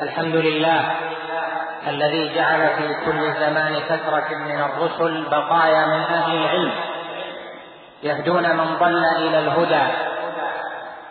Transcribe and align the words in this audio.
الحمد 0.00 0.34
لله 0.34 0.80
الذي 1.86 2.34
جعل 2.34 2.68
في 2.68 2.94
كل 3.04 3.32
زمان 3.32 3.74
فترة 3.88 4.36
من 4.36 4.60
الرسل 4.60 5.24
بقايا 5.30 5.86
من 5.86 6.00
أهل 6.00 6.36
العلم 6.36 6.72
يهدون 8.02 8.56
من 8.56 8.76
ضل 8.80 9.04
إلى 9.04 9.38
الهدى 9.38 9.82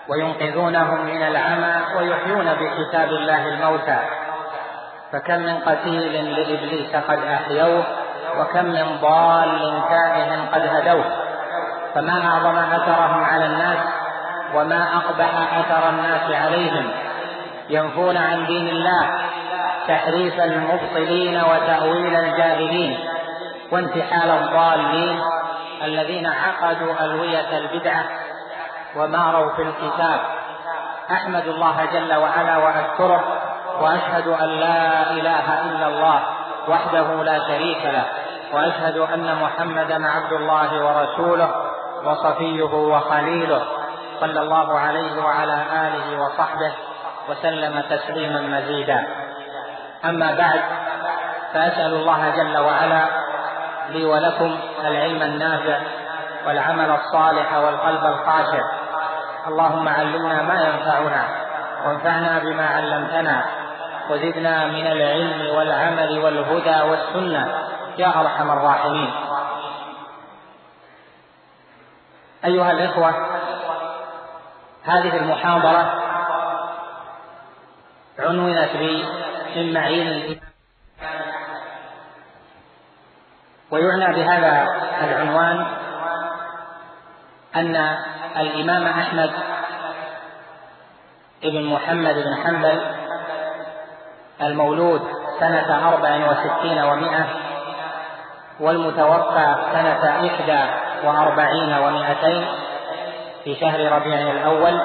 وينقذونهم 0.09 1.05
من 1.05 1.23
العمى 1.23 1.76
ويحيون 1.98 2.53
بكتاب 2.53 3.09
الله 3.09 3.48
الموتى. 3.48 3.99
فكم 5.12 5.40
من 5.40 5.57
قتيل 5.59 6.34
لإبليس 6.34 6.95
قد 6.95 7.20
أحيوه 7.20 7.84
وكم 8.40 8.65
من 8.65 8.98
ضال 9.02 9.81
تائه 9.90 10.49
قد 10.54 10.62
هدوه. 10.62 11.05
فما 11.95 12.26
أعظم 12.26 12.57
أثرهم 12.57 13.23
على 13.23 13.45
الناس 13.45 13.79
وما 14.55 14.88
أقبح 14.98 15.57
أثر 15.57 15.90
الناس 15.90 16.31
عليهم 16.31 17.05
ينفون 17.70 18.18
عن 18.18 18.46
دين 18.46 18.70
الله 18.70 19.10
تحريف 19.88 20.40
المبطلين 20.40 21.42
وتأويل 21.42 22.16
الجاهلين 22.16 22.99
وانتحال 23.72 24.30
الضالين 24.30 25.20
الذين 25.84 26.27
عقدوا 26.27 27.05
ألوية 27.05 27.57
البدعة 27.57 28.04
وماروا 28.96 29.55
في 29.55 29.62
الكتاب. 29.62 30.20
أحمد 31.12 31.48
الله 31.48 31.85
جل 31.85 32.16
وعلا 32.16 32.57
وأشكره 32.57 33.24
وأشهد 33.82 34.27
أن 34.27 34.50
لا 34.50 35.12
إله 35.12 35.62
إلا 35.62 35.88
الله 35.88 36.20
وحده 36.68 37.24
لا 37.24 37.40
شريك 37.48 37.85
له 37.85 38.05
وأشهد 38.54 38.98
أن 38.98 39.35
محمدا 39.41 40.07
عبد 40.07 40.34
الله 40.34 40.85
ورسوله 40.85 41.52
وصفيه 42.05 42.63
وخليله 42.63 43.62
صلى 44.20 44.40
الله 44.41 44.79
عليه 44.79 45.24
وعلى 45.24 45.63
آله 45.72 46.20
وصحبه 46.22 46.74
وسلم 47.29 47.84
تسليما 47.90 48.41
مزيدا. 48.41 49.07
أما 50.05 50.35
بعد 50.35 50.62
فأسأل 51.54 51.93
الله 51.93 52.29
جل 52.29 52.57
وعلا 52.57 53.05
لي 53.90 54.05
ولكم 54.05 54.59
العلم 54.79 55.21
النافع 55.21 55.79
والعمل 56.48 56.91
الصالح 56.91 57.54
والقلب 57.54 58.05
الخاشع. 58.05 58.63
اللهم 59.48 59.87
علمنا 59.87 60.41
ما 60.41 60.62
ينفعنا 60.62 61.26
وانفعنا 61.85 62.40
بما 62.40 62.67
علمتنا 62.67 63.45
وزدنا 64.09 64.66
من 64.66 64.88
العلم 64.88 65.56
والعمل 65.56 66.19
والهدى 66.19 66.89
والسنة. 66.89 67.66
يا 67.97 68.07
أرحم 68.07 68.51
الراحمين. 68.51 69.13
أيها 72.45 72.72
الإخوة 72.72 73.13
هذه 74.85 75.17
المحاضرة 75.17 76.04
عنونت 78.19 78.69
بي 78.78 79.06
من 79.56 79.74
معين. 79.74 80.40
ويعنى 83.72 84.13
بهذا 84.13 84.68
العنوان 85.03 85.66
أن 87.56 87.75
الإمام 88.38 88.88
أحمد 88.88 89.31
بن 91.44 91.63
محمد 91.63 92.16
بن 92.16 92.35
حنبل 92.44 92.81
المولود 94.41 95.01
سنة 95.39 95.89
أربع 95.89 96.31
وستين 96.31 96.79
ومائة 96.84 97.25
والمتوفى 98.59 99.56
سنة 99.73 100.28
إحدى 100.28 100.63
وأربعين 101.07 101.73
ومائتين 101.73 102.47
في 103.44 103.56
شهر 103.56 103.91
ربيع 103.91 104.19
الأول 104.19 104.81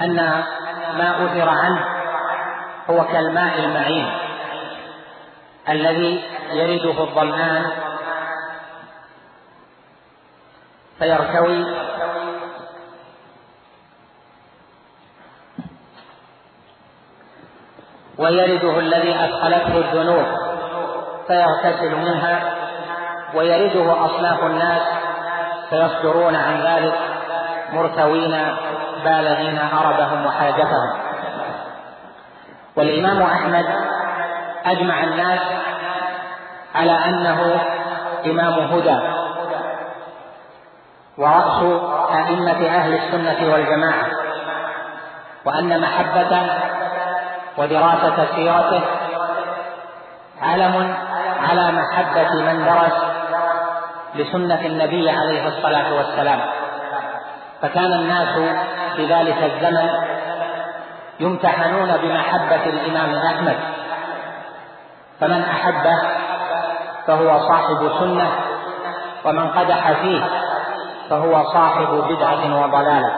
أن 0.00 0.44
ما 0.98 1.24
أثر 1.24 1.48
عنه 1.48 1.84
هو 2.90 3.04
كالماء 3.04 3.58
المعين 3.58 4.10
الذي 5.68 6.24
يرده 6.52 7.02
الظمآن 7.02 7.72
فيرتوي 10.98 11.64
ويرده 18.18 18.78
الذي 18.78 19.14
أدخلته 19.14 19.78
الذنوب 19.78 20.26
فيغتسل 21.26 21.96
منها 21.96 22.54
ويرده 23.34 24.06
أصناف 24.06 24.42
الناس 24.44 24.82
فيصدرون 25.70 26.36
عن 26.36 26.60
ذلك 26.60 26.94
مرتوين 27.72 28.56
بالغين 29.04 29.58
هربهم 29.58 30.26
وحاجتهم. 30.26 30.92
والإمام 32.76 33.22
أحمد 33.22 33.66
أجمع 34.64 35.04
الناس 35.04 35.40
على 36.74 36.92
أنه 36.92 37.60
إمام 38.26 38.52
هدى. 38.52 38.98
ورأس 41.18 41.62
أئمة 42.10 42.66
أهل 42.66 42.94
السنة 42.94 43.52
والجماعة. 43.52 44.06
وأن 45.44 45.80
محبة 45.80 46.46
ودراسة 47.58 48.26
سيرته 48.34 48.82
علم 50.42 50.94
على 51.48 51.72
محبة 51.72 52.34
من 52.34 52.64
درس 52.64 52.92
لسنة 54.14 54.66
النبي 54.66 55.10
عليه 55.10 55.48
الصلاة 55.48 55.94
والسلام. 55.94 56.40
فكان 57.62 57.92
الناس 57.92 58.56
في 58.96 59.14
ذلك 59.14 59.42
الزمن 59.42 59.90
يمتحنون 61.20 61.96
بمحبة 61.96 62.64
الإمام 62.66 63.14
أحمد. 63.14 63.56
فمن 65.20 65.42
أحبه 65.42 66.02
فهو 67.06 67.38
صاحب 67.48 67.90
سنة 68.00 68.30
ومن 69.24 69.48
قدح 69.48 69.92
فيه 69.92 70.24
فهو 71.10 71.44
صاحب 71.44 71.88
بدعة 72.08 72.62
وضلالة. 72.62 73.12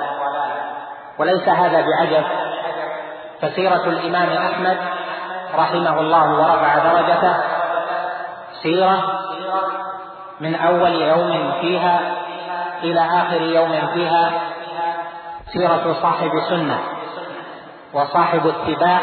وليس 1.18 1.48
هذا 1.48 1.80
بعجب 1.80 2.24
فسيرة 3.40 3.84
الإمام 3.84 4.32
أحمد 4.32 4.76
رحمه 5.54 6.00
الله 6.00 6.32
ورفع 6.32 6.78
درجته 6.78 7.36
سيرة 8.62 9.20
من 10.40 10.54
أول 10.54 10.92
يوم 10.92 11.52
فيها 11.60 12.00
إلى 12.82 13.00
آخر 13.00 13.42
يوم 13.42 13.86
فيها 13.94 14.32
سيرة 15.52 15.96
صاحب 16.02 16.30
سنة 16.48 16.78
وصاحب 17.92 18.46
اتباع 18.46 19.00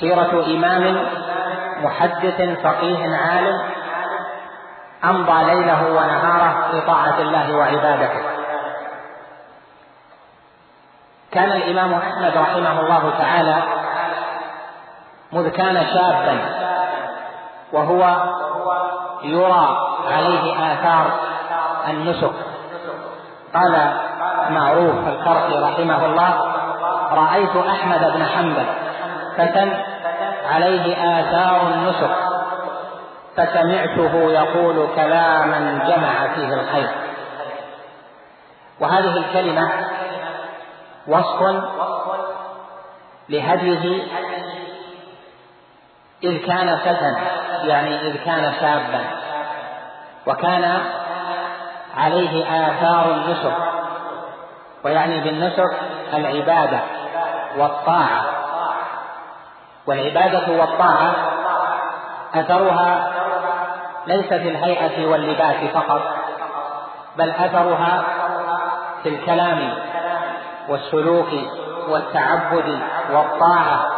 سيرة 0.00 0.44
إمام 0.46 1.08
محدث 1.82 2.60
فقيه 2.62 3.16
عالم 3.16 3.62
أمضى 5.04 5.44
ليله 5.44 5.86
ونهاره 5.86 6.70
في 6.70 6.80
طاعة 6.80 7.18
الله 7.18 7.56
وعبادته. 7.56 8.22
كان 11.32 11.52
الإمام 11.52 11.94
أحمد 11.94 12.36
رحمه 12.36 12.80
الله 12.80 13.10
تعالى 13.18 13.62
مذ 15.32 15.48
كان 15.48 15.86
شابا 15.86 16.38
وهو 17.72 18.16
يرى 19.22 19.78
عليه 20.10 20.72
آثار 20.72 21.20
النسك. 21.88 22.32
قال 23.54 23.92
معروف 24.50 25.08
الكرخي 25.08 25.58
رحمه 25.58 26.06
الله 26.06 26.54
رأيت 27.10 27.56
أحمد 27.56 28.12
بن 28.14 28.26
حنبل 28.26 28.66
فتى 29.36 29.72
عليه 30.50 30.94
آثار 31.20 31.60
النسك 31.74 32.10
فسمعته 33.36 34.30
يقول 34.30 34.88
كلاما 34.96 35.84
جمع 35.88 36.34
فيه 36.34 36.54
الخير. 36.54 36.90
وهذه 38.80 39.16
الكلمة 39.16 39.70
وصف 41.06 41.64
لهديه 43.28 44.02
إذ 46.24 46.46
كان 46.46 46.76
فتى 46.76 47.14
يعني 47.68 48.00
إذ 48.00 48.16
كان 48.24 48.52
شابا 48.60 49.00
وكان 50.26 50.80
عليه 51.96 52.44
آثار 52.44 53.14
النسك. 53.14 53.54
ويعني 54.84 55.20
بالنسك 55.20 55.76
العبادة 56.14 56.80
والطاعة. 57.56 58.24
والعبادة 59.86 60.60
والطاعة 60.60 61.14
أثرها 62.34 63.12
ليس 64.06 64.26
في 64.26 64.48
الهيئة 64.48 65.06
واللباس 65.06 65.56
فقط 65.74 66.02
بل 67.16 67.30
أثرها 67.30 68.02
في 69.02 69.08
الكلام 69.08 69.74
والسلوك 70.68 71.28
والتعبد 71.88 72.78
والطاعة 73.12 73.90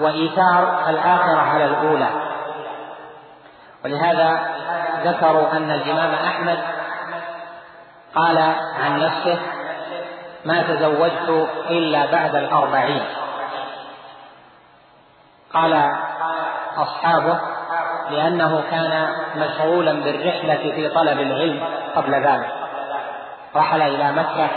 وإيثار 0.00 0.84
الآخرة 0.88 1.40
على 1.40 1.64
الأولى. 1.64 2.08
ولهذا 3.84 4.40
ذكروا 5.04 5.52
أن 5.52 5.70
الإمام 5.70 6.14
أحمد 6.14 6.58
قال 8.14 8.38
عن 8.84 8.98
نفسه 9.00 9.38
ما 10.44 10.62
تزوجت 10.62 11.48
إلا 11.70 12.06
بعد 12.06 12.34
الأربعين. 12.34 13.02
قال 15.54 15.90
أصحابه 16.76 17.40
لأنه 18.10 18.62
كان 18.70 19.08
مشغولا 19.36 19.92
بالرحلة 19.92 20.72
في 20.74 20.88
طلب 20.88 21.20
العلم 21.20 21.64
قبل 21.96 22.14
ذلك. 22.14 22.62
رحل 23.56 23.82
إلى 23.82 24.12
مكة 24.12 24.48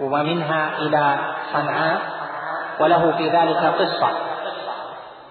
ومنها 0.00 0.78
إلى 0.78 1.18
صنعاء 1.52 2.00
وله 2.80 3.12
في 3.16 3.28
ذلك 3.28 3.56
قصة 3.56 4.08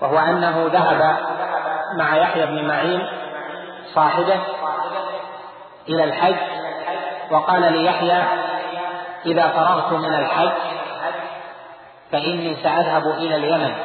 وهو 0.02 0.20
أنه 0.20 0.70
ذهب 0.74 1.18
مع 1.98 2.18
يحيى 2.18 2.46
بن 2.46 2.68
معين 2.68 3.08
صاحبه 3.96 4.40
إلى 5.90 6.04
الحج 6.04 6.36
وقال 7.32 7.74
ليحيى 7.74 8.24
إذا 9.26 9.48
فرغت 9.48 9.94
من 9.94 10.16
الحج 10.16 10.52
فإني 12.12 12.56
سأذهب 12.64 13.04
إلى 13.08 13.36
اليمن 13.36 13.76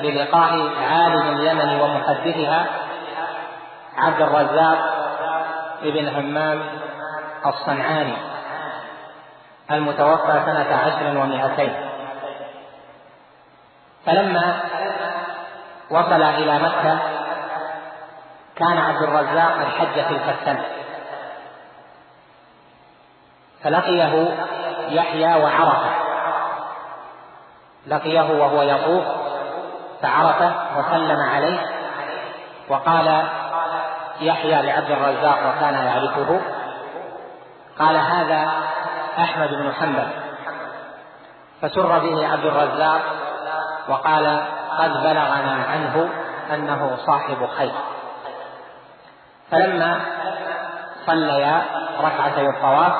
للقاء 0.00 0.70
عالم 0.90 1.36
اليمن 1.36 1.80
ومحدثها 1.80 2.66
عبد 3.96 4.20
الرزاق 4.22 4.78
بن 5.82 6.08
همام 6.08 6.62
الصنعاني 7.46 8.16
المتوفى 9.70 10.42
سنة 10.46 10.76
عشر 10.76 11.18
ومائتين. 11.18 11.74
فلما 14.06 14.60
وصل 15.90 16.22
إلى 16.22 16.58
مكة 16.58 16.98
كان 18.56 18.78
عبد 18.78 19.02
الرزاق 19.02 19.52
قد 19.52 19.66
حج 19.66 19.94
تلك 19.94 20.58
فلقيه 23.62 24.36
يحيى 24.90 25.42
وعرفة. 25.42 25.90
لقيه 27.86 28.40
وهو 28.40 28.62
يطوف 28.62 29.04
فعرفة 30.02 30.52
وسلم 30.78 31.20
عليه 31.34 31.60
وقال 32.68 33.24
يحيى 34.20 34.62
لعبد 34.62 34.90
الرزاق 34.90 35.38
وكان 35.38 35.74
يعرفه 35.74 36.40
قال 37.78 37.96
هذا 37.96 38.52
أحمد 39.18 39.48
بن 39.48 39.72
حنبل. 39.72 40.08
فسر 41.62 41.98
به 41.98 42.32
عبد 42.32 42.46
الرزاق 42.46 43.00
وقال 43.88 44.40
قد 44.78 44.92
بلغنا 44.92 45.64
عنه 45.70 46.08
أنه 46.54 46.96
صاحب 47.06 47.46
خير. 47.58 47.72
فلما 49.50 50.00
صليا 51.06 51.62
ركعتي 52.00 52.46
الطواف 52.46 52.92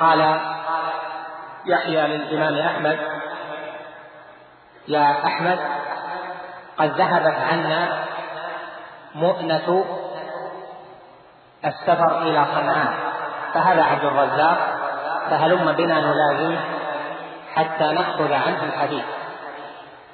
قال 0.00 0.40
يحيى 1.66 2.06
للإمام 2.06 2.58
أحمد. 2.66 2.98
يا 4.88 5.26
أحمد 5.26 5.58
قد 6.78 6.90
ذهبت 6.90 7.38
عنا 7.38 8.04
مؤنة 9.14 9.84
السفر 11.64 12.22
إلى 12.22 12.46
صنعاء. 12.54 12.94
فهذا 13.54 13.82
عبد 13.82 14.04
الرزاق 14.04 14.58
فهلم 15.30 15.72
بنا 15.72 16.00
نلازمه 16.00 16.60
حتى 17.54 17.92
نأخذ 17.92 18.32
عنه 18.32 18.64
الحديث. 18.64 19.04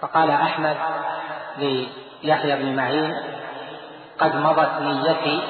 فقال 0.00 0.30
أحمد 0.30 0.76
ليحيى 1.58 2.56
بن 2.56 2.76
معين 2.76 3.14
قد 4.18 4.36
مضت 4.36 4.80
نيتي 4.80 5.42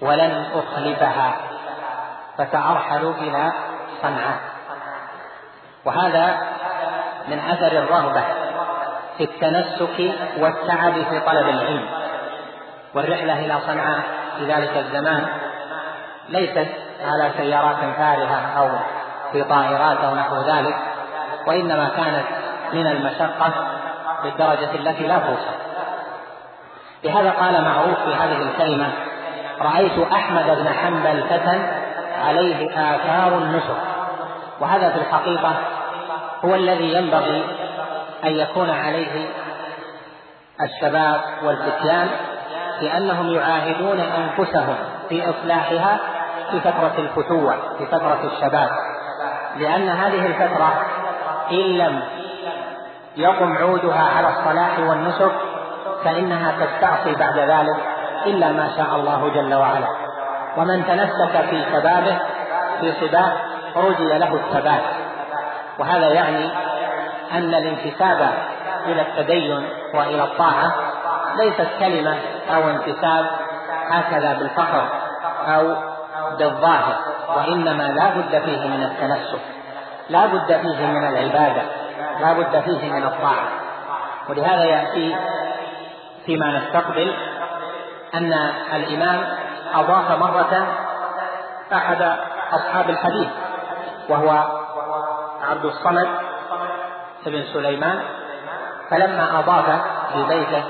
ولن 0.00 0.46
أخلفها 0.54 1.34
فسأرحل 2.38 3.14
إلى 3.18 3.52
صنعاء. 4.02 4.51
وهذا 5.84 6.38
من 7.28 7.38
أثر 7.38 7.78
الرغبة 7.78 8.22
في 9.18 9.24
التنسك 9.24 10.14
والتعب 10.38 10.92
في 10.92 11.20
طلب 11.20 11.48
العلم. 11.48 11.86
والرحلة 12.94 13.38
إلى 13.38 13.54
صنعاء 13.66 14.00
في 14.38 14.44
ذلك 14.44 14.76
الزمان 14.76 15.26
ليست 16.28 16.68
على 17.04 17.30
سيارات 17.36 17.76
فارهة 17.96 18.58
أو 18.58 18.70
في 19.32 19.44
طائرات 19.44 19.98
أو 19.98 20.14
نحو 20.14 20.36
ذلك 20.36 20.76
وإنما 21.46 21.88
كانت 21.96 22.24
من 22.72 22.86
المشقة 22.86 23.52
بالدرجة 24.22 24.74
التي 24.74 25.06
لا 25.06 25.18
توصف. 25.18 25.54
لهذا 27.04 27.30
قال 27.30 27.64
معروف 27.64 27.98
في 28.04 28.14
هذه 28.14 28.42
الكلمة 28.42 28.92
رأيت 29.60 30.12
أحمد 30.12 30.44
بن 30.44 30.68
حنبل 30.68 31.22
فتى 31.22 31.60
عليه 32.26 32.70
آثار 32.70 33.38
النسك. 33.38 33.91
وهذا 34.60 34.90
في 34.90 34.98
الحقيقة 34.98 35.52
هو 36.44 36.54
الذي 36.54 36.92
ينبغي 36.92 37.44
أن 38.24 38.30
يكون 38.30 38.70
عليه 38.70 39.28
الشباب 40.60 41.20
والفتيان 41.44 42.08
لأنهم 42.80 43.34
يعاهدون 43.34 44.00
أنفسهم 44.00 44.76
في 45.08 45.30
إصلاحها 45.30 45.98
في 46.50 46.60
فترة 46.60 46.92
الفتوة 46.98 47.54
في 47.78 47.86
فترة 47.86 48.20
الشباب. 48.24 48.68
لأن 49.56 49.88
هذه 49.88 50.26
الفترة 50.26 50.86
إن 51.50 51.78
لم 51.78 52.02
يقم 53.16 53.56
عودها 53.56 54.08
على 54.16 54.28
الصلاح 54.28 54.78
والنسك 54.78 55.32
فإنها 56.04 56.52
تستعصي 56.64 57.14
بعد 57.14 57.38
ذلك 57.38 57.76
إلا 58.26 58.52
ما 58.52 58.70
شاء 58.76 58.96
الله 58.96 59.28
جل 59.28 59.54
وعلا. 59.54 59.88
ومن 60.56 60.86
تنسك 60.86 61.44
في 61.50 61.64
شبابه 61.72 62.18
في 62.80 62.92
صباه 63.00 63.32
رجي 63.76 64.18
له 64.18 64.34
الثبات. 64.34 64.82
وهذا 65.78 66.08
يعني 66.08 66.50
أن 67.32 67.54
الانتساب 67.54 68.30
إلى 68.86 69.02
التدين 69.02 69.68
وإلى 69.94 70.24
الطاعة 70.24 70.72
ليست 71.36 71.68
كلمة 71.78 72.16
أو 72.54 72.70
انتساب 72.70 73.26
هكذا 73.90 74.32
بالفخر 74.32 74.88
أو 75.46 75.76
بالظاهر 76.38 76.96
وإنما 77.36 77.82
لا 77.82 78.10
بد 78.10 78.44
فيه 78.44 78.68
من 78.68 78.82
التنسك 78.82 79.40
لا 80.10 80.26
بد 80.26 80.46
فيه 80.46 80.86
من 80.86 81.08
العبادة 81.08 81.62
لا 82.20 82.32
بد 82.32 82.60
فيه 82.60 82.92
من 82.92 83.04
الطاعة. 83.04 83.48
ولهذا 84.28 84.64
يأتي 84.64 85.16
فيما 86.26 86.58
نستقبل 86.58 87.14
أن 88.14 88.32
الإمام 88.74 89.24
أضاف 89.74 90.10
مرة 90.10 90.66
أحد 91.72 92.02
أصحاب 92.52 92.90
الحديث. 92.90 93.28
وهو 94.08 94.30
عبد 95.50 95.64
الصمد 95.64 96.08
بن 97.26 97.42
سليمان. 97.52 98.02
فلما 98.90 99.38
أضاف 99.38 99.80
في 100.12 100.24
بيته 100.24 100.64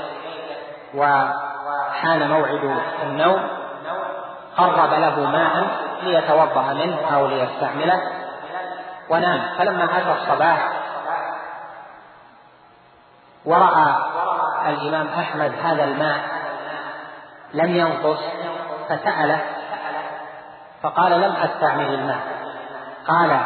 وحان 0.95 2.29
موعد 2.31 2.81
النوم 3.03 3.49
قرب 4.57 4.93
له 4.93 5.21
ماء 5.21 5.67
ليتوضأ 6.03 6.63
منه 6.73 7.15
أو 7.15 7.27
ليستعمله 7.27 8.03
ونام. 9.11 9.41
فلما 9.59 9.85
أتى 9.85 10.13
الصباح 10.13 10.73
ورأى 13.45 13.97
الإمام 14.69 15.09
أحمد 15.09 15.53
هذا 15.65 15.85
الماء 15.85 16.19
لم 17.55 17.77
ينقص 17.77 18.21
فسأله 18.89 19.41
فقال 20.83 21.13
لم 21.21 21.33
أستعمل 21.37 21.95
الماء. 21.95 22.42
قال 23.09 23.41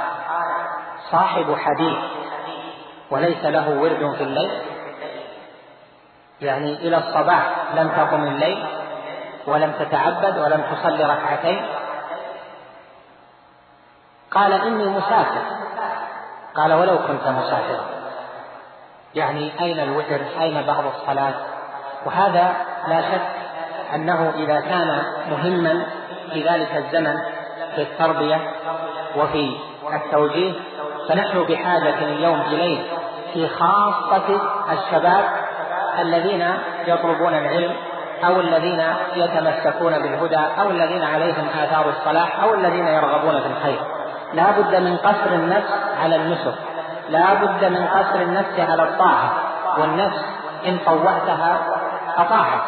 صاحب 1.11 1.55
حديث 1.55 1.99
وليس 3.11 3.45
له 3.45 3.81
ورد 3.81 4.15
في 4.17 4.23
الليل؟ 4.23 4.63
يعني 6.41 6.75
إلى 6.75 6.97
الصباح 6.97 7.53
لم 7.75 7.89
تقم 7.89 8.23
الليل 8.23 8.67
ولم 9.47 9.73
تتعبد 9.73 10.39
ولم 10.39 10.63
تصلي 10.73 11.05
ركعتين. 11.05 11.67
قال 14.31 14.53
إني 14.53 14.85
مسافر. 14.85 15.43
قال 16.55 16.73
ولو 16.73 16.99
كنت 16.99 17.29
مسافرا. 17.29 17.85
يعني 19.15 19.61
أين 19.61 19.81
الوتر؟ 19.81 20.21
أين 20.41 20.67
بعض 20.67 20.85
الصلاة؟ 20.87 21.35
وهذا 22.07 22.55
لا 22.89 23.03
شك 23.03 23.27
أنه 23.95 24.33
إذا 24.37 24.61
كان 24.61 25.03
مهما 25.31 25.87
في 26.33 26.49
ذلك 26.49 26.77
الزمن 26.77 27.36
في 27.77 27.83
التربية 27.83 28.41
وفي 29.17 29.57
التوجيه 29.95 30.53
فنحن 31.09 31.43
بحاجة 31.43 31.99
اليوم 31.99 32.41
إليه 32.41 32.83
في 33.33 33.49
خاصة 33.49 34.41
الشباب 34.73 35.25
الذين 36.01 36.55
يطلبون 36.87 37.35
العلم 37.35 37.73
أو 38.25 38.41
الذين 38.41 38.83
يتمسكون 39.15 39.93
بالهدى 39.93 40.41
أو 40.61 40.71
الذين 40.71 41.03
عليهم 41.03 41.47
آثار 41.63 41.89
الصلاح 41.89 42.43
أو 42.43 42.55
الذين 42.55 42.87
يرغبون 42.87 43.41
في 43.41 43.47
الخير. 43.47 43.81
لا 44.33 44.51
بد 44.51 44.75
من 44.75 44.97
قصر 44.97 45.33
النفس 45.33 45.71
على 46.03 46.17
النسك 46.17 46.55
لا 47.09 47.35
بد 47.35 47.65
من 47.65 47.87
قصر 47.87 48.21
النفس 48.21 48.61
على 48.61 48.83
الطاعة 48.83 49.33
والنفس 49.79 50.25
إن 50.67 50.79
طوعتها 50.87 51.59
أطاعت 52.19 52.61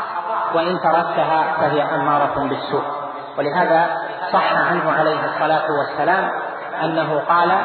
وإن 0.54 0.80
تركتها 0.80 1.54
فهي 1.60 1.82
أمارة 1.82 2.48
بالسوء. 2.48 2.82
ولهذا 3.38 4.07
صح 4.32 4.52
عنه 4.52 4.92
عليه 4.92 5.24
الصلاة 5.24 5.66
والسلام 5.78 6.30
أنه 6.82 7.22
قال 7.28 7.58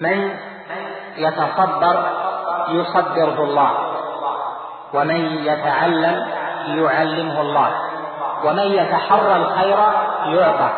من 0.00 0.30
يتصبر 1.16 2.10
يصبره 2.68 3.44
الله 3.44 3.70
ومن 4.94 5.20
يتعلم 5.44 6.26
يعلمه 6.66 7.40
الله 7.40 7.70
ومن 8.44 8.62
يتحرى 8.62 9.36
الخير 9.36 9.78
يعطى 10.26 10.70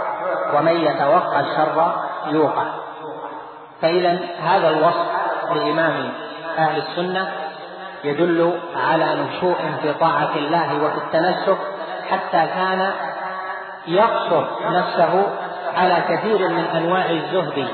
ومن 0.54 0.76
يتوقى 0.76 1.40
الشر 1.40 1.92
يوقى. 2.26 2.64
فإذا 3.82 4.20
هذا 4.42 4.68
الوصف 4.68 5.06
لإمام 5.54 6.12
أهل 6.58 6.76
السنة 6.76 7.47
يدل 8.04 8.60
على 8.76 9.14
نشوء 9.14 9.56
في 9.82 9.92
طاعة 9.92 10.36
الله 10.36 10.84
وفي 10.84 10.96
التنسك 10.96 11.58
حتى 12.10 12.46
كان 12.46 12.92
يقصر 13.86 14.46
نفسه 14.70 15.26
على 15.76 16.04
كثير 16.08 16.48
من 16.48 16.64
أنواع 16.64 17.10
الزهد 17.10 17.68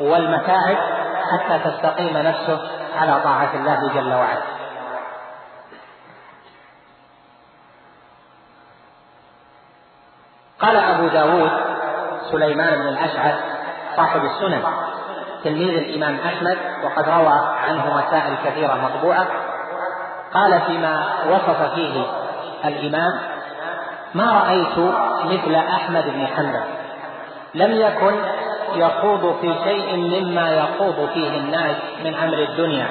والمتاعب 0.00 0.76
حتى 1.32 1.70
تستقيم 1.70 2.16
نفسه 2.16 2.60
على 3.00 3.20
طاعة 3.24 3.50
الله 3.54 3.94
جل 3.94 4.12
وعلا. 4.12 4.42
قال 10.60 10.76
أبو 10.76 11.08
داود 11.08 11.50
سليمان 12.32 12.74
بن 12.74 12.88
الأشعث 12.88 13.34
صاحب 13.96 14.20
السنن 14.24 14.62
تلميذ 15.44 15.68
الإمام 15.68 16.18
أحمد 16.26 16.58
وقد 16.84 17.08
روى 17.08 17.40
عنه 17.68 17.96
مسائل 17.96 18.36
كثيرة 18.44 18.74
مطبوعة 18.74 19.49
قال 20.34 20.60
فيما 20.60 21.04
وصف 21.30 21.74
فيه 21.74 22.04
الإمام 22.64 23.18
ما 24.14 24.32
رأيت 24.32 24.78
مثل 25.24 25.54
أحمد 25.54 26.04
بن 26.04 26.26
حنبل. 26.26 26.62
لم 27.54 27.72
يكن 27.72 28.14
يخوض 28.74 29.36
في 29.40 29.54
شيء 29.64 29.96
مما 29.96 30.54
يخوض 30.54 31.08
فيه 31.14 31.36
الناس 31.36 31.76
من 32.04 32.14
أمر 32.14 32.38
الدنيا 32.38 32.86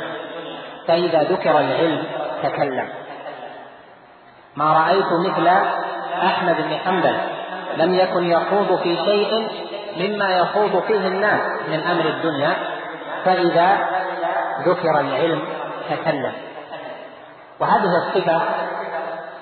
فإذا 0.87 1.23
ذكر 1.23 1.59
العلم 1.59 2.03
تكلم. 2.43 2.89
ما 4.55 4.73
رأيت 4.73 5.05
مثل 5.27 5.47
أحمد 6.25 6.55
بن 6.55 6.77
حنبل. 6.85 7.17
لم 7.77 7.93
يكن 7.93 8.23
يخوض 8.23 8.79
في 8.83 8.95
شيء 8.95 9.49
مما 9.97 10.37
يخوض 10.37 10.83
فيه 10.87 11.07
الناس 11.07 11.41
من 11.67 11.79
أمر 11.79 12.05
الدنيا 12.05 12.53
فإذا 13.25 13.77
ذكر 14.67 14.99
العلم 14.99 15.41
تكلم. 15.89 16.48
وهذه 17.59 17.97
الصفة 17.97 18.41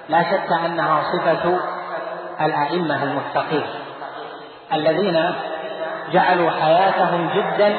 لا 0.09 0.23
شك 0.23 0.51
أنها 0.65 1.01
صفة 1.03 1.59
الأئمة 2.41 3.03
المتقين 3.03 3.65
الذين 4.73 5.33
جعلوا 6.11 6.51
حياتهم 6.51 7.29
جدا 7.29 7.77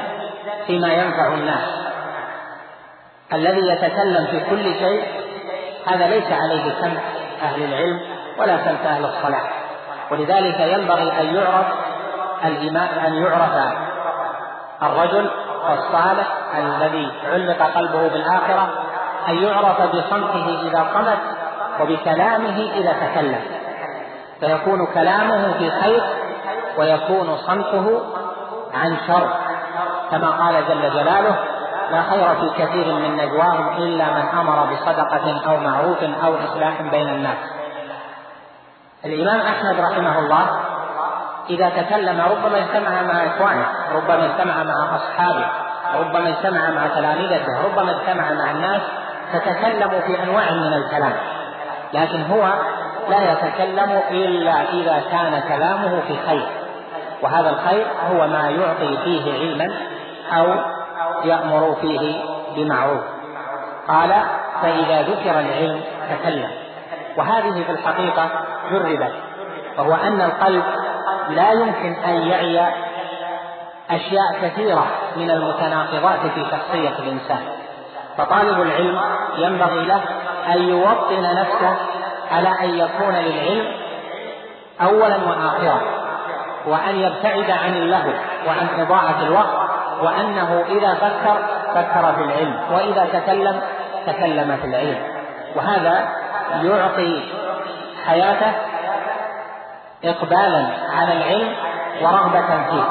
فيما 0.67 0.89
ينفع 0.93 1.35
الناس. 1.35 1.69
الذي 3.33 3.69
يتكلم 3.69 4.27
في 4.27 4.41
كل 4.51 4.75
شيء 4.75 5.05
هذا 5.87 6.07
ليس 6.07 6.33
عليه 6.33 6.75
سمع 6.81 7.01
أهل 7.43 7.63
العلم 7.63 8.01
ولا 8.39 8.57
سمع 8.57 8.91
أهل 8.91 9.05
الصلاح 9.05 9.53
ولذلك 10.11 10.61
ينبغي 10.61 11.21
أن 11.21 11.35
يعرف 11.35 11.67
الإمام 12.45 12.89
أن 13.07 13.15
يعرف 13.15 13.73
الرجل 14.83 15.31
الصالح 15.69 16.27
الذي 16.59 17.13
علق 17.33 17.63
قلبه 17.63 18.09
بالآخرة 18.09 18.88
أن 19.29 19.39
يعرف 19.39 19.83
بصمته 19.83 20.61
إذا 20.63 20.87
صمت 20.95 21.19
وبكلامه 21.81 22.73
إذا 22.75 22.93
تكلم. 22.93 23.41
فيكون 24.41 24.87
كلامه 24.95 25.53
في 25.59 25.71
خير 25.71 26.03
ويكون 26.79 27.37
صمته 27.37 28.01
عن 28.75 28.97
شر. 29.07 29.31
كما 30.11 30.31
قال 30.31 30.69
جل 30.69 30.91
جلاله 30.91 31.37
لا 31.91 32.03
خير 32.03 32.35
في 32.35 32.51
كثير 32.59 32.95
من 32.95 33.17
نجواهم 33.17 33.77
إلا 33.77 34.05
من 34.05 34.39
أمر 34.41 34.73
بصدقة 34.73 35.51
أو 35.51 35.57
معروف 35.57 36.03
أو 36.25 36.35
إصلاح 36.35 36.83
بين 36.83 37.09
الناس. 37.09 37.39
الإمام 39.05 39.41
أحمد 39.41 39.81
رحمه 39.81 40.19
الله 40.19 40.47
إذا 41.51 41.69
تكلم 41.69 42.21
ربما 42.21 42.59
اجتمع 42.59 43.03
مع 43.03 43.27
إخوانه 43.27 43.67
ربما 43.95 44.25
اجتمع 44.25 44.63
مع 44.63 44.97
أصحابه 44.97 45.47
ربما 45.95 46.29
اجتمع 46.29 46.71
مع 46.71 46.87
تلامذته 46.87 47.63
ربما 47.65 47.91
اجتمع 47.91 48.33
مع 48.33 48.51
الناس 48.51 48.83
فتكلموا 49.33 50.01
في 50.01 50.23
أنواع 50.23 50.51
من 50.51 50.73
الكلام 50.73 51.13
لكن 51.93 52.23
هو 52.23 52.53
لا 53.09 53.33
يتكلم 53.33 54.01
إلا 54.11 54.63
إذا 54.73 55.03
كان 55.11 55.43
كلامه 55.49 56.01
في 56.01 56.17
خير 56.29 56.47
وهذا 57.23 57.51
الخير 57.51 57.87
هو 58.13 58.27
ما 58.27 58.51
يعطي 58.51 58.97
فيه 59.05 59.33
علما 59.33 59.71
أو 60.33 60.47
يأمر 61.25 61.77
فيه 61.81 62.21
بمعروف. 62.57 63.01
قال 63.89 64.15
فإذا 64.63 65.03
ذكر 65.03 65.41
العلم 65.41 65.81
تكلم. 66.11 66.51
وهذه 67.17 67.63
في 67.63 67.73
الحقيقة 67.73 68.31
جربت 68.71 69.13
وهو 69.79 69.95
أن 69.95 70.21
القلب 70.21 70.63
لا 71.29 71.51
يمكن 71.51 71.95
أن 71.95 72.15
يعي 72.15 72.61
أشياء 73.91 74.39
كثيرة 74.43 74.87
من 75.17 75.31
المتناقضات 75.31 76.21
في 76.35 76.45
شخصية 76.45 76.99
الإنسان. 76.99 77.43
فطالب 78.19 78.63
العلم 78.63 79.01
ينبغي 79.37 79.85
له 79.85 80.01
أن 80.55 80.63
يوطن 80.63 81.23
نفسه 81.23 81.77
على 82.33 82.49
أن 82.49 82.79
يكون 82.79 83.15
للعلم 83.15 83.67
أولا 84.83 85.17
وآخرا 85.17 85.81
وأن 86.67 86.97
يبتعد 86.97 87.51
عن 87.51 87.75
اللهو 87.75 88.13
وعن 88.47 88.81
إضاعة 88.81 89.23
الوقت 89.23 89.69
وأنه 90.03 90.65
إذا 90.69 90.95
فكر 90.95 91.37
فكر 91.75 92.13
في 92.13 92.23
العلم 92.23 92.61
وإذا 92.73 93.07
تكلم 93.13 93.61
تكلم 94.07 94.57
في 94.63 94.67
العلم. 94.67 94.99
وهذا 95.57 96.09
يعطي 96.63 97.33
حياته 98.07 98.53
إقبالا 100.05 100.67
على 100.97 101.13
العلم 101.13 101.55
ورغبة 102.03 102.47
فيه. 102.71 102.85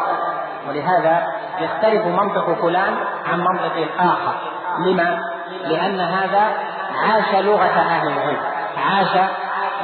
ولهذا 0.70 1.28
يختلف 1.60 2.06
منطق 2.06 2.62
فلان 2.62 2.96
عن 3.32 3.40
منطق 3.40 3.76
الآخر 3.76 4.57
لما؟ 4.80 5.20
لأن 5.64 6.00
هذا 6.00 6.44
عاش 7.04 7.44
لغة 7.44 7.66
أهل 7.66 8.08
العلم 8.08 8.38
عاش 8.78 9.30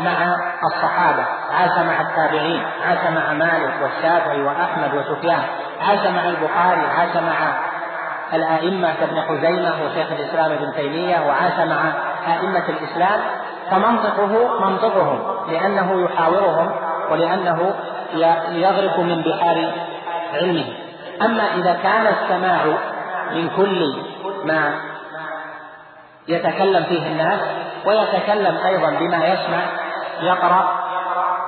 مع 0.01 0.35
الصحابة 0.63 1.25
عاش 1.51 1.77
مع 1.77 2.01
التابعين 2.01 2.63
عاش 2.87 3.11
مع 3.11 3.33
مالك 3.33 3.73
والشافعي 3.81 4.41
وأحمد 4.41 4.93
وسفيان 4.93 5.43
عاش 5.81 5.99
مع 6.07 6.29
البخاري 6.29 6.81
عاش 6.97 7.15
مع 7.15 7.53
الأئمة 8.33 8.93
كابن 8.99 9.21
خزيمة 9.21 9.73
وشيخ 9.83 10.11
الإسلام 10.11 10.51
ابن 10.51 10.73
تيمية 10.75 11.19
وعاش 11.19 11.67
مع 11.67 11.93
أئمة 12.27 12.63
الإسلام 12.69 13.19
فمنطقه 13.71 14.59
منطقهم 14.59 15.19
لأنه 15.51 16.03
يحاورهم 16.03 16.71
ولأنه 17.11 17.73
يغرق 18.51 18.99
من 18.99 19.21
بحار 19.21 19.73
علمه 20.33 20.65
أما 21.21 21.43
إذا 21.55 21.73
كان 21.83 22.07
السماع 22.07 22.65
من 23.31 23.49
كل 23.49 23.95
ما 24.43 24.73
يتكلم 26.27 26.83
فيه 26.83 27.07
الناس 27.07 27.39
ويتكلم 27.85 28.57
أيضا 28.65 28.89
بما 28.89 29.25
يسمع 29.25 29.61
يقرأ 30.21 30.83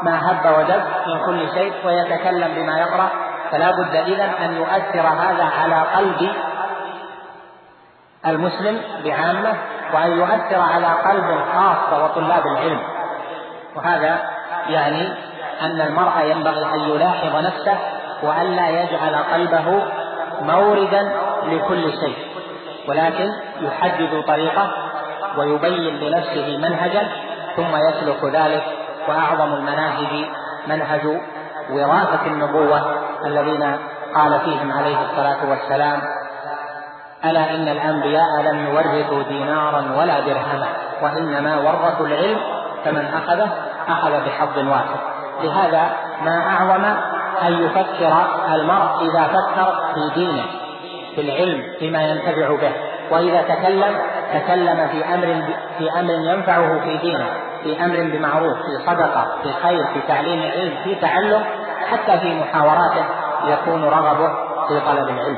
ما 0.03 0.31
هب 0.31 0.57
ودب 0.57 0.83
من 1.07 1.25
كل 1.25 1.53
شيء 1.53 1.73
ويتكلم 1.85 2.53
بما 2.55 2.79
يقرأ. 2.79 3.09
فلا 3.51 3.71
بد 3.71 3.95
إذا 3.95 4.31
أن 4.45 4.55
يؤثر 4.55 5.07
هذا 5.07 5.43
على 5.43 5.85
قلب 5.95 6.31
المسلم 8.27 8.81
بعامة 9.03 9.53
وأن 9.93 10.11
يؤثر 10.11 10.59
على 10.59 10.87
قلب 10.87 11.39
خاصة 11.53 12.03
وطلاب 12.03 12.43
العلم. 12.47 12.81
وهذا 13.75 14.29
يعني 14.67 15.13
أن 15.61 15.81
المرء 15.81 16.21
ينبغي 16.21 16.65
أن 16.65 16.79
يلاحظ 16.79 17.35
نفسه 17.35 17.77
وألا 18.23 18.69
يجعل 18.69 19.15
قلبه 19.15 19.83
موردا 20.41 21.13
لكل 21.43 21.91
شيء. 21.91 22.17
ولكن 22.87 23.29
يحدد 23.61 24.23
طريقه 24.27 24.71
ويبين 25.37 25.95
لنفسه 25.95 26.57
منهجا 26.57 27.07
ثم 27.55 27.75
يسلك 27.75 28.25
ذلك 28.25 28.63
وأعظم 29.07 29.53
المناهج 29.53 30.25
منهج 30.67 31.01
وراثة 31.69 32.25
النبوة 32.25 32.81
الذين 33.25 33.77
قال 34.15 34.39
فيهم 34.39 34.71
عليه 34.71 34.97
الصلاة 35.01 35.49
والسلام 35.49 36.01
ألا 37.25 37.55
إن 37.55 37.67
الأنبياء 37.67 38.41
لم 38.41 38.65
يورثوا 38.65 39.23
دينارا 39.23 39.83
ولا 39.97 40.19
درهما 40.19 40.67
وإنما 41.01 41.57
ورثوا 41.57 42.07
العلم 42.07 42.39
فمن 42.85 43.05
أخذه 43.05 43.49
أخذ 43.87 44.25
بحظ 44.25 44.57
وافر 44.57 44.99
لهذا 45.43 45.89
ما 46.21 46.47
أعظم 46.49 46.85
أن 47.47 47.63
يفكر 47.63 48.25
المرء 48.53 49.01
إذا 49.01 49.23
فكر 49.23 49.75
في 49.93 50.13
دينه. 50.15 50.64
في 51.15 51.21
العلم 51.21 51.63
فيما 51.79 52.01
ينتفع 52.01 52.55
به. 52.55 52.71
وإذا 53.11 53.41
تكلم 53.41 53.97
تكلم 54.33 54.87
في 54.87 55.05
أمر 55.13 55.43
في 55.77 55.99
أمر 55.99 56.13
ينفعه 56.13 56.79
في 56.79 56.97
دينه 56.97 57.29
في 57.63 57.85
أمر 57.85 58.17
بمعروف 58.17 58.57
في 58.57 58.85
صدقة 58.85 59.27
في 59.43 59.53
خير 59.63 59.93
في 59.93 60.01
تعليم 60.07 60.39
العلم 60.43 60.73
في 60.83 60.95
تعلم 60.95 61.43
حتى 61.91 62.19
في 62.19 62.39
محاوراته 62.39 63.05
يكون 63.47 63.83
رغبه 63.83 64.27
في 64.67 64.79
طلب 64.79 65.09
العلم. 65.09 65.37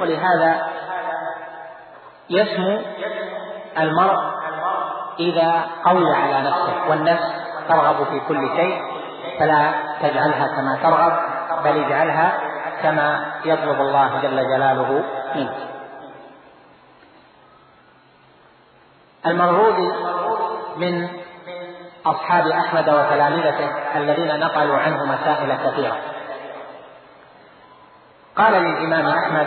ولهذا 0.00 0.66
يسمو 2.30 2.80
المرء 3.78 4.18
إذا 5.20 5.64
قوي 5.84 6.14
على 6.14 6.48
نفسه 6.48 6.90
والنفس 6.90 7.24
ترغب 7.68 8.04
في 8.04 8.20
كل 8.28 8.48
شيء 8.56 8.80
فلا 9.38 9.70
تجعلها 10.02 10.46
كما 10.56 10.78
ترغب 10.82 11.12
بل 11.64 11.84
اجعلها 11.84 12.32
كما 12.82 13.24
يطلب 13.48 13.80
الله 13.80 14.20
جل 14.22 14.36
جلاله 14.36 15.04
منك. 15.34 15.56
المرغوب 19.26 19.76
من 20.76 21.08
أصحاب 22.06 22.46
أحمد 22.46 22.88
وتلامذته 22.88 23.70
الذين 23.96 24.40
نقلوا 24.40 24.78
عنه 24.78 25.04
مسائل 25.04 25.56
كثيرة. 25.56 25.96
قال 28.36 28.52
للإمام 28.52 29.06
أحمد 29.06 29.46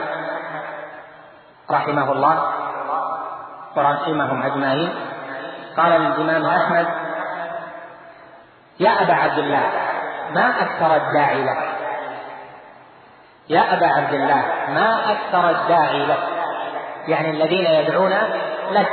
رحمه 1.71 2.11
الله 2.11 2.53
ورحمهم 3.75 4.41
أجمعين 4.41 4.93
قال 5.77 5.91
للإمام 6.01 6.45
أحمد 6.45 6.87
يا 8.79 9.01
أبا 9.01 9.13
عبد 9.13 9.37
الله 9.37 9.71
ما 10.29 10.61
أكثر 10.61 10.95
الداعي 10.95 11.43
لك؟ 11.43 11.78
يا 13.49 13.73
أبا 13.73 13.87
عبد 13.87 14.13
الله 14.13 14.43
ما 14.69 15.11
أكثر 15.11 15.49
الداعي 15.49 16.05
لك؟ 16.05 16.23
يعني 17.07 17.29
الذين 17.29 17.65
يدعون 17.65 18.13
لك. 18.71 18.89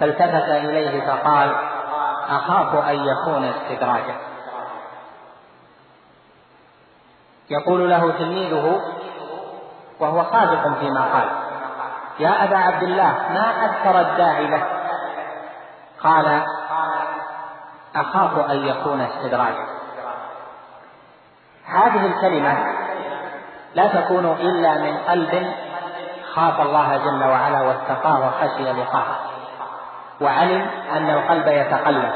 فالتفت 0.00 0.48
إليه 0.48 1.00
فقال 1.00 1.54
أخاف 2.28 2.88
أن 2.88 3.04
يكون 3.04 3.44
استدراجا 3.44 4.14
يقول 7.50 7.90
له 7.90 8.12
تلميذه 8.12 8.80
وهو 10.00 10.24
صادق 10.24 10.78
فيما 10.78 11.00
قال 11.00 11.28
يا 12.18 12.44
أبا 12.44 12.56
عبد 12.56 12.82
الله 12.82 13.12
ما 13.30 13.64
أكثر 13.64 14.00
الداعي 14.00 14.46
لك؟ 14.46 14.66
قال 16.02 16.42
أخاف 17.96 18.50
أن 18.50 18.66
يكون 18.66 19.00
استدراجا 19.00 19.66
هذه 21.66 22.06
الكلمة 22.06 22.79
لا 23.74 23.86
تكون 23.86 24.26
إلا 24.40 24.78
من 24.78 24.96
قلب 24.98 25.52
خاف 26.34 26.60
الله 26.60 26.96
جل 26.96 27.24
وعلا 27.24 27.60
واتقاه 27.60 28.28
وخشي 28.28 28.72
لقاءه. 28.72 29.18
وعلم 30.20 30.66
أن 30.96 31.10
القلب 31.10 31.46
يتقلب. 31.46 32.12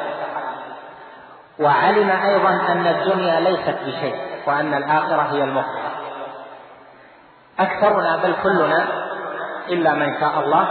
وعلم 1.60 2.10
أيضا 2.10 2.50
أن 2.50 2.86
الدنيا 2.86 3.40
ليست 3.40 3.78
بشيء 3.86 4.16
وأن 4.46 4.74
الآخرة 4.74 5.22
هي 5.22 5.44
المخرة 5.44 5.90
أكثرنا 7.58 8.16
بل 8.16 8.34
كلنا 8.42 8.86
إلا 9.68 9.94
من 9.94 10.20
شاء 10.20 10.40
الله 10.40 10.68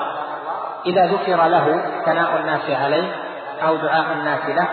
إذا 0.86 1.06
ذكر 1.06 1.48
له 1.48 1.86
ثناء 2.06 2.38
الناس 2.38 2.70
عليه 2.70 3.16
أو 3.68 3.76
دعاء 3.76 4.12
الناس 4.12 4.46
له 4.46 4.68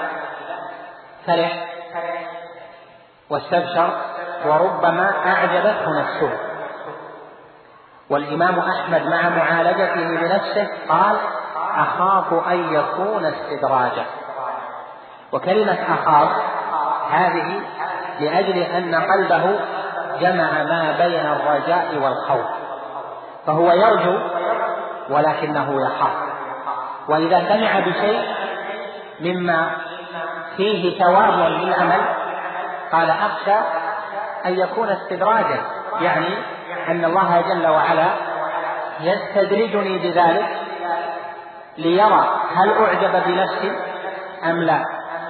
فرح 1.26 1.66
واستبشر 3.30 3.90
وربما 4.46 5.12
أعجبته 5.26 6.00
نفسه. 6.00 6.30
والإمام 8.10 8.58
أحمد 8.58 9.06
مع 9.06 9.28
معالجته 9.28 10.00
لنفسه 10.00 10.68
قال 10.88 11.16
أخاف 11.76 12.48
أن 12.48 12.74
يكون 12.74 13.24
استدراجا. 13.24 14.04
وكلمة 15.32 15.78
أخاف 15.88 16.28
هذه 17.10 17.60
لأجل 18.20 18.58
أن 18.58 18.94
قلبه 18.94 19.60
جمع 20.20 20.62
ما 20.62 20.94
بين 20.98 21.26
الرجاء 21.26 21.98
والخوف. 22.02 22.46
فهو 23.46 23.72
يرجو 23.72 24.18
ولكنه 25.10 25.86
يخاف. 25.86 26.12
وإذا 27.08 27.38
سمع 27.48 27.80
بشيء 27.80 28.22
مما 29.20 29.70
فيه 30.56 30.98
ثواب 31.04 31.38
للعمل 31.38 32.00
قال 32.92 33.10
أخشى 33.10 33.56
أن 34.46 34.58
يكون 34.58 34.88
استدراجا 34.88 35.60
يعني 36.00 36.34
أن 36.88 37.04
الله 37.04 37.40
جل 37.40 37.66
وعلا 37.66 38.06
يستدرجني 39.00 39.98
بذلك 39.98 40.48
ليرى 41.78 42.28
هل 42.56 42.72
أعجب 42.72 43.22
بنفسي 43.26 43.72
أم 44.44 44.62
لا. 44.62 44.84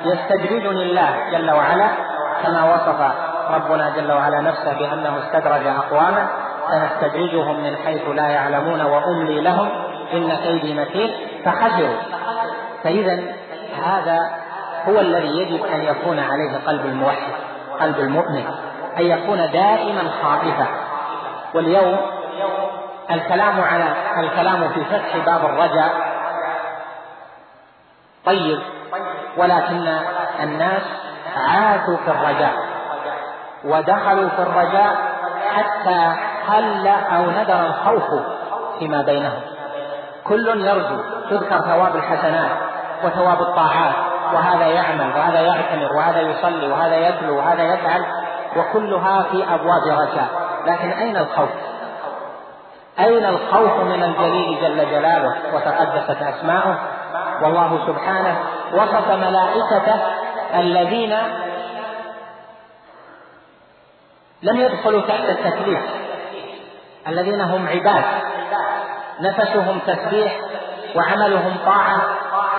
يستدرجني 0.05 0.83
الله 0.83 1.31
جل 1.33 1.51
وعلا 1.51 1.89
كما 2.43 2.75
وصف 2.75 3.13
ربنا 3.51 3.91
جل 3.97 4.13
وعلا 4.13 4.41
نفسه 4.41 4.73
بأنه 4.73 5.19
استدرج 5.19 5.67
أقواما 5.67 6.29
سنستدرجهم 6.71 7.63
من 7.63 7.77
حيث 7.77 8.09
لا 8.09 8.29
يعلمون 8.29 8.83
وأملي 8.83 9.41
لهم 9.41 9.69
إن 10.13 10.37
كيدي 10.37 10.75
متين. 10.75 11.11
فخسروا. 11.45 11.97
فإذا 12.85 13.23
هذا 13.85 14.19
هو 14.89 15.01
الذي 15.01 15.29
يجب 15.39 15.65
أن 15.65 15.81
يكون 15.85 16.19
عليه 16.19 16.59
قلب 16.67 16.87
الموحد 16.87 17.33
قلب 17.81 17.99
المؤمن. 17.99 18.45
أن 18.99 19.07
يكون 19.07 19.51
دائما 19.53 20.11
خائفا 20.23 20.67
واليوم 21.55 21.97
الكلام 23.11 23.61
على 23.61 23.85
الكلام 24.19 24.69
في 24.69 24.85
فتح 24.85 25.17
باب 25.17 25.45
الرجاء 25.45 25.91
طيب 28.25 28.59
ولكن 29.37 29.99
الناس 30.43 30.83
عاثوا 31.37 31.97
في 31.97 32.11
الرجاء 32.11 32.55
ودخلوا 33.65 34.29
في 34.29 34.43
الرجاء 34.43 34.97
حتى 35.55 36.13
حل 36.49 36.87
أو 36.89 37.31
ندر 37.31 37.67
الخوف 37.67 38.23
فيما 38.79 39.03
بينهم. 39.03 39.41
كل 40.25 40.67
يرجو 40.67 40.97
تذكر 41.31 41.61
ثواب 41.61 41.97
الحسنات 41.97 42.51
وثواب 43.05 43.41
الطاعات 43.41 43.95
وهذا 44.35 44.67
يعمل 44.67 45.11
وهذا 45.17 45.41
يعتمر 45.41 45.93
وهذا 45.97 46.21
يصلي 46.21 46.69
وهذا 46.69 47.09
يتلو 47.09 47.37
وهذا 47.37 47.63
يفعل. 47.63 48.05
وكلها 48.57 49.23
في 49.23 49.55
أبواب 49.55 49.83
رجاء 49.87 50.29
لكن 50.67 50.91
أين 50.91 51.17
الخوف؟ 51.17 51.49
أين 53.01 53.25
الخوف 53.25 53.81
من 53.81 54.03
الجليل 54.03 54.61
جل 54.61 54.91
جلاله 54.91 55.37
وتقدست 55.55 56.23
أسماؤه؟ 56.23 56.79
والله 57.43 57.87
سبحانه 57.87 58.39
وصف 58.73 59.11
ملائكته 59.11 59.97
الذين 60.55 61.17
لم 64.43 64.61
يدخلوا 64.61 65.01
تحت 65.01 65.25
التكليف 65.29 65.81
الذين 67.09 67.41
هم 67.41 67.69
عباد. 67.69 68.05
نفسهم 69.21 69.79
تسبيح 69.87 70.33
وعملهم 70.97 71.57
طاعة 71.67 72.01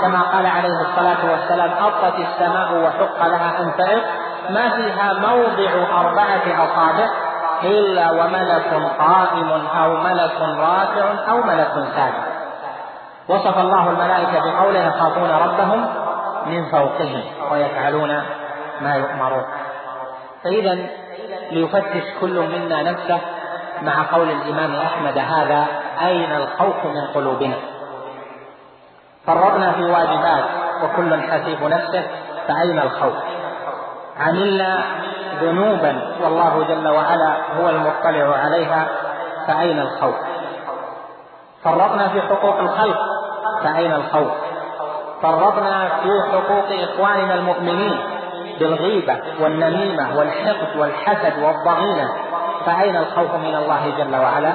كما 0.02 0.22
قال 0.22 0.46
عليه 0.46 0.82
الصلاة 0.82 1.32
والسلام 1.32 1.72
أطت 1.72 2.20
السماء 2.20 2.74
وحق 2.74 3.28
لها 3.28 3.60
أن 3.60 3.74
تعق 3.78 4.21
ما 4.50 4.70
فيها 4.70 5.14
موضع 5.14 6.00
أربعة 6.02 6.66
أصابع 6.66 7.08
إلا 7.64 8.12
وملك 8.12 8.92
قائم 9.00 9.52
أو 9.52 9.98
ملك 9.98 10.42
راكع 10.42 11.32
أو 11.32 11.38
ملك 11.44 11.72
ساجد 11.96 12.32
وصف 13.28 13.58
الله 13.58 13.90
الملائكة 13.90 14.40
بقوله 14.40 14.88
يخافون 14.88 15.32
ربهم 15.32 15.88
من 16.46 16.66
فوقهم 16.72 17.24
ويفعلون 17.52 18.22
ما 18.82 18.96
يؤمرون. 18.96 19.46
فإذا 20.44 20.88
ليفتش 21.52 22.04
كل 22.22 22.40
منا 22.40 22.84
نفسه 22.84 23.20
مع 23.82 24.06
قول 24.12 24.30
الإمام 24.30 24.76
أحمد 24.76 25.18
هذا 25.18 25.66
أين 26.02 26.36
الخوف 26.36 26.86
من 26.86 27.08
قلوبنا؟ 27.16 27.56
فرطنا 29.28 29.72
في 29.72 29.84
واجبات 29.84 30.44
وكل 30.84 31.22
حسيب 31.22 31.64
نفسه 31.64 32.04
فأين 32.48 32.80
الخوف؟ 32.80 33.14
عملنا 34.22 34.84
ذنوبا. 35.42 36.02
والله 36.24 36.66
جل 36.68 36.88
وعلا 36.88 37.34
هو 37.60 37.70
المطلع 37.70 38.36
عليها. 38.38 38.88
فأين 39.48 39.80
الخوف؟ 39.80 40.16
فرطنا 41.64 42.08
في 42.08 42.22
حقوق 42.22 42.60
الخلق. 42.60 42.98
فأين 43.64 43.94
الخوف؟ 43.94 44.32
فرطنا 45.22 45.90
في 46.04 46.10
حقوق 46.32 46.66
إخواننا 46.84 47.34
المؤمنين 47.34 48.00
بالغيبة 48.60 49.20
والنميمة 49.42 50.18
والحقد 50.18 50.78
والحسد 50.78 51.44
والضغينة. 51.44 52.10
فأين 52.66 52.96
الخوف 52.96 53.36
من 53.36 53.56
الله 53.56 53.94
جل 53.98 54.16
وعلا؟ 54.16 54.54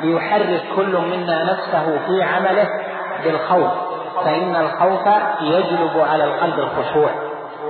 ليحرك 0.00 0.62
كل 0.76 0.96
منا 0.96 1.44
نفسه 1.52 1.98
في 2.06 2.22
عمله 2.22 2.68
بالخوف. 3.24 3.70
فإن 4.24 4.56
الخوف 4.56 5.06
يجلب 5.40 6.04
على 6.10 6.24
القلب 6.24 6.58
الخشوع 6.58 7.10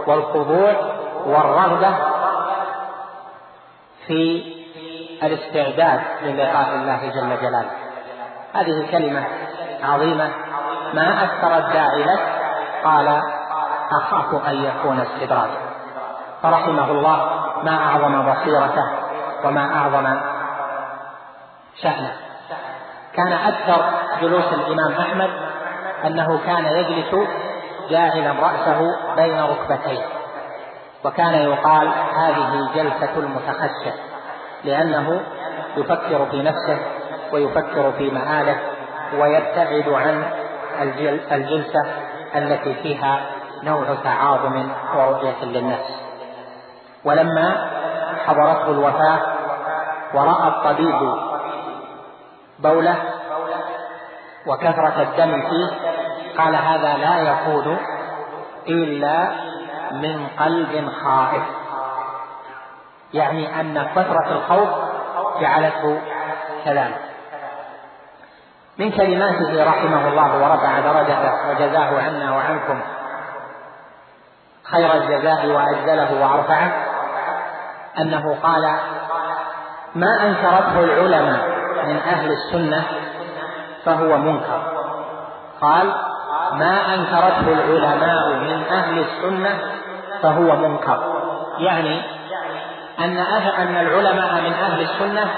والخضوع 0.07 0.73
والرغبة 1.27 1.97
في 4.07 4.55
الاستعداد 5.23 6.01
للقاء 6.23 6.69
الله 6.75 7.11
جل 7.15 7.41
جلاله. 7.41 7.71
هذه 8.55 8.91
كلمة 8.91 9.25
عظيمة. 9.83 10.31
ما 10.95 11.25
أكثر 11.25 11.59
الداعي 11.59 12.05
لك؟ 12.05 12.21
قال 12.85 13.21
أخاف 13.93 14.47
أن 14.47 14.65
يكون 14.65 15.01
استدراج 15.01 15.51
فرحمه 16.43 16.91
الله 16.91 17.17
ما 17.63 17.79
أعظم 17.85 18.33
بصيرته 18.33 18.91
وما 19.45 19.75
أعظم 19.75 20.21
شأنه. 21.83 22.13
كان 23.15 23.33
أكثر 23.33 23.85
جلوس 24.21 24.45
الإمام 24.45 24.93
أحمد 25.01 25.31
أنه 26.05 26.39
كان 26.47 26.65
يجلس 26.65 27.29
جاعلا 27.91 28.33
رأسه 28.33 28.97
بين 29.17 29.41
ركبتيه. 29.41 30.24
وكان 31.05 31.35
يقال 31.35 31.89
هذه 32.15 32.71
جلسة 32.75 33.17
المتخشع 33.17 33.93
لأنه 34.65 35.21
يفكر 35.77 36.27
في 36.31 36.43
نفسه 36.43 36.79
ويفكر 37.33 37.93
في 37.93 38.11
مآله 38.11 38.61
ويبتعد 39.19 39.89
عن 39.89 40.25
الجلسة 41.33 41.83
التي 42.37 42.75
فيها 42.75 43.21
نوع 43.63 43.85
تعاظم 44.05 44.69
ورؤية 44.97 45.45
للنفس. 45.45 46.05
ولما 47.05 47.71
حضرته 48.27 48.71
الوفاة 48.71 49.21
ورأى 50.15 50.49
الطبيب 50.49 51.15
بوله 52.59 52.97
وكثرة 54.47 55.03
الدم 55.03 55.43
فيه 55.43 55.71
قال 56.39 56.57
هذا 56.57 56.97
لا 56.97 57.19
يكون 57.19 57.79
إلا 58.69 59.44
من 60.03 60.27
قلب 60.39 60.89
خائف. 61.05 61.43
يعني 63.15 63.61
أن 63.61 63.87
كثرة 63.95 64.33
الخوف 64.33 64.69
جعلته 65.41 66.01
كذلك 66.65 67.01
من 68.79 68.91
كلماته 68.91 69.65
رحمه 69.65 70.09
الله 70.09 70.37
ورفع 70.43 70.81
درجته 70.81 71.51
وجزاه 71.51 72.03
عنا 72.03 72.37
وعنكم 72.37 72.81
خير 74.65 74.95
الجزاء 74.95 75.47
وأجزله 75.47 76.23
وأرفعه 76.23 76.73
أنه 77.99 78.39
قال 78.43 78.77
ما 79.95 80.27
أنكرته 80.27 80.81
العلماء 80.81 81.49
من 81.87 81.97
أهل 81.97 82.31
السنة 82.33 82.85
فهو 83.85 84.19
منكر. 84.19 84.63
قال 85.61 85.95
ما 86.53 86.95
أنكرته 86.95 87.53
العلماء 87.53 88.35
من 88.35 88.65
أهل 88.71 88.99
السنة 88.99 89.59
فهو 90.25 90.57
منكر. 90.57 90.99
يعني 91.59 92.03
أن 92.99 93.17
أهل 93.17 93.51
أن 93.51 93.87
العلماء 93.87 94.43
من 94.43 94.53
أهل 94.53 94.81
السنة 94.81 95.31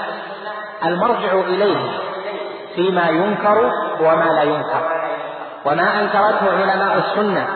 المرجع 0.85 1.33
إليه 1.33 1.89
فيما 2.75 3.09
ينكر 3.09 3.71
وما 4.01 4.23
لا 4.23 4.43
ينكر. 4.43 4.81
وما 5.65 5.99
أنكرته 6.01 6.51
علماء 6.51 6.97
السنة 6.97 7.47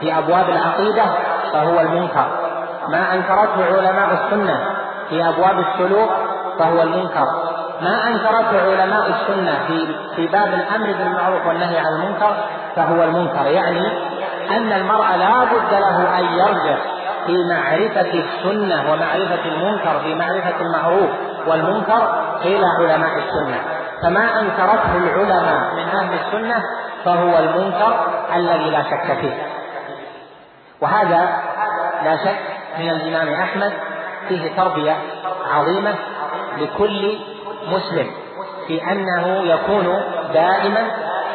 في 0.00 0.18
أبواب 0.18 0.48
العقيدة 0.48 1.04
فهو 1.52 1.80
المنكر. 1.80 2.26
ما 2.88 3.14
أنكرته 3.14 3.64
علماء 3.64 4.24
السنة 4.24 4.60
في 5.08 5.28
أبواب 5.28 5.58
السلوك 5.58 6.10
فهو 6.58 6.82
المنكر. 6.82 7.26
ما 7.82 8.08
أنكرته 8.08 8.62
علماء 8.70 9.08
السنة 9.08 9.58
في 9.66 9.86
في 10.16 10.26
باب 10.26 10.54
الأمر 10.54 10.86
بالمعروف 10.86 11.46
والنهي 11.46 11.78
عن 11.78 11.92
المنكر 11.92 12.36
فهو 12.76 13.02
المنكر. 13.02 13.46
يعني 13.46 14.11
أن 14.50 14.72
المرء 14.72 15.16
لا 15.16 15.44
بد 15.44 15.72
له 15.72 16.18
أن 16.18 16.24
يرجع 16.24 16.78
في 17.26 17.36
معرفة 17.50 18.00
السنة 18.24 18.92
ومعرفة 18.92 19.44
المنكر 19.44 20.00
في 20.04 20.14
معرفة 20.14 20.60
المعروف 20.60 21.10
والمنكر 21.46 22.22
إلى 22.44 22.66
علماء 22.78 23.18
السنة. 23.18 23.60
فما 24.02 24.40
أنكرته 24.40 24.96
العلماء 24.96 25.74
من 25.74 25.88
أهل 25.88 26.14
السنة 26.14 26.62
فهو 27.04 27.38
المنكر 27.38 28.06
الذي 28.34 28.70
لا 28.70 28.82
شك 28.82 29.20
فيه. 29.20 29.46
وهذا 30.80 31.28
لا 32.04 32.16
شك 32.16 32.38
من 32.78 32.90
الإمام 32.90 33.34
أحمد 33.40 33.72
فيه 34.28 34.56
تربية 34.56 34.96
عظيمة 35.54 35.94
لكل 36.58 37.18
مسلم 37.68 38.10
في 38.66 38.82
أنه 38.82 39.42
يكون 39.42 40.02
دائما 40.34 40.90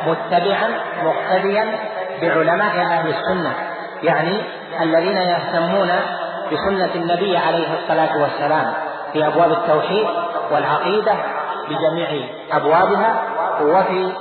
متبعا 0.07 0.69
مقتديا 1.03 1.79
بعلماء 2.21 2.79
أهل 2.81 3.09
السنة 3.09 3.53
يعني 4.03 4.41
الذين 4.81 5.17
يهتمون 5.17 5.91
بسنة 6.51 6.95
النبي 6.95 7.37
عليه 7.37 7.67
الصلاة 7.73 8.21
والسلام 8.21 8.73
في 9.13 9.27
أبواب 9.27 9.51
التوحيد 9.51 10.07
والعقيدة 10.51 11.13
بجميع 11.69 12.29
أبوابها 12.51 13.23
وفي 13.61 14.11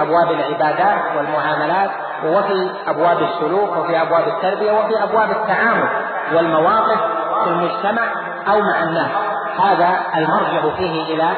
أبواب 0.00 0.30
العبادات 0.30 1.16
والمعاملات 1.16 1.90
وفي 2.24 2.70
أبواب 2.86 3.22
السلوك 3.22 3.76
وفي 3.76 4.02
أبواب 4.02 4.28
التربية 4.28 4.72
وفي 4.72 5.02
أبواب 5.02 5.30
التعامل 5.30 5.88
والمواقف 6.34 7.00
في 7.44 7.50
المجتمع 7.50 8.02
أو 8.48 8.60
مع 8.60 8.82
الناس. 8.82 9.10
هذا 9.58 10.00
المرجع 10.16 10.76
فيه 10.76 11.14
إلى 11.14 11.28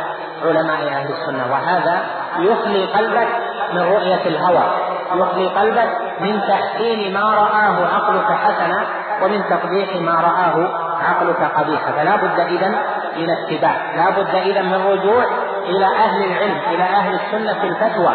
علماء 0.45 0.89
أهل 0.89 1.13
السنة 1.13 1.53
وهذا 1.53 2.01
يخلي 2.39 2.85
قلبك 2.85 3.29
من 3.73 3.83
رؤية 3.83 4.27
الهوى. 4.27 4.88
يخلي 5.15 5.49
قلبك 5.49 5.89
من 6.21 6.41
تحسين 6.41 7.15
ما 7.15 7.21
رآه 7.21 7.87
عقلك 7.95 8.33
حسنا 8.33 8.87
ومن 9.23 9.45
تقبيح 9.51 9.97
ما 9.97 10.13
رآه 10.13 10.69
عقلك 11.03 11.53
قبيحا 11.57 11.93
فلا 11.93 12.17
بد 12.17 12.41
إذا 12.41 12.69
من 13.17 13.31
اتباع. 13.31 13.77
لا 13.97 14.11
بد 14.11 14.35
إذا 14.35 14.63
من 14.63 14.87
رجوع 14.87 15.25
إلى 15.65 15.87
أهل 15.87 16.25
العلم 16.25 16.61
إلى 16.71 16.83
أهل 16.83 17.15
السنة 17.15 17.53
في 17.61 17.67
الفتوى. 17.67 18.15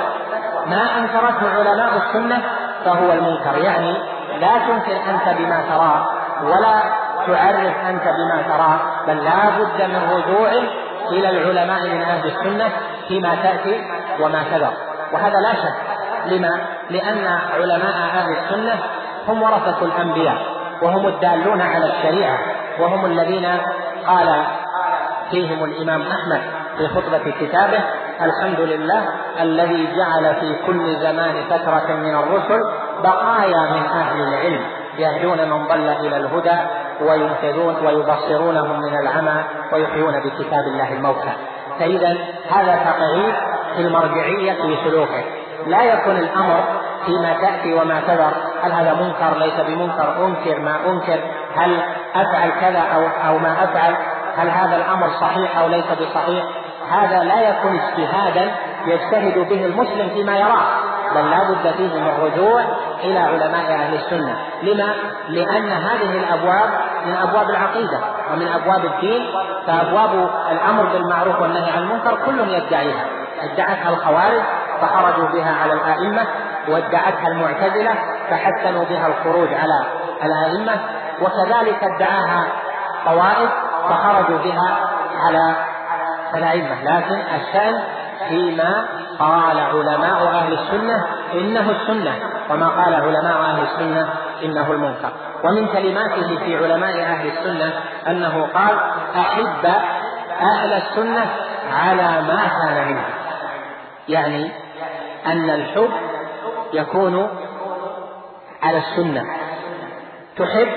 ما 0.67 0.97
أنكرته 0.97 1.49
علماء 1.57 1.97
السنة 1.97 2.41
فهو 2.85 3.11
المنكر. 3.11 3.57
يعني 3.57 3.97
لا 4.39 4.57
تنكر 4.67 4.95
أنت 5.09 5.37
بما 5.37 5.63
تراه 5.69 6.07
ولا 6.43 7.03
تعرف 7.27 7.75
أنت 7.89 8.03
بما 8.03 8.41
تراه 8.47 8.79
بل 9.07 9.23
لا 9.23 9.49
بد 9.57 9.81
من 9.81 10.09
رجوع 10.11 10.49
إلى 11.11 11.29
العلماء 11.29 11.81
من 11.81 12.01
أهل 12.01 12.27
السنة 12.27 12.71
فيما 13.07 13.35
تأتي 13.35 13.81
وما 14.19 14.43
تذر 14.43 14.73
وهذا 15.13 15.39
لا 15.39 15.53
شك. 15.53 15.75
لما؟ 16.25 16.72
لأن 16.89 17.27
علماء 17.53 17.95
أهل 17.95 18.37
السنة 18.37 18.79
هم 19.27 19.41
ورثة 19.43 19.85
الأنبياء 19.85 20.37
وهم 20.81 21.07
الدالون 21.07 21.61
على 21.61 21.85
الشريعة 21.85 22.39
وهم 22.79 23.05
الذين 23.05 23.47
قال 24.07 24.45
فيهم 25.31 25.63
الإمام 25.63 26.01
أحمد 26.01 26.41
في 26.77 26.87
خطبة 26.87 27.31
كتابه 27.39 27.79
الحمد 28.21 28.59
لله 28.59 29.09
الذي 29.41 29.87
جعل 29.97 30.35
في 30.35 30.55
كل 30.67 30.95
زمان 30.99 31.43
فترة 31.49 31.95
من 31.95 32.15
الرسل 32.15 32.59
بقايا 33.03 33.71
من 33.71 33.85
أهل 33.85 34.21
العلم 34.21 34.61
يهدون 34.97 35.49
من 35.49 35.67
ضل 35.67 35.89
إلى 35.89 36.17
الهدى 36.17 36.57
وينقذون 37.01 37.75
ويبصرونهم 37.85 38.79
من 38.79 38.97
العمى 38.99 39.43
ويحيون 39.73 40.13
بكتاب 40.19 40.67
الله 40.67 40.93
الموتى. 40.93 41.31
فإذا 41.79 42.17
هذا 42.51 42.75
تقعيد 42.85 43.35
في 43.75 43.81
المرجعية 43.81 44.53
في 44.53 44.77
سلوكه. 44.83 45.23
لا 45.67 45.83
يكون 45.83 46.17
الأمر 46.17 46.63
فيما 47.05 47.33
تأتي 47.33 47.73
وما 47.73 48.01
تذر. 48.07 48.33
هل 48.63 48.71
هذا 48.71 48.93
منكر؟ 48.93 49.37
ليس 49.37 49.59
بمنكر. 49.67 50.25
أنكر 50.25 50.59
ما 50.59 50.75
أنكر. 50.87 51.19
هل 51.55 51.79
أفعل 52.15 52.51
كذا 52.61 52.79
أو 52.79 53.01
أو 53.27 53.37
ما 53.37 53.63
أفعل؟ 53.63 53.95
هل 54.37 54.49
هذا 54.49 54.75
الأمر 54.75 55.09
صحيح 55.21 55.57
أو 55.57 55.67
ليس 55.67 55.85
بصحيح؟ 55.85 56.43
هذا 56.91 57.23
لا 57.23 57.49
يكون 57.49 57.79
اجتهادا 57.79 58.51
يجتهد 58.85 59.49
به 59.49 59.65
المسلم 59.65 60.09
فيما 60.09 60.37
يراه 60.37 60.65
بل 61.15 61.29
لا 61.29 61.43
بد 61.49 61.75
فيه 61.77 61.87
من 61.87 62.07
الرجوع 62.07 62.61
إلى 63.03 63.19
علماء 63.19 63.71
أهل 63.71 63.93
السنة. 63.93 64.37
لما؟ 64.63 64.95
لأن 65.29 65.71
هذه 65.71 66.17
الأبواب 66.17 66.69
من 67.05 67.15
أبواب 67.15 67.49
العقيدة 67.49 67.99
ومن 68.31 68.47
أبواب 68.47 68.85
الدين. 68.85 69.21
فأبواب 69.67 70.29
الأمر 70.51 70.83
بالمعروف 70.83 71.41
والنهي 71.41 71.71
عن 71.71 71.83
المنكر 71.83 72.17
كلهم 72.25 72.49
يدعيها. 72.49 73.05
ادعتها 73.41 73.89
الخوارج 73.89 74.41
فخرجوا 74.83 75.27
بها 75.27 75.55
على 75.61 75.73
الأئمة 75.73 76.27
وادعتها 76.67 77.27
المعتزلة 77.27 77.95
فحسنوا 78.29 78.85
بها 78.85 79.07
الخروج 79.07 79.47
على 79.53 79.85
الأئمة 80.23 80.79
وكذلك 81.21 81.83
ادعاها 81.83 82.47
طوائف 83.05 83.49
فخرجوا 83.89 84.37
بها 84.37 84.77
على 85.15 85.55
الأئمة. 86.35 86.83
لكن 86.83 87.15
الشأن 87.15 87.83
فيما 88.29 88.85
قال 89.19 89.59
علماء 89.59 90.27
أهل 90.27 90.53
السنة 90.53 91.05
إنه 91.33 91.71
السنة 91.71 92.13
وما 92.49 92.67
قال 92.67 92.95
علماء 92.95 93.41
أهل 93.41 93.63
السنة 93.63 94.09
إنه 94.43 94.71
المنكر. 94.71 95.09
ومن 95.43 95.67
كلماته 95.67 96.37
في 96.45 96.57
علماء 96.57 97.01
أهل 97.01 97.27
السنة 97.27 97.73
أنه 98.07 98.47
قال 98.53 98.77
أحب 99.15 99.65
أهل 100.41 100.73
السنة 100.73 101.25
على 101.73 102.21
ما 102.21 102.47
كان 102.47 102.87
منه. 102.87 103.05
يعني 104.07 104.62
أن 105.25 105.49
الحب 105.49 105.89
يكون 106.73 107.29
على 108.63 108.77
السنة. 108.77 109.25
تحب 110.37 110.67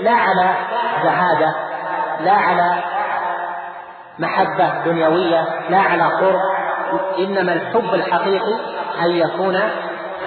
لا 0.00 0.12
على 0.12 0.54
زهادة 1.04 1.54
لا 2.20 2.32
على 2.32 2.74
محبة 4.18 4.84
دنيوية 4.84 5.44
لا 5.70 5.78
على 5.78 6.02
قرب. 6.02 6.40
إنما 7.18 7.52
الحب 7.52 7.94
الحقيقي 7.94 8.54
أن 9.00 9.10
يكون 9.10 9.60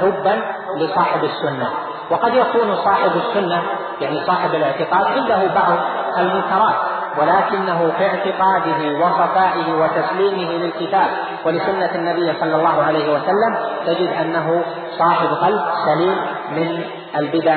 حبا 0.01 0.41
لصاحب 0.77 1.23
السنة. 1.23 1.69
وقد 2.09 2.33
يكون 2.33 2.75
صاحب 2.75 3.11
السنة 3.15 3.63
يعني 4.01 4.25
صاحب 4.25 4.55
الاعتقاد 4.55 5.05
عنده 5.05 5.47
بعض 5.55 5.77
المنكرات. 6.17 6.75
ولكنه 7.17 7.91
في 7.97 8.05
اعتقاده 8.07 8.99
وصفائه 8.99 9.73
وتسليمه 9.73 10.51
للكتاب 10.51 11.07
ولسنة 11.45 11.95
النبي 11.95 12.39
صلى 12.39 12.55
الله 12.55 12.83
عليه 12.83 13.13
وسلم 13.13 13.57
تجد 13.85 14.13
أنه 14.21 14.63
صاحب 14.99 15.27
قلب 15.27 15.61
سليم 15.85 16.17
من 16.51 16.83
البدع 17.17 17.55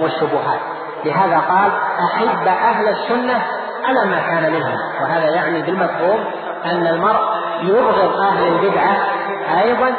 والشبهات. 0.00 0.60
لهذا 1.04 1.38
قال 1.38 1.72
أحب 2.04 2.48
أهل 2.48 2.88
السنة 2.88 3.42
على 3.84 4.10
ما 4.10 4.18
كان 4.18 4.52
منهم. 4.52 4.76
وهذا 5.02 5.34
يعني 5.34 5.62
بالمفهوم 5.62 6.24
أن 6.64 6.86
المرء 6.86 7.20
يبغض 7.62 8.20
أهل 8.20 8.48
البدعة 8.48 8.96
أيضا 9.62 9.92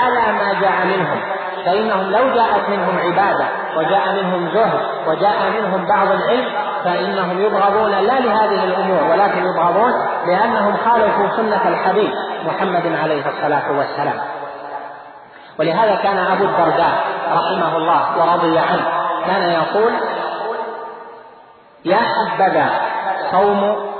على 0.00 0.32
ما 0.32 0.60
جاء 0.60 0.86
منهم. 0.86 1.20
فإنهم 1.66 2.10
لو 2.10 2.34
جاءت 2.34 2.68
منهم 2.68 2.98
عبادة 2.98 3.46
وجاء 3.76 4.12
منهم 4.12 4.48
زهد 4.54 4.80
وجاء 5.06 5.50
منهم 5.58 5.86
بعض 5.86 6.10
العلم 6.10 6.46
فإنهم 6.84 7.40
يبغضون 7.40 7.90
لا 7.90 8.20
لهذه 8.20 8.64
الأمور 8.64 9.10
ولكن 9.10 9.44
يبغضون 9.44 9.92
لأنهم 10.26 10.76
خالفوا 10.76 11.36
سنة 11.36 11.68
الحبيب 11.68 12.10
محمد 12.46 12.86
عليه 13.02 13.28
الصلاة 13.28 13.72
والسلام. 13.78 14.20
ولهذا 15.58 15.94
كان 15.94 16.18
أبو 16.18 16.44
الدرداء 16.44 17.04
رحمه 17.32 17.76
الله 17.76 18.18
ورضي 18.18 18.58
عنه 18.58 18.84
كان 19.26 19.42
يقول 19.42 19.92
يا 21.84 21.98
حبذا 21.98 22.66
صوم 23.30 23.90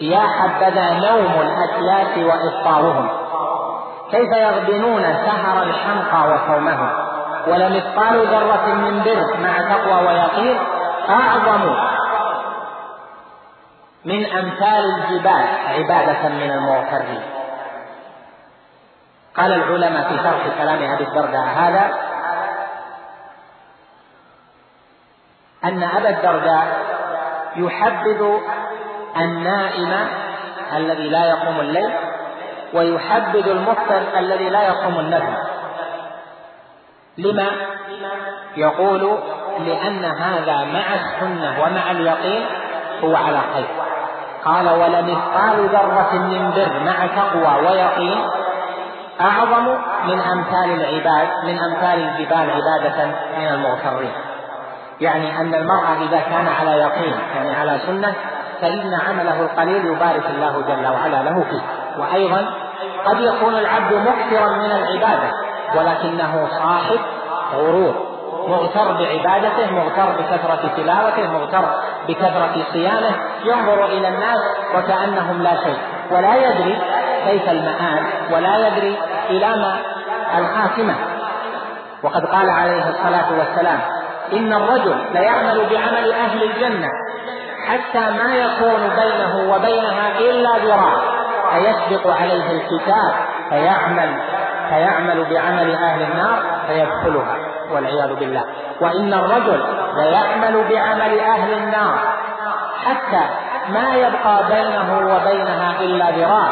يا 0.00 0.20
حبذا 0.20 0.92
نوم 0.92 1.40
الأتلاف 1.40 2.18
وإفطارهم 2.18 3.08
كيف 4.10 4.32
يغبنون 4.36 5.02
سهر 5.02 5.62
الحمقى 5.62 6.28
وصومهم؟ 6.30 7.05
ولمثقال 7.46 8.26
ذرة 8.26 8.74
من 8.74 9.02
بر 9.02 9.36
مع 9.40 9.74
تقوى 9.74 10.06
ويقين 10.06 10.58
أعظم 11.08 11.74
من 14.04 14.26
أمثال 14.26 14.84
الجبال 14.84 15.46
عبادة 15.68 16.28
من 16.28 16.50
المغترين 16.50 17.22
قال 19.36 19.52
العلماء 19.52 20.08
في 20.08 20.16
شرح 20.16 20.58
كلام 20.58 20.92
أبي 20.92 21.04
الدرداء 21.04 21.44
هذا 21.44 21.90
أن 25.64 25.82
أبا 25.82 26.08
الدرداء 26.08 26.66
يحبذ 27.56 28.38
النائم 29.16 30.08
الذي 30.76 31.08
لا 31.08 31.28
يقوم 31.28 31.60
الليل 31.60 31.94
ويحبذ 32.74 33.48
المفطر 33.48 34.18
الذي 34.18 34.48
لا 34.48 34.62
يقوم 34.62 35.00
النفل 35.00 35.45
لما 37.18 37.50
يقول 38.56 39.18
لأن 39.66 40.04
هذا 40.04 40.64
مع 40.64 40.94
السنة 40.94 41.62
ومع 41.62 41.90
اليقين 41.90 42.46
هو 43.04 43.16
على 43.16 43.40
خير. 43.54 43.68
قال 44.44 44.68
ولمثقال 44.68 45.68
ذرة 45.68 46.12
من 46.12 46.50
بر 46.50 46.84
مع 46.84 47.06
تقوى 47.06 47.66
ويقين 47.66 48.18
أعظم 49.20 49.64
من 50.06 50.20
أمثال 50.20 50.70
العباد 50.70 51.28
من 51.44 51.58
أمثال 51.58 52.08
الجبال 52.08 52.50
عبادة 52.50 53.06
من 53.38 53.48
المغترين. 53.48 54.12
يعني 55.00 55.40
أن 55.40 55.54
المرء 55.54 56.08
إذا 56.08 56.18
كان 56.18 56.48
على 56.48 56.70
يقين 56.70 57.14
يعني 57.36 57.56
على 57.56 57.78
سنة 57.86 58.14
فإن 58.60 58.94
عمله 59.08 59.40
القليل 59.40 59.86
يبارك 59.86 60.26
الله 60.30 60.62
جل 60.68 60.86
وعلا 60.86 61.22
له 61.22 61.44
فيه. 61.50 61.62
وأيضا 61.98 62.46
قد 63.04 63.20
يكون 63.20 63.54
العبد 63.54 63.94
مكثرا 63.94 64.50
من 64.50 64.72
العبادة. 64.72 65.45
ولكنه 65.74 66.48
صاحب 66.58 67.00
غرور 67.54 68.16
مغتر 68.48 68.92
بعبادته 68.92 69.70
مغتر 69.70 70.12
بكثرة 70.18 70.70
تلاوته 70.76 71.32
مغتر 71.32 71.64
بكثرة 72.08 72.64
صيامه 72.72 73.10
ينظر 73.44 73.84
إلى 73.84 74.08
الناس 74.08 74.40
وكأنهم 74.74 75.42
لا 75.42 75.56
شيء 75.64 75.78
ولا 76.10 76.36
يدري 76.36 76.78
كيف 77.26 77.50
المآل 77.50 78.06
ولا 78.32 78.68
يدري 78.68 78.96
إلى 79.30 79.48
ما 79.48 79.76
الخاتمة. 80.38 80.94
وقد 82.02 82.24
قال 82.26 82.50
عليه 82.50 82.88
الصلاة 82.88 83.38
والسلام 83.38 83.80
إن 84.32 84.52
الرجل 84.52 85.04
ليعمل 85.12 85.66
بعمل 85.70 86.12
أهل 86.12 86.42
الجنة 86.42 86.88
حتى 87.68 88.00
ما 88.00 88.36
يكون 88.36 88.90
بينه 88.96 89.54
وبينها 89.54 90.18
إلا 90.18 90.58
ذراع 90.58 90.94
فيسبق 91.52 92.16
عليه 92.16 92.50
الكتاب 92.50 93.14
فيعمل 93.50 94.16
فيعمل 94.68 95.24
بعمل 95.30 95.74
أهل 95.74 96.02
النار 96.02 96.42
فيدخلها 96.66 97.36
والعياذ 97.72 98.14
بالله. 98.14 98.44
وإن 98.80 99.14
الرجل 99.14 99.64
ليعمل 99.96 100.64
بعمل 100.70 101.18
أهل 101.20 101.52
النار 101.52 101.98
حتى 102.84 103.22
ما 103.68 103.94
يبقى 103.94 104.48
بينه 104.48 104.98
وبينها 104.98 105.80
إلا 105.80 106.10
ذراع 106.10 106.48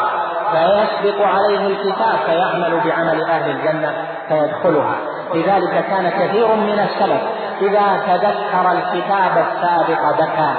فيسبق 0.51 1.27
عليه 1.27 1.67
الكتاب 1.67 2.17
فيعمل 2.25 2.81
بعمل 2.85 3.23
أهل 3.23 3.51
الجنة 3.51 3.93
فيدخلها. 4.27 4.95
لذلك 5.33 5.85
كان 5.89 6.09
كثير 6.09 6.55
من 6.55 6.79
السلف 6.79 7.21
إذا 7.61 8.01
تذكر 8.07 8.71
الكتاب 8.71 9.45
السابق 9.47 10.15
بكى 10.19 10.53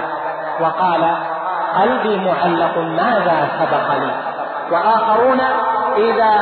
وقال 0.61 1.17
قلبي 1.81 2.17
معلق 2.17 2.79
ماذا 2.79 3.49
سبق 3.59 3.95
لي؟ 3.95 4.11
وآخرون 4.71 5.41
إذا 5.97 6.35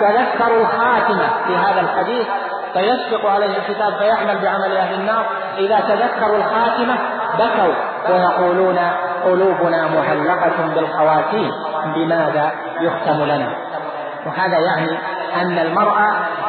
تذكروا 0.00 0.60
الخاتمة 0.60 1.28
في 1.46 1.56
هذا 1.56 1.80
الحديث 1.80 2.26
فيسبق 2.72 3.30
عليه 3.30 3.58
الكتاب 3.58 3.92
فيعمل 3.98 4.38
بعمل 4.38 4.76
أهل 4.76 4.94
النار. 4.94 5.26
إذا 5.58 5.80
تذكروا 5.80 6.36
الخاتمة 6.36 6.94
بكوا 7.38 7.74
ويقولون 8.08 8.78
قلوبنا 9.24 9.88
معلقة 9.88 10.74
بالخواتيم 10.74 11.50
بماذا 11.94 12.52
يختم 12.80 13.24
لنا؟ 13.24 13.48
وهذا 14.26 14.58
يعني 14.58 14.98
أن 15.42 15.58
المرء 15.58 15.98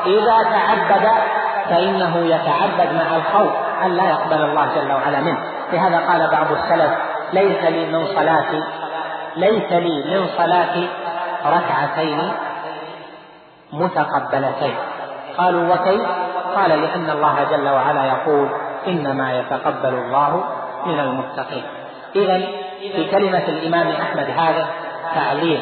إذا 0.06 0.38
تعبد 0.44 1.10
فإنه 1.70 2.18
يتعبد 2.18 2.94
مع 2.94 3.16
الخوف 3.16 3.54
أن 3.86 3.92
لا 3.92 4.04
يقبل 4.04 4.42
الله 4.42 4.68
جل 4.76 4.92
وعلا 4.92 5.20
منه. 5.20 5.40
لهذا 5.74 5.98
قال 5.98 6.30
بعض 6.32 6.52
السلف 6.52 6.92
ليس 7.34 7.64
لي 7.64 7.86
من 7.86 8.06
صلاتي 8.16 8.64
ليس 9.36 9.72
لي 9.72 10.04
من 10.20 10.28
صلاتي 10.38 10.90
ركعتين 11.46 12.34
متقبلتين. 13.74 14.76
قالوا 15.38 15.74
وكيف؟ 15.74 16.08
قال 16.56 16.70
لأن 16.70 17.10
الله 17.10 17.44
جل 17.52 17.70
وعلا 17.70 18.06
يقول 18.06 18.50
إنما 18.88 19.40
يتقبل 19.40 19.94
الله 19.94 20.44
من 20.86 21.00
المتقين. 21.00 21.64
إذا 22.16 22.42
في 22.96 23.12
كلمة 23.12 23.44
الإمام 23.48 23.88
أحمد 23.88 24.28
هذا 24.38 24.68
تعليق 25.16 25.62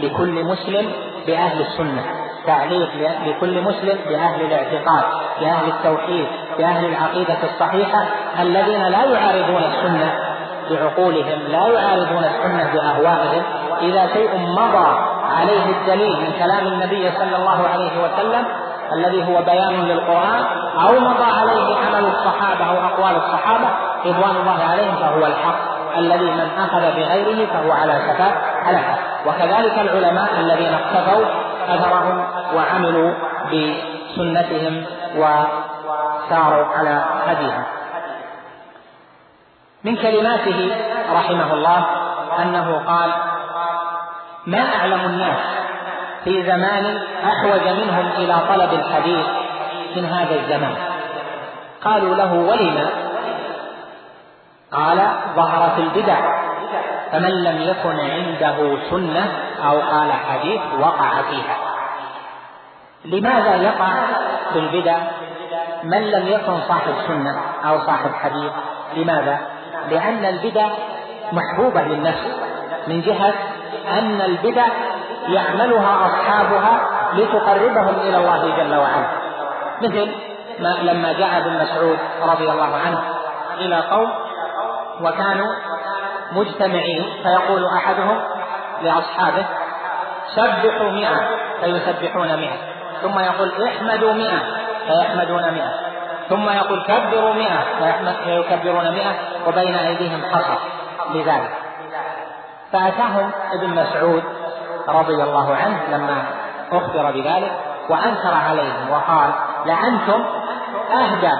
لكل 0.00 0.44
مسلم 0.44 0.92
بأهل 1.26 1.60
السنة 1.60 2.04
تعليق 2.46 2.90
لكل 3.26 3.62
مسلم 3.62 3.98
بأهل 4.08 4.40
الاعتقاد 4.40 5.04
بأهل 5.40 5.68
التوحيد 5.68 6.26
بأهل 6.58 6.84
العقيدة 6.84 7.36
الصحيحة 7.42 8.06
الذين 8.40 8.82
لا 8.82 9.04
يعارضون 9.04 9.62
السنة 9.62 10.14
بعقولهم 10.70 11.38
لا 11.48 11.66
يعارضون 11.66 12.24
السنة 12.24 12.72
بأهوائهم. 12.72 13.42
إذا 13.80 14.06
شيء 14.12 14.38
مضى 14.38 15.11
عليه 15.40 15.64
الدليل 15.64 16.20
من 16.20 16.32
كلام 16.38 16.66
النبي 16.66 17.10
صلى 17.18 17.36
الله 17.36 17.68
عليه 17.68 17.92
وسلم 18.04 18.46
الذي 18.92 19.28
هو 19.28 19.42
بيان 19.42 19.72
للقرآن 19.72 20.44
أو 20.80 21.00
مضى 21.00 21.24
عليه 21.24 21.76
عمل 21.76 22.04
الصحابة 22.06 22.64
أو 22.70 22.86
أقوال 22.86 23.16
الصحابة 23.16 23.68
رضوان 24.04 24.36
الله 24.36 24.64
عليهم 24.70 24.96
فهو 24.96 25.26
الحق. 25.26 25.72
الذي 25.98 26.30
من 26.30 26.48
أخذ 26.58 26.80
بغيره 26.80 27.46
فهو 27.46 27.72
على 27.72 27.92
شفاء 27.92 28.42
هلكة 28.64 28.96
وكذلك 29.26 29.78
العلماء 29.78 30.40
الذين 30.40 30.74
اقتفوا 30.74 31.24
أثرهم 31.68 32.24
وعملوا 32.54 33.12
بسنتهم 33.46 34.84
وساروا 35.16 36.66
على 36.66 37.04
هديهم. 37.26 37.64
من 39.84 39.96
كلماته 39.96 40.76
رحمه 41.14 41.52
الله 41.52 41.86
أنه 42.38 42.82
قال 42.86 43.12
ما 44.46 44.74
أعلم 44.76 45.00
الناس 45.00 45.38
في 46.24 46.42
زمان 46.42 46.98
أحوج 47.24 47.68
منهم 47.68 48.08
إلى 48.16 48.36
طلب 48.48 48.72
الحديث 48.72 49.26
من 49.96 50.04
هذا 50.04 50.34
الزمان. 50.34 50.74
قالوا 51.84 52.14
له 52.14 52.32
ولم 52.32 52.88
قال 54.72 55.08
ظهرت 55.36 55.78
البدع. 55.78 56.42
فمن 57.12 57.44
لم 57.44 57.62
يكن 57.62 58.00
عنده 58.00 58.78
سنة 58.90 59.32
أو 59.64 59.80
قال 59.80 60.12
حديث 60.12 60.60
وقع 60.80 61.10
فيها. 61.30 61.56
لماذا 63.04 63.54
يقع 63.56 63.92
في 64.52 64.58
البدع؟ 64.58 64.98
من 65.84 66.10
لم 66.10 66.28
يكن 66.28 66.60
صاحب 66.68 66.94
سنة 67.08 67.40
أو 67.64 67.78
صاحب 67.78 68.10
حديث؟ 68.14 68.52
لماذا؟ 68.96 69.38
لأن 69.90 70.24
البدع 70.24 70.68
محبوبة 71.32 71.82
للنفس 71.82 72.26
من 72.86 73.00
جهة 73.00 73.34
أن 73.88 74.20
البدع 74.20 74.66
يعملها 75.28 76.06
أصحابها 76.06 76.80
لتقربهم 77.14 78.00
إلى 78.00 78.16
الله 78.16 78.56
جل 78.56 78.76
وعلا. 78.76 79.06
مثل 79.82 80.10
ما 80.60 80.68
لما 80.68 81.12
جاء 81.12 81.38
ابن 81.38 81.62
مسعود 81.62 81.98
رضي 82.22 82.50
الله 82.50 82.76
عنه 82.76 83.02
إلى 83.58 83.76
قوم 83.76 84.12
وكانوا 85.00 85.54
مجتمعين 86.32 87.06
فيقول 87.22 87.66
أحدهم 87.76 88.20
لأصحابه 88.82 89.46
سبحوا 90.36 90.90
مئة 90.90 91.20
فيسبحون 91.60 92.36
مئة. 92.36 92.56
ثم 93.02 93.18
يقول 93.18 93.64
احمدوا 93.64 94.12
مئة 94.12 94.38
فيحمدون 94.86 95.50
مئة. 95.52 95.92
ثم 96.28 96.50
يقول 96.50 96.82
كبروا 96.82 97.34
مئة 97.34 97.64
فيكبرون 98.24 98.92
مئة 98.92 99.14
وبين 99.46 99.74
أيديهم 99.74 100.22
قصر 100.32 100.58
لذلك 101.14 101.61
فأتاهم 102.72 103.30
ابن 103.52 103.70
مسعود 103.70 104.22
رضي 104.88 105.22
الله 105.22 105.56
عنه 105.56 105.80
لما 105.90 106.24
أخبر 106.72 107.10
بذلك 107.10 107.52
وأنكر 107.88 108.34
عليهم 108.48 108.90
وقال 108.90 109.30
لأنتم 109.66 110.24
أهدى 110.92 111.32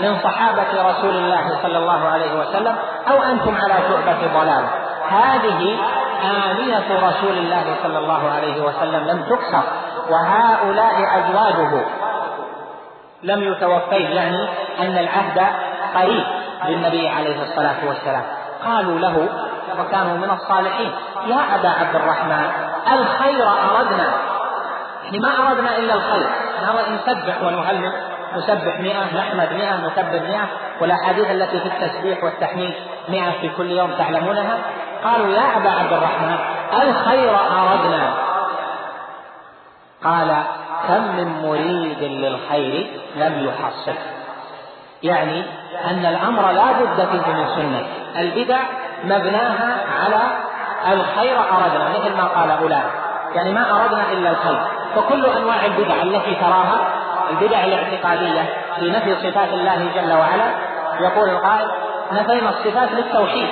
من 0.00 0.18
صحابة 0.18 0.90
رسول 0.90 1.16
الله 1.16 1.58
صلى 1.62 1.78
الله 1.78 2.08
عليه 2.08 2.40
وسلم 2.40 2.76
أو 3.10 3.22
أنتم 3.22 3.54
على 3.54 3.74
شعبة 3.88 4.40
ضلال. 4.40 4.64
هذه 5.08 5.78
آنية 6.24 7.08
رسول 7.08 7.38
الله 7.38 7.76
صلى 7.82 7.98
الله 7.98 8.30
عليه 8.30 8.62
وسلم 8.62 9.06
لم 9.06 9.22
تكسر 9.22 9.62
وهؤلاء 10.10 11.18
أزواجه 11.18 11.84
لم 13.22 13.42
يتوفيه 13.42 14.08
يعني 14.08 14.48
أن 14.80 14.98
العهد 14.98 15.46
قريب 15.94 16.24
للنبي 16.68 17.08
عليه 17.08 17.42
الصلاة 17.42 17.88
والسلام. 17.88 18.22
قالوا 18.64 18.98
له 18.98 19.28
وكانوا 19.78 20.16
من 20.16 20.30
الصالحين. 20.30 20.92
يا 21.26 21.54
أبا 21.54 21.68
عبد 21.68 21.96
الرحمن 21.96 22.50
الخير 22.92 23.48
أردنا. 23.48 24.14
يعني 25.04 25.18
ما 25.18 25.48
أردنا 25.48 25.78
إلا 25.78 25.94
الخير. 25.94 26.30
نسبح 26.94 27.42
ونهلل 27.42 27.92
نسبح 28.36 28.80
مئة 28.80 29.16
نحمد 29.16 29.52
مئة 29.52 29.76
نكبر 29.76 30.20
مئة 30.20 30.48
والأحاديث 30.80 31.30
التي 31.30 31.60
في 31.60 31.66
التسبيح 31.66 32.24
والتحميد 32.24 32.74
مئة 33.08 33.30
في 33.30 33.48
كل 33.48 33.70
يوم 33.70 33.90
تعلمونها. 33.90 34.58
قالوا 35.04 35.28
يا 35.28 35.56
أبا 35.56 35.70
عبد 35.70 35.92
الرحمن 35.92 36.38
الخير 36.82 37.30
أردنا. 37.30 38.14
قال 40.04 40.36
كم 40.88 41.16
من 41.16 41.42
مريد 41.42 42.02
للخير 42.02 43.00
لم 43.16 43.48
يحصل. 43.48 43.98
يعني 45.02 45.44
أن 45.90 46.06
الأمر 46.06 46.50
لا 46.50 46.72
بد 46.72 47.08
فيه 47.08 47.32
من 47.32 47.46
سنة. 47.56 47.86
البدع 48.16 48.58
مبناها 49.04 49.76
على 50.04 50.20
الخير 50.92 51.38
أردنا 51.38 51.88
مثل 51.88 52.16
ما 52.16 52.24
قال 52.24 52.50
أولئك 52.50 52.92
يعني 53.34 53.52
ما 53.52 53.82
أردنا 53.82 54.12
إلا 54.12 54.30
الخير. 54.30 54.60
فكل 54.96 55.26
أنواع 55.26 55.66
البدع 55.66 55.94
التي 56.02 56.34
تراها 56.34 56.78
البدع 57.30 57.64
الاعتقادية 57.64 58.42
في 58.78 58.90
نفي 58.90 59.14
صفات 59.14 59.48
الله 59.48 59.88
جل 59.94 60.12
وعلا 60.12 60.44
يقول 61.00 61.28
القائل 61.28 61.68
نفينا 62.12 62.50
الصفات 62.50 62.92
للتوحيد. 62.92 63.48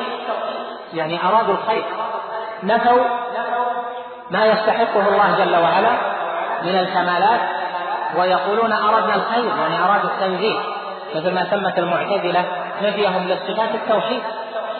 يعني 0.93 1.19
أرادوا 1.25 1.55
الخير. 1.55 1.85
نفوا 2.63 3.03
ما 4.31 4.47
يستحقه 4.47 5.09
الله 5.09 5.45
جل 5.45 5.57
وعلا 5.57 5.91
من 6.63 6.79
الكمالات 6.79 7.41
ويقولون 8.17 8.73
أردنا 8.73 9.15
الخير 9.15 9.45
يعني 9.61 9.85
أرادوا 9.85 10.11
التنزيه 10.11 10.59
مثل 11.15 11.35
ما 11.35 11.47
سمت 11.51 11.79
المعتزلة 11.79 12.45
نفيهم 12.83 13.29
للصفات 13.29 13.75
التوحيد. 13.75 14.23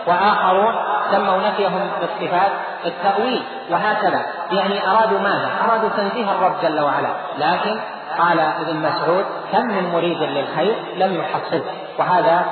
وآخرون 0.07 0.75
سموا 1.11 1.39
نفيهم 1.39 1.91
للصفات 2.03 2.53
التأويل. 2.87 3.43
وهكذا. 3.71 4.27
يعني 4.51 4.91
أرادوا 4.91 5.19
ماذا؟ 5.19 5.51
أرادوا 5.69 5.89
تنزيه 5.89 6.31
الرب 6.31 6.55
جل 6.63 6.81
وعلا. 6.81 7.09
لكن 7.39 7.81
قال 8.19 8.41
ابن 8.41 8.77
مسعود 8.77 9.25
كم 9.53 9.67
من 9.67 9.93
مريد 9.93 10.23
للخير 10.23 10.77
لم 10.97 11.21
يحصله 11.21 11.63
وهذا 11.99 12.45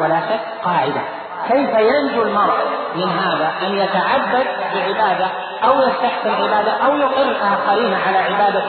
ولا 0.00 0.20
شك 0.20 0.40
قاعدة. 0.64 1.00
كيف 1.48 1.70
ينجو 1.78 2.22
المرء 2.22 2.54
من 2.94 3.08
هذا؟ 3.08 3.52
أن 3.66 3.78
يتعبد 3.78 4.46
بعبادة 4.74 5.26
أو 5.64 5.80
يستحسن 5.80 6.30
عبادة 6.42 6.72
أو 6.86 6.96
يقر 6.96 7.36
آخرين 7.42 7.94
على 7.94 8.18
عبادة 8.18 8.64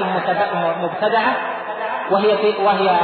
مبتدعة. 0.82 1.36
وهي 2.12 2.38
في 2.38 2.64
وهي 2.64 2.98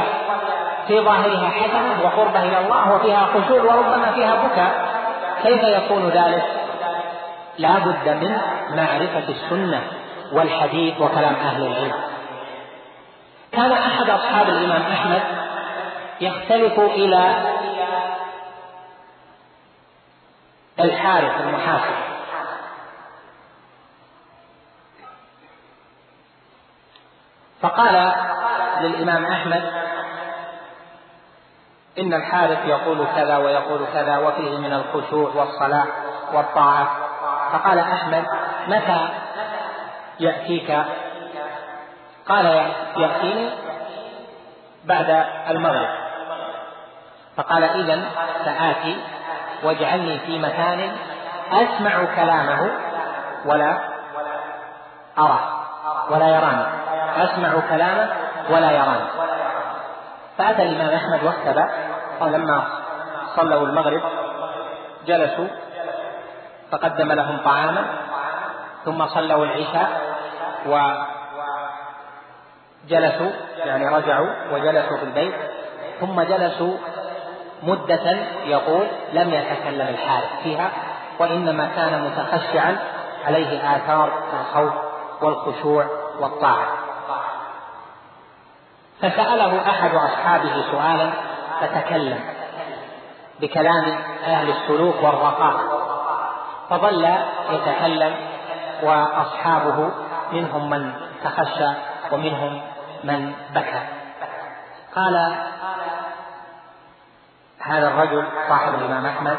في 0.86 1.00
ظاهرها 1.00 1.48
حسنة 1.48 2.04
وقربة 2.04 2.42
إلى 2.42 2.58
الله 2.58 2.94
وفيها 2.94 3.26
خشوع 3.34 3.62
وربما 3.62 4.12
فيها 4.14 4.34
بكاء. 4.34 5.03
كيف 5.44 5.62
يكون 5.62 6.08
ذلك؟ 6.08 6.44
لا 7.58 7.78
بد 7.78 8.08
من 8.08 8.38
معرفة 8.76 9.28
السنة 9.28 9.82
والحديث 10.32 11.00
وكلام 11.00 11.34
أهل 11.34 11.62
العلم 11.66 11.94
كان 13.52 13.72
أحد 13.72 14.10
أصحاب 14.10 14.48
الإمام 14.48 14.82
أحمد 14.82 15.22
يختلف 16.20 16.78
إلى 16.80 17.36
الحارث 20.80 21.40
المحاسب 21.40 21.94
فقال 27.60 28.12
للإمام 28.80 29.24
أحمد 29.24 29.83
إن 31.98 32.14
الحارث 32.14 32.58
يقول 32.66 33.06
كذا 33.16 33.36
ويقول 33.36 33.80
كذا 33.94 34.18
وفيه 34.18 34.58
من 34.58 34.72
الخشوع 34.72 35.30
والصلاة 35.34 35.86
والطاعة. 36.32 36.88
فقال 37.52 37.78
أحمد 37.78 38.24
متى 38.68 39.08
يأتيك؟ 40.20 40.78
قال 42.28 42.46
يأتيني 42.96 43.50
بعد 44.84 45.24
المغرب. 45.50 45.88
فقال 47.36 47.64
إذا 47.64 48.02
سآتي 48.44 48.96
واجعلني 49.62 50.18
في 50.18 50.38
مكان 50.38 50.92
أسمع 51.52 52.04
كلامه 52.16 52.70
ولا 53.44 53.78
أرى 55.18 55.38
ولا 56.10 56.28
يراني. 56.28 56.66
أسمع 57.16 57.52
كلامه 57.70 58.12
ولا 58.50 58.70
يراني. 58.70 59.33
فأتى 60.38 60.62
الإمام 60.62 60.94
أحمد 60.94 61.24
واكتب 61.24 61.68
لما 62.20 62.64
صلوا 63.36 63.66
المغرب 63.66 64.02
جلسوا 65.06 65.46
فقدم 66.70 67.12
لهم 67.12 67.38
طعاما 67.44 67.84
ثم 68.84 69.06
صلوا 69.06 69.44
العشاء 69.44 70.00
وجلسوا 72.84 73.30
يعني 73.56 73.88
رجعوا 73.88 74.28
وجلسوا 74.52 74.96
في 74.96 75.04
البيت 75.04 75.34
ثم 76.00 76.22
جلسوا 76.22 76.76
مدة 77.62 78.16
يقول 78.44 78.86
لم 79.12 79.34
يتكلم 79.34 79.88
الحارث 79.88 80.42
فيها 80.42 80.70
وإنما 81.18 81.66
كان 81.76 82.02
متخشعا 82.02 82.76
عليه 83.26 83.76
آثار 83.76 84.12
الخوف 84.40 84.72
والخشوع 85.20 85.86
والطاعة. 86.20 86.83
فسأله 89.00 89.70
أحد 89.70 89.94
أصحابه 89.94 90.64
سؤالا 90.70 91.10
فتكلم 91.60 92.20
بكلام 93.40 93.84
أهل 94.24 94.50
السلوك 94.50 94.94
والرقاق 95.02 95.60
فظل 96.70 97.08
يتكلم 97.50 98.14
وأصحابه 98.82 99.90
منهم 100.32 100.70
من 100.70 100.92
تخشى 101.24 101.68
ومنهم 102.12 102.62
من 103.04 103.32
بكى. 103.54 103.82
قال 104.94 105.34
هذا 107.60 107.88
الرجل 107.88 108.26
صاحب 108.48 108.74
الإمام 108.74 109.06
أحمد 109.06 109.38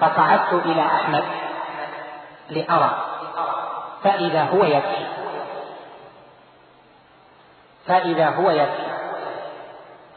فصعدت 0.00 0.52
إلى 0.52 0.86
أحمد 0.86 1.24
لأرى 2.50 2.90
فإذا 4.04 4.42
هو 4.44 4.64
يبكي 4.64 5.06
فإذا 7.86 8.28
هو 8.28 8.50
يبكي 8.50 8.83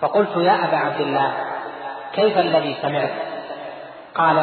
فقلت 0.02 0.38
يا 0.38 0.66
أبا 0.66 0.78
عبد 0.78 1.02
الله 1.02 1.34
كيف 2.14 2.38
الذي 2.38 2.78
سمعت؟ 2.82 3.12
قال 4.16 4.36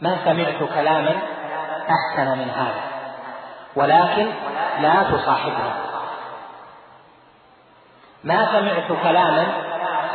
ما 0.00 0.18
سمعت 0.24 0.58
كلاما 0.74 1.16
أحسن 1.90 2.38
من 2.38 2.50
هذا 2.50 2.80
ولكن 3.76 4.26
لا 4.80 5.02
تصاحبني 5.02 5.86
ما 8.24 8.48
سمعت 8.52 9.02
كلاما 9.02 9.46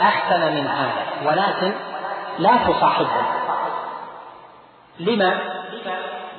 أحسن 0.01 0.53
من 0.53 0.67
هذا 0.67 1.05
ولكن 1.25 1.73
لا 2.39 2.57
تصاحبه. 2.67 3.25
لما؟ 4.99 5.39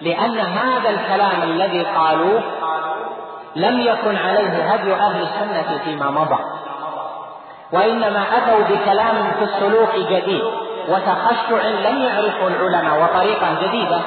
لأن 0.00 0.38
هذا 0.38 0.90
الكلام 0.90 1.42
الذي 1.42 1.84
قالوه 1.84 2.42
لم 3.56 3.80
يكن 3.80 4.16
عليه 4.16 4.72
هدي 4.72 4.94
أهل 4.94 5.22
السنة 5.22 5.78
فيما 5.84 6.10
مضى. 6.10 6.38
وإنما 7.72 8.22
أتوا 8.36 8.64
بكلام 8.64 9.32
في 9.38 9.44
السلوك 9.44 9.94
جديد 9.94 10.42
وتخشع 10.88 11.66
لم 11.66 12.02
يعرفه 12.02 12.48
العلماء 12.48 13.02
وطريقة 13.02 13.46
جديدة 13.62 13.98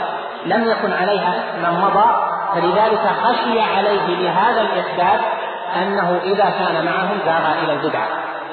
لم 0.46 0.72
يكن 0.72 0.94
عليها 0.94 1.34
من 1.58 1.80
مضى. 1.80 2.36
فلذلك 2.54 3.10
خشي 3.24 3.62
عليه 3.62 4.06
لهذا 4.08 4.62
الإحداث 4.62 5.22
أنه 5.76 6.20
إذا 6.24 6.44
كان 6.60 6.86
معهم 6.86 7.18
زاغ 7.26 7.64
إلى 7.64 7.74
البدعة 7.74 8.08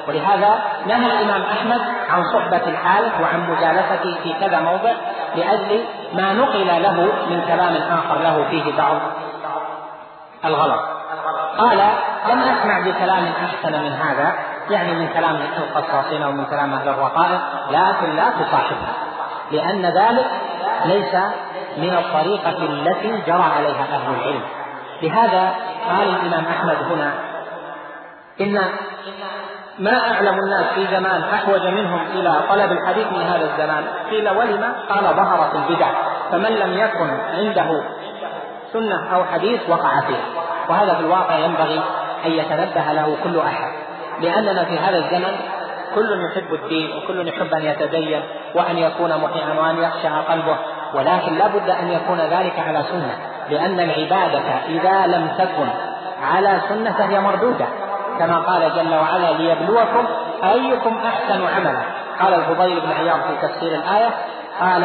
ولهذا 0.07 0.61
نهى 0.85 1.11
الإمام 1.11 1.41
أحمد 1.41 1.81
عن 2.09 2.23
صحبة 2.33 2.61
الحال 2.67 3.03
وعن 3.21 3.49
مجالسته 3.49 4.23
في 4.23 4.33
كذا 4.39 4.59
موضع 4.59 4.91
لأجل 5.35 5.83
ما 6.13 6.33
نقل 6.33 6.67
له 6.67 7.07
من 7.29 7.41
كلام 7.47 7.75
آخر 7.75 8.21
له 8.23 8.45
فيه 8.49 8.77
بعض 8.77 8.97
الغلط. 10.45 10.81
قال 11.57 11.77
لم 12.29 12.39
أسمع 12.39 12.79
بكلام 12.79 13.25
أحسن 13.45 13.83
من 13.83 13.91
هذا 13.91 14.33
يعني 14.69 14.93
من 14.93 15.07
كلام 15.07 15.35
القصاصين 15.35 16.23
أو 16.23 16.31
من 16.31 16.45
كلام 16.45 16.73
أهل 16.73 16.89
الرقائق 16.89 17.41
لكن 17.71 18.15
لا 18.15 18.29
تصاحبها. 18.29 18.93
لأن 19.51 19.85
ذلك 19.85 20.25
ليس 20.85 21.15
من 21.77 21.93
الطريقة 21.93 22.57
التي 22.57 23.21
جرى 23.27 23.43
عليها 23.57 23.85
أهل 23.93 24.15
العلم. 24.19 24.41
لهذا 25.01 25.53
قال 25.89 26.09
الإمام 26.09 26.45
أحمد 26.45 26.77
هنا 26.91 27.13
إن 28.41 28.61
ما 29.79 30.11
أعلم 30.11 30.39
الناس 30.39 30.65
في 30.75 30.87
زمان 30.87 31.23
أحوج 31.33 31.67
منهم 31.67 32.01
إلى 32.13 32.33
طلب 32.49 32.71
الحديث 32.71 33.07
من 33.07 33.21
هذا 33.21 33.45
الزمان. 33.51 33.83
قيل 34.09 34.29
ولم؟ 34.29 34.73
قال 34.89 35.03
ظهرت 35.03 35.55
البدع 35.55 35.87
فمن 36.31 36.49
لم 36.49 36.77
يكن 36.77 37.09
عنده 37.33 37.83
سنة 38.73 39.15
أو 39.15 39.23
حديث 39.25 39.69
وقع 39.69 40.01
فيه 40.07 40.32
وهذا 40.69 40.93
في 40.93 40.99
الواقع 40.99 41.35
ينبغي 41.35 41.81
أن 42.25 42.31
يتنبه 42.31 42.91
له 42.91 43.17
كل 43.23 43.39
أحد 43.39 43.73
لأننا 44.21 44.63
في 44.63 44.79
هذا 44.79 44.97
الزمن 44.97 45.35
كل 45.95 46.25
يحب 46.25 46.53
الدين 46.53 46.97
وكل 46.97 47.27
يحب 47.27 47.53
أن 47.53 47.65
يتدين 47.65 48.21
وأن 48.55 48.77
يكون 48.77 49.17
مطيعا 49.17 49.53
وأن 49.53 49.83
يخشع 49.83 50.21
قلبه 50.21 50.57
ولكن 50.93 51.35
لا 51.37 51.47
بد 51.47 51.69
أن 51.69 51.91
يكون 51.91 52.19
ذلك 52.19 52.59
على 52.67 52.83
سنة 52.91 53.17
لأن 53.49 53.79
العبادة 53.79 54.43
إذا 54.67 55.07
لم 55.07 55.27
تكن 55.37 55.67
على 56.23 56.61
سنة 56.69 56.91
فهي 56.91 57.19
مردودة. 57.19 57.65
كما 58.19 58.39
قال 58.39 58.75
جل 58.75 58.95
وعلا 58.95 59.31
ليبلوكم 59.31 60.07
أيكم 60.43 60.97
أحسن 60.97 61.47
عملا. 61.55 61.81
قال 62.21 62.33
الفضيل 62.33 62.81
بن 62.81 62.91
عياض 62.91 63.19
في 63.19 63.47
تفسير 63.47 63.75
الآية 63.75 64.09
قال 64.61 64.83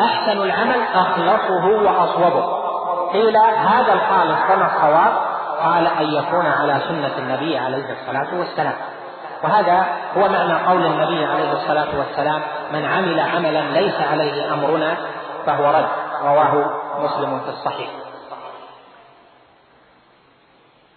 أحسن 0.00 0.42
العمل 0.42 0.80
أخلصه 0.94 1.66
وأصوبه. 1.66 2.59
قيل 3.12 3.36
هذا 3.56 3.92
الخالص 3.92 4.40
كما 4.48 4.66
الصواب 4.66 5.12
قال 5.60 5.86
أن 5.86 6.06
يكون 6.14 6.46
على 6.46 6.80
سنة 6.88 7.18
النبي 7.18 7.58
عليه 7.58 7.92
الصلاة 7.92 8.38
والسلام. 8.38 8.74
وهذا 9.44 9.86
هو 10.16 10.28
معنى 10.28 10.52
قول 10.52 10.86
النبي 10.86 11.24
عليه 11.24 11.52
الصلاة 11.52 11.98
والسلام 11.98 12.42
من 12.72 12.84
عمل 12.84 13.20
عملا 13.20 13.80
ليس 13.80 13.94
عليه 14.10 14.54
أمرنا 14.54 14.96
فهو 15.46 15.70
رد. 15.70 15.88
رواه 16.22 16.70
مسلم 16.98 17.40
في 17.40 17.48
الصحيح. 17.48 17.90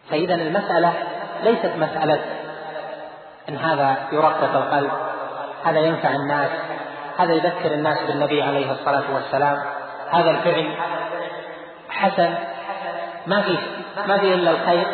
فإذا 0.10 0.36
المسألة 0.36 0.94
ليست 1.44 1.72
مسألة 1.78 2.20
أن 3.50 3.58
هذا 3.58 3.96
يرقق 4.12 4.56
القلب 4.56 4.92
هذا 5.64 5.80
ينفع 5.80 6.10
الناس 6.10 6.50
هذا 7.18 7.34
يذكر 7.34 7.74
الناس 7.74 7.98
بالنبي 8.08 8.44
عليه 8.44 8.72
الصلاة 8.72 9.04
والسلام 9.14 9.58
هذا 10.12 10.30
الفعل 10.30 10.78
حسن. 12.04 12.34
ما 13.28 13.42
فيه 13.42 13.58
ما 14.08 14.18
فيه 14.18 14.34
إلا 14.34 14.52
الخير. 14.52 14.88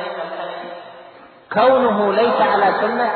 كونه 1.54 2.14
ليس 2.14 2.42
على 2.42 2.74
سنة 2.82 3.12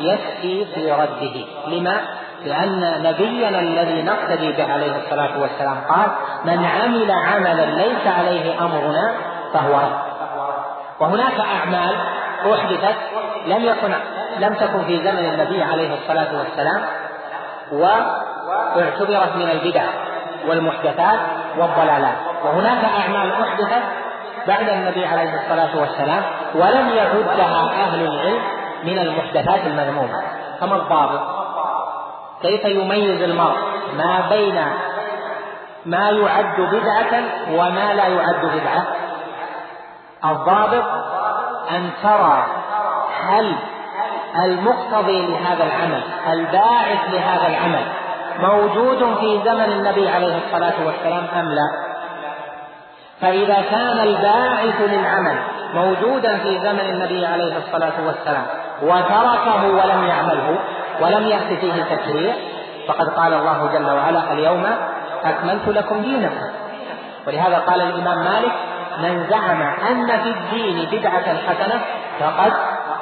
يكفي 0.00 0.64
في 0.74 0.92
رده. 0.92 1.44
لما؟ 1.66 2.00
لأن 2.44 3.02
نبينا 3.02 3.60
الذي 3.60 4.02
نقتدي 4.02 4.52
به 4.52 4.72
عليه 4.72 4.96
الصلاة 4.96 5.40
والسلام 5.40 5.76
قال 5.88 6.10
من 6.44 6.64
عمل 6.64 7.10
عملا 7.10 7.66
ليس 7.66 8.06
عليه 8.06 8.64
أمرنا 8.64 9.14
فهو 9.52 9.76
رد. 9.76 9.98
وهناك 11.00 11.40
أعمال 11.40 11.96
أحدثت 12.52 12.96
لم 13.46 13.64
يكن 13.64 13.94
لم 14.38 14.54
تكن 14.54 14.84
في 14.84 14.98
زمن 15.04 15.24
النبي 15.24 15.62
عليه 15.62 15.94
الصلاة 15.94 16.38
والسلام 16.38 16.82
واعتبرت 17.72 19.36
من 19.36 19.50
البدع 19.50 19.84
والمحدثات 20.46 21.18
والضلالات. 21.58 22.33
وهناك 22.44 22.84
أعمال 22.84 23.32
أحدثت 23.32 23.82
بعد 24.46 24.68
النبي 24.68 25.06
عليه 25.06 25.34
الصلاة 25.34 25.80
والسلام 25.80 26.22
ولم 26.54 26.88
يعدها 26.88 27.70
أهل 27.84 28.04
العلم 28.04 28.42
من 28.84 28.98
المحدثات 28.98 29.66
المذمومة. 29.66 30.22
كما 30.60 30.76
الضابط؟ 30.76 31.20
كيف 32.42 32.64
يميز 32.64 33.22
المرء 33.22 33.56
ما 33.96 34.28
بين 34.30 34.64
ما 35.86 36.10
يعد 36.10 36.60
بدعة 36.60 37.22
وما 37.52 37.94
لا 37.94 38.06
يعد 38.06 38.46
بدعة؟ 38.46 38.86
الضابط 40.24 40.84
أن 41.70 41.90
ترى 42.02 42.46
هل 43.28 43.56
المقتضي 44.44 45.26
لهذا 45.26 45.64
العمل 45.64 46.02
الباعث 46.32 46.98
لهذا 47.12 47.46
العمل 47.46 47.86
موجود 48.40 49.16
في 49.20 49.40
زمن 49.44 49.72
النبي 49.72 50.08
عليه 50.08 50.38
الصلاة 50.46 50.86
والسلام 50.86 51.24
أم 51.24 51.48
لا؟ 51.48 51.93
فإذا 53.20 53.62
كان 53.70 53.98
الباعث 53.98 54.80
للعمل 54.80 55.36
موجودا 55.74 56.38
في 56.38 56.60
زمن 56.60 56.80
النبي 56.80 57.26
عليه 57.26 57.56
الصلاة 57.58 58.06
والسلام 58.06 58.46
وتركه 58.82 59.66
ولم 59.66 60.04
يعمله 60.04 60.58
ولم 61.00 61.26
يأت 61.26 61.58
فيه 61.60 61.82
تكرير 61.82 62.34
فقد 62.88 63.08
قال 63.08 63.34
الله 63.34 63.70
جل 63.72 63.90
وعلا 63.90 64.32
اليوم 64.32 64.66
أكملت 65.24 65.68
لكم 65.68 66.02
دينكم. 66.02 66.46
ولهذا 67.26 67.58
قال 67.58 67.80
الإمام 67.80 68.18
مالك 68.18 68.52
من 69.02 69.26
زعم 69.30 69.62
أن 69.62 70.06
في 70.06 70.28
الدين 70.30 70.88
بدعة 70.92 71.36
حسنة 71.36 71.80
فقد 72.20 72.52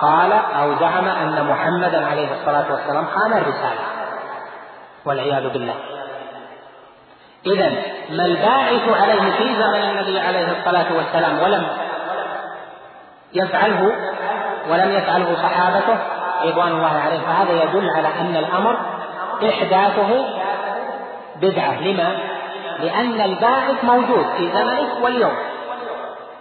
قال 0.00 0.32
أو 0.32 0.74
زعم 0.80 1.08
أن 1.08 1.46
محمدا 1.50 2.06
عليه 2.06 2.28
الصلاة 2.40 2.64
والسلام 2.72 3.06
خان 3.06 3.32
الرسالة. 3.32 3.82
والعياذ 5.04 5.48
بالله. 5.48 5.74
إذا 7.46 7.72
ما 8.10 8.26
الباعث 8.26 8.88
عليه 9.00 9.32
في 9.32 9.54
زمن 9.54 9.82
النبي 9.90 10.20
عليه 10.20 10.52
الصلاة 10.58 10.86
والسلام 10.96 11.42
ولم 11.42 11.66
يفعله 13.34 13.92
ولم 14.70 14.90
يفعله 14.90 15.36
صحابته 15.42 15.98
رضوان 16.44 16.72
الله 16.72 17.00
عليهم 17.06 17.22
فهذا 17.22 17.62
يدل 17.62 17.90
على 17.96 18.08
أن 18.20 18.36
الأمر 18.36 18.76
إحداثه 19.48 20.24
بدعة. 21.40 21.80
لما؟ 21.80 22.18
لأن 22.80 23.20
الباعث 23.20 23.84
موجود 23.84 24.26
في 24.36 24.50
زمنه 24.50 24.88
واليوم. 25.02 25.36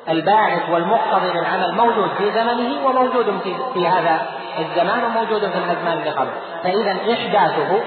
الباعث 0.10 0.70
والمقتضي 0.70 1.30
للعمل 1.30 1.76
موجود 1.76 2.10
في 2.18 2.32
زمنه 2.32 2.86
وموجود 2.86 3.40
في, 3.44 3.56
في 3.74 3.88
هذا 3.88 4.22
الزمان 4.60 5.04
وموجود 5.04 5.40
في 5.40 5.58
الأزمان 5.58 5.98
اللي 5.98 6.10
قبل. 6.10 6.30
فإذا 6.64 6.98
إحداثه 7.14 7.80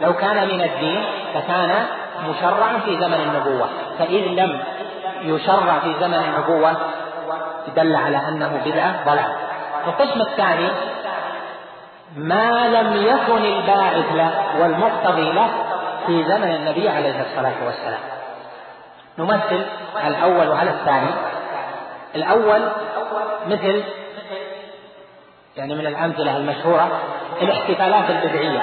لو 0.00 0.12
كان 0.12 0.48
من 0.48 0.62
الدين 0.62 1.04
فكان 1.34 1.86
مشرعا 2.28 2.78
في 2.84 2.96
زمن 3.00 3.14
النبوة. 3.14 3.68
فإذ 3.98 4.26
لم 4.26 4.62
يشرع 5.22 5.78
في 5.78 5.94
زمن 6.00 6.14
النبوة 6.14 6.72
دل 7.76 7.96
على 7.96 8.28
أنه 8.28 8.60
بدعة 8.64 9.04
ضلال. 9.04 9.36
القسم 9.86 10.20
الثاني 10.20 10.68
ما 12.16 12.68
لم 12.68 13.06
يكن 13.06 13.44
الباعث 13.44 14.12
له 14.14 14.30
والمقتضي 14.60 15.32
له 15.32 15.48
في 16.06 16.24
زمن 16.24 16.54
النبي 16.54 16.88
عليه 16.88 17.20
الصلاة 17.20 17.54
والسلام. 17.66 18.00
نمثل 19.18 19.64
الأول 20.06 20.52
على 20.52 20.70
الثاني. 20.70 21.10
الأول 22.14 22.60
مثل 23.46 23.82
يعني 25.56 25.74
من 25.74 25.86
الأمثلة 25.86 26.36
المشهورة 26.36 27.00
الاحتفالات 27.42 28.10
البدعية. 28.10 28.62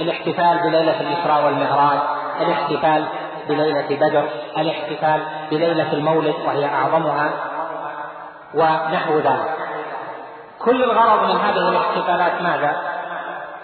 الاحتفال 0.00 0.58
بليلة 0.58 1.00
الإسراء 1.00 1.44
والمعراج 1.44 1.98
الاحتفال 2.42 3.04
بليلة 3.48 3.86
بدر 3.90 4.28
الاحتفال 4.58 5.22
بليلة 5.50 5.92
المولد 5.92 6.34
وهي 6.46 6.66
أعظمها 6.66 7.30
ونحو 8.54 9.18
ذلك. 9.18 9.56
كل 10.58 10.82
الغرض 10.84 11.30
من 11.30 11.40
هذه 11.40 11.68
الاحتفالات 11.68 12.42
ماذا؟ 12.42 12.76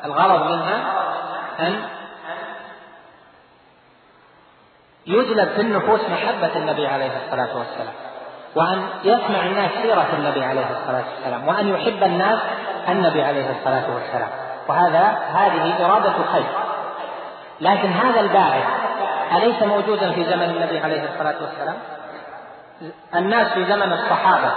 الغرض 0.05 0.51
منها 0.51 0.93
أن 1.61 1.83
يجلب 5.07 5.49
في 5.49 5.61
النفوس 5.61 6.01
محبة 6.01 6.57
النبي 6.57 6.87
عليه 6.87 7.11
الصلاة 7.24 7.59
والسلام 7.59 7.95
وأن 8.55 8.87
يسمع 9.05 9.47
الناس 9.47 9.70
سيرة 9.83 10.07
النبي 10.12 10.45
عليه 10.45 10.66
الصلاة 10.70 11.05
والسلام 11.14 11.49
وأن 11.49 11.68
يحب 11.68 12.03
الناس 12.03 12.39
النبي 12.89 13.22
عليه 13.22 13.51
الصلاة 13.51 13.95
والسلام. 13.95 14.29
وهذا 14.68 15.18
هذه 15.35 15.85
إرادة 15.85 16.12
خير. 16.33 16.66
لكن 17.61 17.93
هذا 17.93 18.21
الباعث 18.21 18.65
أليس 19.37 19.63
موجودا 19.63 20.13
في 20.13 20.25
زمن 20.25 20.43
النبي 20.43 20.79
عليه 20.79 21.05
الصلاة 21.05 21.35
والسلام؟ 21.41 21.77
الناس 23.15 23.53
في 23.53 23.65
زمن 23.65 23.93
الصحابة 23.93 24.53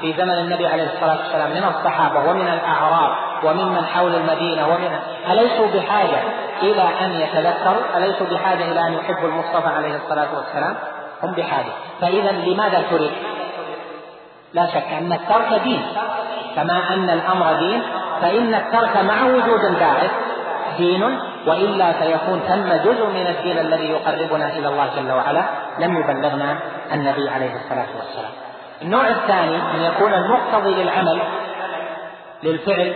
في 0.00 0.12
زمن 0.12 0.34
النبي 0.38 0.66
عليه 0.66 0.92
الصلاة 0.94 1.16
والسلام 1.16 1.50
من 1.50 1.64
الصحابة 1.64 2.30
ومن 2.30 2.48
الأعراب 2.48 3.10
وممن 3.44 3.84
حول 3.84 4.14
المدينة 4.14 4.68
ومن 4.68 4.98
أليسوا 5.30 5.66
بحاجة 5.66 6.22
إلى 6.62 6.82
أن 7.00 7.12
يتذكروا؟ 7.12 7.96
أليسوا 7.96 8.26
بحاجة 8.26 8.72
إلى 8.72 8.80
أن 8.80 8.92
يحبوا 8.92 9.28
المصطفى 9.28 9.68
عليه 9.68 9.96
الصلاة 9.96 10.28
والسلام؟ 10.36 10.76
هم 11.22 11.32
بحاجة. 11.32 11.72
فإذا 12.00 12.32
لماذا 12.32 12.82
ترك 12.90 13.12
لا 14.54 14.66
شك 14.66 14.92
أن 14.92 15.12
الترك 15.12 15.62
دين 15.62 15.82
كما 16.56 16.94
أن 16.94 17.10
الأمر 17.10 17.52
دين 17.52 17.82
فإن 18.22 18.54
الترك 18.54 18.96
مع 18.96 19.22
وجود 19.22 19.64
الباعث 19.64 20.10
دين 20.78 21.18
وإلا 21.46 21.92
فيكون 21.92 22.40
ثم 22.48 22.90
جزء 22.90 23.06
من 23.06 23.26
الدين 23.26 23.58
الذي 23.58 23.90
يقربنا 23.90 24.48
إلى 24.52 24.68
الله 24.68 24.90
جل 24.96 25.12
وعلا 25.12 25.44
لم 25.78 26.00
يبلغنا 26.00 26.58
النبي 26.92 27.28
عليه 27.28 27.54
الصلاة 27.56 27.86
والسلام. 27.96 28.30
النوع 28.82 29.08
الثاني 29.08 29.56
أن 29.56 29.82
يكون 29.82 30.14
المقتضي 30.14 30.74
للعمل 30.74 31.22
للفعل 32.42 32.94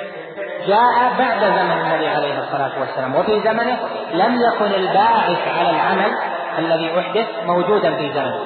جاء 0.67 1.13
بعد 1.19 1.41
زمن 1.41 1.73
النبي 1.73 2.09
عليه 2.09 2.39
الصلاة 2.39 2.81
والسلام 2.81 3.17
وفي 3.17 3.41
زمنه 3.41 3.79
لم 4.13 4.41
يكن 4.43 4.75
الباعث 4.75 5.49
على 5.49 5.71
العمل 5.71 6.13
الذي 6.59 7.01
أحدث 7.01 7.27
موجودا 7.47 7.97
في 7.97 8.13
زمنه. 8.13 8.45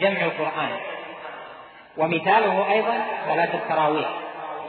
جمع 0.00 0.20
القرآن. 0.24 0.70
ومثاله 1.96 2.72
أيضا 2.72 2.94
صلاة 3.28 3.54
التراويح. 3.54 4.08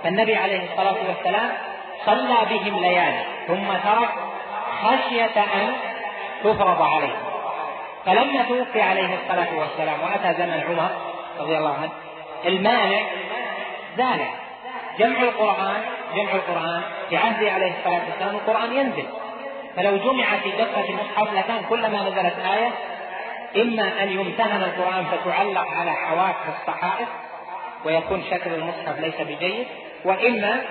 فالنبي 0.04 0.36
عليه 0.36 0.72
الصلاة 0.72 0.96
والسلام 1.08 1.50
صلى 2.06 2.38
بهم 2.50 2.80
ليالي 2.80 3.26
ثم 3.47 3.68
ترك 3.68 4.10
خشية 4.84 5.41
أن 5.41 5.74
تفرض 6.43 6.82
عليه. 6.82 7.16
فلما 8.06 8.43
توفي 8.43 8.82
عليه 8.82 9.10
الصلاة 9.24 9.60
والسلام 9.60 10.02
وأتى 10.02 10.34
زمن 10.38 10.64
عمر 10.70 10.89
رضي 11.39 11.58
الله 11.58 11.74
عنه 11.74 11.91
المانع 12.45 13.02
زال 13.97 14.20
جمع 15.00 15.22
القرآن 15.22 15.82
جمع 16.16 16.32
القرآن 16.32 16.82
في 17.10 17.18
عهده 17.18 17.52
عليه 17.52 17.74
الصلاة 17.80 18.02
والسلام 18.10 18.36
القرآن 18.36 18.74
ينزل. 18.74 19.06
فلو 19.76 19.97
جمع 19.97 20.26
في 20.43 20.52
دقة 20.52 20.89
المصحف 20.89 21.34
لكان 21.34 21.64
كلما 21.70 22.10
نزلت 22.10 22.36
آية 22.54 22.72
إما 23.56 24.04
أن 24.04 24.10
يمتهن 24.12 24.64
القرآن 24.64 25.06
فتعلق 25.06 25.68
على 25.80 25.91
حواف 25.91 26.36
الصحائف 26.60 27.08
ويكون 27.86 28.24
شكل 28.32 28.54
المصحف 28.54 29.00
ليس 29.00 29.22
بجيد 29.22 29.68
وإما 30.06 30.62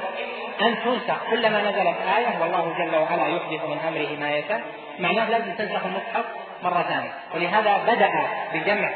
أن 0.63 0.77
تنسخ 0.85 1.31
كلما 1.31 1.61
نزلت 1.61 1.97
آية 2.17 2.39
والله 2.41 2.75
جل 2.79 2.97
وعلا 2.97 3.27
يحدث 3.27 3.65
من 3.65 3.79
أمره 3.89 4.21
ما 4.21 4.31
يشاء؟ 4.31 4.63
معناه 4.99 5.31
لازم 5.31 5.53
تنسخ 5.53 5.85
المصحف 5.85 6.25
مرة 6.63 6.83
ثانية. 6.83 7.13
ولهذا 7.35 7.79
بدأ 7.87 8.11
بجمع 8.55 8.91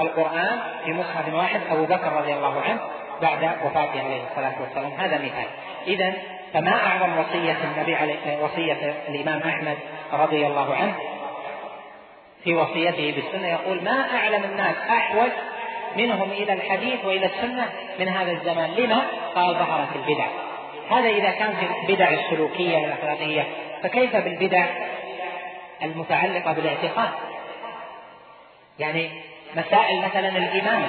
القرآن 0.00 0.60
في 0.84 0.92
مصحف 0.92 1.34
واحد 1.34 1.60
أبو 1.70 1.84
بكر 1.84 2.12
رضي 2.12 2.34
الله 2.34 2.60
عنه 2.60 2.80
بعد 3.22 3.44
وفاته 3.64 4.04
عليه 4.04 4.22
الصلاة 4.30 4.52
والسلام. 4.60 4.92
هذا 4.98 5.18
مثال. 5.18 5.46
إذا 5.86 6.12
فما 6.52 6.86
أعظم 6.86 7.18
وصية 7.18 7.56
النبي 7.64 7.94
عليه 7.94 8.42
وصية 8.42 8.94
الإمام 9.08 9.42
أحمد 9.42 9.76
رضي 10.12 10.46
الله 10.46 10.74
عنه؟ 10.74 10.94
في 12.44 12.54
وصيته 12.54 13.12
بالسنة 13.16 13.48
يقول 13.48 13.84
ما 13.84 14.06
أعلم 14.16 14.44
الناس 14.44 14.76
أحوج 14.90 15.30
منهم 15.96 16.30
إلى 16.30 16.52
الحديث 16.52 17.04
وإلى 17.04 17.26
السنة 17.26 17.68
من 18.00 18.08
هذا 18.08 18.32
الزمان. 18.32 18.70
لما؟ 18.70 19.02
قال 19.34 19.54
ظهرت 19.54 19.88
البدع. 19.96 20.26
هذا 20.90 21.08
إذا 21.08 21.30
كان 21.30 21.54
في 21.56 21.66
البدع 21.66 22.10
السلوكية 22.10 22.78
الأخلاقية 22.78 23.46
فكيف 23.82 24.16
بالبدع 24.16 24.66
المتعلقة 25.82 26.52
بالاعتقاد؟ 26.52 27.08
يعني 28.78 29.10
مسائل 29.56 30.02
مثلا 30.02 30.28
الإمامة 30.28 30.88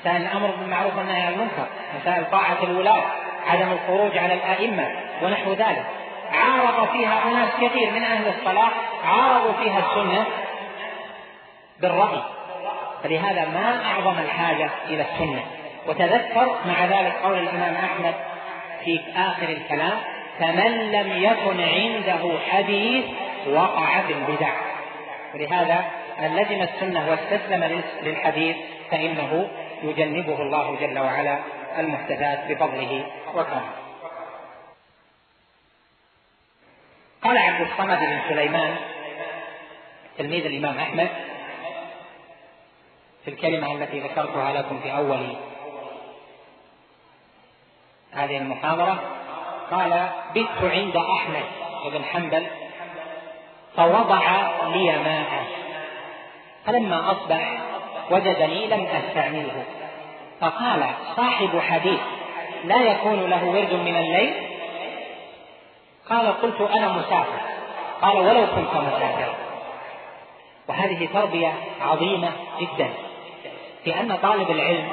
مسائل 0.00 0.22
الأمر 0.22 0.50
بالمعروف 0.50 0.96
والنهي 0.96 1.22
عن 1.22 1.32
المنكر 1.32 1.66
مسائل 2.00 2.30
طاعة 2.30 2.62
الولاة 2.62 3.02
عدم 3.46 3.72
الخروج 3.72 4.18
على 4.18 4.34
الأئمة 4.34 4.88
ونحو 5.22 5.52
ذلك. 5.52 5.84
عارض 6.32 6.88
فيها 6.92 7.30
أناس 7.30 7.48
كثير 7.60 7.90
من 7.90 8.02
أهل 8.02 8.28
الصلاح 8.28 8.70
عارضوا 9.04 9.52
فيها 9.52 9.78
السنة 9.78 10.26
بالرأي. 11.80 12.22
فلهذا 13.02 13.44
ما 13.44 13.84
أعظم 13.84 14.18
الحاجة 14.18 14.70
إلى 14.88 15.02
السنة. 15.02 15.42
وتذكر 15.86 16.56
مع 16.66 16.84
ذلك 16.84 17.16
قول 17.22 17.38
الإمام 17.38 17.74
أحمد 17.74 18.14
في 18.84 19.00
آخر 19.16 19.48
الكلام 19.48 19.98
فمن 20.38 20.90
لم 20.92 21.22
يكن 21.22 21.60
عنده 21.60 22.38
حديث 22.50 23.04
وقع 23.46 24.02
في 24.02 24.12
البدع 24.12 24.52
ولهذا 25.34 25.84
من 26.20 26.36
لزم 26.36 26.62
السنة 26.62 27.10
واستسلم 27.10 27.82
للحديث 28.02 28.56
فإنه 28.90 29.48
يجنبه 29.82 30.42
الله 30.42 30.76
جل 30.80 30.98
وعلا 30.98 31.38
المحدثات 31.78 32.38
بفضله 32.48 33.06
وكرمه. 33.34 33.70
قال 37.22 37.38
عبد 37.38 37.60
الصمد 37.60 37.98
بن 37.98 38.20
سليمان 38.28 38.76
تلميذ 40.18 40.46
الإمام 40.46 40.78
أحمد 40.78 41.08
في 43.24 43.30
الكلمة 43.30 43.72
التي 43.72 44.00
ذكرتها 44.00 44.52
لكم 44.52 44.80
في 44.80 44.92
أول 44.92 45.36
هذه 48.14 48.36
المحاضرة. 48.36 48.98
قال 49.70 50.08
بت 50.34 50.62
عند 50.62 50.96
أحمد 50.96 51.44
بن 51.92 52.04
حنبل 52.04 52.46
فوضع 53.76 54.22
لي 54.66 54.98
ماء. 54.98 55.44
فلما 56.66 57.12
أصبح 57.12 57.58
وجدني 58.10 58.66
لم 58.66 58.86
أستعمله 58.86 59.64
فقال 60.40 60.86
صاحب 61.16 61.60
حديث 61.60 62.00
لا 62.64 62.82
يكون 62.82 63.30
له 63.30 63.44
ورد 63.44 63.72
من 63.72 63.96
الليل؟ 63.96 64.34
قال 66.10 66.26
قلت 66.42 66.60
أنا 66.60 66.88
مسافر. 66.88 67.40
قال 68.02 68.16
ولو 68.16 68.46
كنت 68.46 68.74
مسافرا 68.74 69.34
وهذه 70.68 71.08
تربية 71.14 71.52
عظيمة 71.80 72.32
جدا 72.60 72.88
في 73.84 74.00
أن 74.00 74.16
طالب 74.22 74.50
العلم 74.50 74.88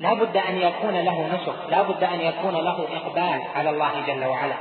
لا 0.00 0.14
بد 0.14 0.36
أن 0.36 0.58
يكون 0.58 0.94
له 0.94 1.26
نسك 1.34 1.70
لا 1.70 1.82
بد 1.82 2.04
أن 2.04 2.20
يكون 2.20 2.54
له 2.54 2.88
إقبال 2.96 3.40
على 3.56 3.70
الله 3.70 3.90
جل 4.06 4.24
وعلا. 4.24 4.54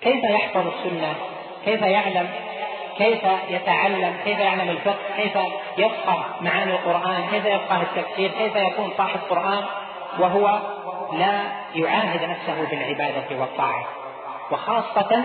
كيف 0.00 0.24
يحفظ 0.24 0.66
السنة؟ 0.66 1.14
كيف 1.64 1.82
يعلم؟ 1.82 2.28
كيف 2.98 3.22
يتعلم؟ 3.48 4.16
كيف 4.24 4.38
يعلم 4.38 4.70
الفقه؟ 4.70 4.98
كيف 5.16 5.38
يفقه 5.78 6.24
معاني 6.40 6.72
القرآن؟ 6.72 7.26
كيف 7.30 7.44
يفقه 7.44 7.82
التفسير؟ 7.82 8.30
كيف 8.30 8.56
يكون 8.56 8.92
صاحب 8.98 9.20
قرآن 9.30 9.64
وهو 10.18 10.58
لا 11.12 11.42
يعاهد 11.74 12.22
نفسه 12.22 12.68
بالعبادة 12.70 13.40
والطاعة. 13.40 13.84
وخاصة 14.50 15.24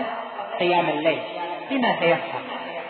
قيام 0.60 0.88
الليل. 0.88 1.22
بما 1.70 1.96
تيسر 2.00 2.42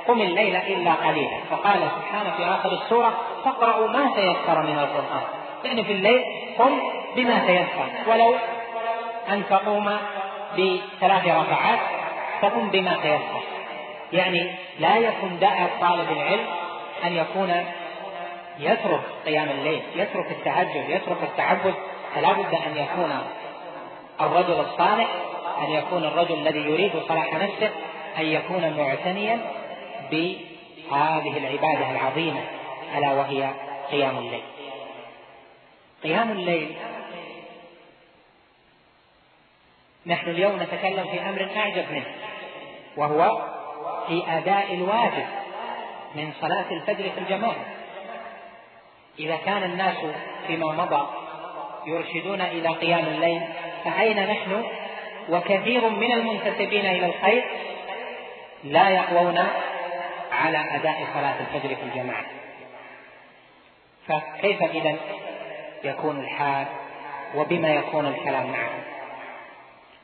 قم 0.09 0.21
الليل 0.21 0.57
إلا 0.57 0.93
قليلا. 0.93 1.39
وقال 1.53 1.81
سبحانه 1.97 2.31
في 2.37 2.45
آخر 2.45 2.73
السورة 2.73 3.13
فاقرأوا 3.45 3.89
ما 3.89 4.11
تيسر 4.15 4.63
من 4.63 4.79
القرآن. 4.79 5.46
يعني 5.65 5.85
في 5.85 5.93
الليل 5.93 6.25
قم 6.59 6.81
بما 7.17 7.47
تيسر. 7.47 8.11
ولو 8.11 8.35
أن 9.29 9.43
تقوم 9.51 9.97
بثلاث 10.53 11.27
ركعات 11.27 11.79
فقم 12.41 12.71
بما 12.71 12.97
تيسر. 13.03 13.43
يعني 14.13 14.51
لا 14.79 14.97
يكن 14.97 15.39
داء 15.41 15.71
طالب 15.81 16.13
العلم 16.13 16.47
أن 17.05 17.13
يكون 17.13 17.65
يترك 18.59 19.01
قيام 19.27 19.49
الليل 19.49 19.83
يترك 19.97 20.31
التهجد 20.31 20.89
يترك 20.89 21.23
التعبد. 21.23 21.75
فلا 22.15 22.33
بد 22.33 22.55
أن 22.55 22.77
يكون 22.77 23.21
الرجل 24.21 24.61
الصالح 24.61 25.09
أن 25.59 25.71
يكون 25.71 26.05
الرجل 26.05 26.35
الذي 26.35 26.59
يريد 26.59 26.93
صلاح 27.09 27.35
نفسه 27.35 27.71
أن 28.19 28.27
يكون 28.27 28.77
معتنيا 28.79 29.39
بهذه 30.11 31.39
العبادة 31.39 31.91
العظيمة 31.91 32.41
ألا 32.97 33.13
وهي 33.13 33.51
قيام 33.91 34.19
الليل. 34.19 34.43
قيام 36.03 36.31
الليل. 36.31 36.77
نحن 40.07 40.31
اليوم 40.31 40.63
نتكلم 40.63 41.05
في 41.05 41.21
أمر 41.21 41.49
أعجب 41.57 41.85
منه 41.93 42.15
وهو 42.97 43.49
في 44.09 44.25
أداء 44.29 44.75
الواجب 44.75 45.27
من 46.15 46.33
صلاة 46.41 46.71
الفجر 46.71 47.11
في 47.11 47.19
الجماعة. 47.19 47.67
إذا 49.19 49.37
كان 49.37 49.63
الناس 49.63 49.97
فيما 50.47 50.73
مضى 50.73 51.09
يرشدون 51.87 52.41
إلى 52.41 52.69
قيام 52.69 53.05
الليل 53.07 53.43
فأين 53.85 54.31
نحن؟ 54.31 54.65
وكثير 55.29 55.89
من 55.89 56.13
المنتسبين 56.13 56.87
إلى 56.87 57.07
الخير 57.07 57.45
لا 58.65 58.89
يقوون 58.89 59.39
على 60.33 60.59
أداء 60.59 61.07
صلاة 61.15 61.37
الفجر 61.41 61.75
في 61.75 61.83
الجماعة. 61.83 62.25
فكيف 64.09 64.63
إذا 64.63 64.97
يكون 65.85 66.21
الحال 66.21 66.67
وبما 67.35 67.69
يكون 67.69 68.07
الكلام 68.07 68.51
معه. 68.51 68.71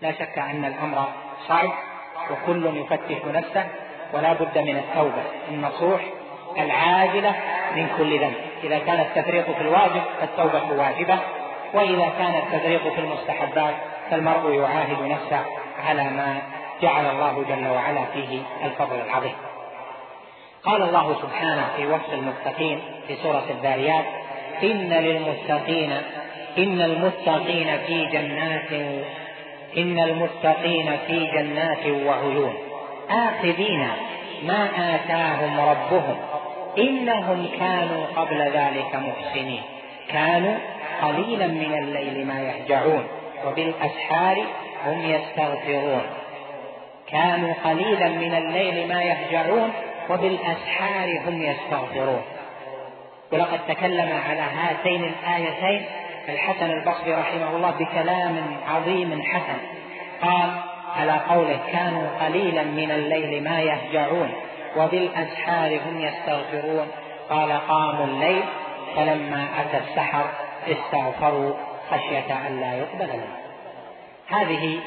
لا 0.01 0.12
شك 0.12 0.39
أن 0.39 0.64
الأمر 0.64 1.05
صعب 1.49 1.70
وكل 2.31 2.77
يفتش 2.77 3.25
نفسه 3.25 3.66
ولا 4.12 4.33
بد 4.33 4.59
من 4.59 4.77
التوبة 4.77 5.23
النصوح 5.49 6.01
العاجلة 6.59 7.35
من 7.77 7.89
كل 7.99 8.20
ذنب. 8.20 8.35
إذا 8.64 8.79
كان 8.79 9.01
التفريط 9.01 9.51
في 9.51 9.61
الواجب 9.61 10.03
فالتوبة 10.20 10.73
واجبة 10.73 11.18
وإذا 11.75 12.12
كان 12.18 12.35
التفريط 12.35 12.83
في 12.83 13.01
المستحبات 13.01 13.75
فالمرء 14.11 14.55
يعاهد 14.55 15.03
نفسه 15.03 15.41
على 15.89 16.05
ما 16.05 16.43
جعل 16.83 17.07
الله 17.07 17.45
جل 17.49 17.68
وعلا 17.68 18.05
فيه 18.05 18.43
الفضل 18.64 19.01
العظيم. 19.07 19.35
قال 20.64 20.83
الله 20.83 21.16
سبحانه 21.23 21.68
في 21.77 21.87
وصف 21.87 22.12
المتقين 22.12 22.81
في 23.07 23.16
سورة 23.16 23.45
الذاريات 23.51 24.05
إن 24.62 24.92
للمتقين 24.92 25.92
إن 26.58 26.80
المتقين 26.82 27.78
في 27.86 28.06
جنات 28.06 28.72
إن 29.76 29.98
المتقين 29.98 30.96
في 31.06 31.26
جنات 31.26 31.86
وعيون. 31.86 32.54
آخذين 33.10 33.88
ما 34.42 34.68
آتاهم 34.94 35.60
ربهم 35.60 36.16
إنهم 36.78 37.48
كانوا 37.58 38.04
قبل 38.16 38.38
ذلك 38.42 38.94
محسنين. 38.94 39.62
كانوا 40.08 40.54
قليلا 41.02 41.46
من 41.46 41.78
الليل 41.78 42.26
ما 42.26 42.40
يهجعون 42.40 43.04
وبالأسحار 43.46 44.44
هم 44.86 45.10
يستغفرون. 45.10 46.02
كانوا 47.06 47.54
قليلا 47.64 48.08
من 48.08 48.34
الليل 48.34 48.88
ما 48.88 49.02
يهجعون 49.02 49.72
وبالأسحار 50.10 51.20
هم 51.26 51.42
يستغفرون. 51.42 52.22
ولقد 53.33 53.61
تكلم 53.68 54.20
على 54.28 54.41
هاتين 54.41 55.05
الآيتين 55.05 55.87
الحسن 56.28 56.70
البصري 56.70 57.14
رحمه 57.14 57.57
الله 57.57 57.70
بكلام 57.70 58.57
عظيم 58.68 59.22
حسن. 59.22 59.59
قال 60.22 60.51
على 60.97 61.12
قوله 61.12 61.61
كانوا 61.72 62.09
قليلا 62.20 62.62
من 62.62 62.91
الليل 62.91 63.45
ما 63.45 63.61
يهجعون 63.61 64.33
وبالأسحار 64.76 65.80
هم 65.87 66.01
يستغفرون 66.01 66.87
قال 67.30 67.53
قاموا 67.53 68.07
الليل 68.07 68.43
فلما 68.97 69.47
أتى 69.61 69.78
السحر 69.78 70.24
استغفروا 70.68 71.55
خشية 71.91 72.47
أن 72.47 72.61
لا 72.61 72.74
يقبل 72.74 73.12
منه 73.12 73.37
هذه 74.28 74.80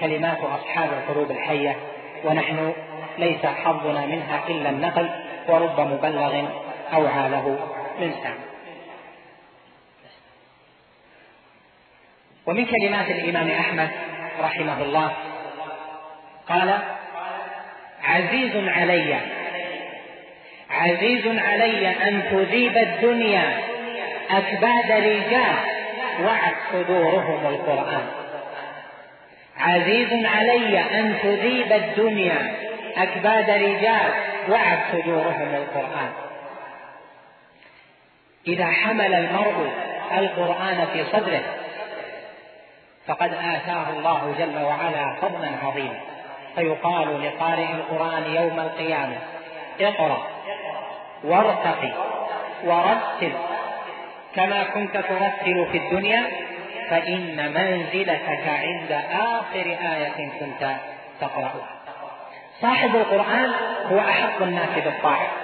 كلمات 0.00 0.38
أصحاب 0.38 0.88
القلوب 0.92 1.30
الحية 1.30 1.76
ونحن 2.24 2.72
ليس 3.18 3.46
حظنا 3.46 4.06
منها 4.06 4.40
إلا 4.48 4.70
النقل 4.70 5.10
ورب 5.48 5.80
مبلغ 5.80 6.44
أوعى 6.94 7.28
له. 7.28 7.58
من 8.00 8.14
سامع 8.22 8.44
ومن 12.46 12.66
كلمات 12.66 13.10
الإمام 13.10 13.50
أحمد 13.50 13.90
رحمه 14.40 14.82
الله 14.82 15.12
قال 16.48 16.78
عزيز 18.04 18.56
علي 18.56 19.20
عزيز 20.70 21.26
علي 21.26 21.88
أن 21.88 22.22
تذيب 22.30 22.76
الدنيا 22.76 23.58
أكباد 24.30 24.90
رجال 24.90 25.56
وعت 26.24 26.54
صدورهم 26.72 27.46
القرآن. 27.46 28.06
عزيز 29.58 30.24
علي 30.24 30.80
أن 30.80 31.18
تذيب 31.22 31.72
الدنيا 31.72 32.54
أكباد 32.96 33.50
رجال 33.50 34.12
وعت 34.48 34.78
صدورهم 34.92 35.54
القرآن. 35.54 36.12
إذا 38.46 38.66
حمل 38.66 39.14
المرء 39.14 39.70
القرآن 40.12 40.86
في 40.92 41.04
صدره 41.04 41.42
فقد 43.06 43.34
آتاه 43.34 43.90
الله 43.90 44.34
جل 44.38 44.62
وعلا 44.62 45.14
فضلا 45.14 45.50
عظيما. 45.64 46.00
فيقال 46.54 47.22
لقارئ 47.22 47.72
القرآن 47.72 48.34
يوم 48.34 48.60
القيامة 48.60 49.16
اقرأ 49.80 50.26
وارتقي 51.24 51.92
ورتل. 52.64 53.32
كما 54.34 54.64
كنت 54.64 54.96
ترتل 54.96 55.66
في 55.72 55.78
الدنيا 55.78 56.30
فإن 56.90 57.52
منزلتك 57.54 58.48
عند 58.48 58.92
آخر 59.12 59.76
آية 59.94 60.30
كنت 60.40 60.76
تقرأها. 61.20 61.68
صاحب 62.60 62.96
القرآن 62.96 63.52
هو 63.92 63.98
أحق 63.98 64.42
الناس 64.42 64.84
بالطاعة. 64.84 65.43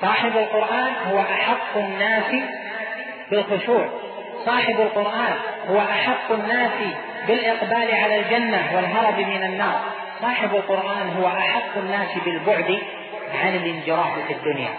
صاحب 0.00 0.36
القرآن 0.36 0.92
هو 1.10 1.20
أحق 1.20 1.76
الناس 1.76 2.44
بالخشوع. 3.30 3.88
صاحب 4.44 4.80
القرآن 4.80 5.34
هو 5.68 5.78
أحق 5.78 6.32
الناس 6.32 6.70
بالإقبال 7.26 7.94
على 7.94 8.20
الجنة 8.20 8.70
والهرب 8.74 9.18
من 9.18 9.42
النار. 9.42 9.80
صاحب 10.20 10.54
القرآن 10.54 11.16
هو 11.20 11.26
أحق 11.26 11.76
الناس 11.76 12.08
بالبعد 12.24 12.78
عن 13.42 13.56
الانجراف 13.56 14.18
في 14.26 14.32
الدنيا. 14.32 14.70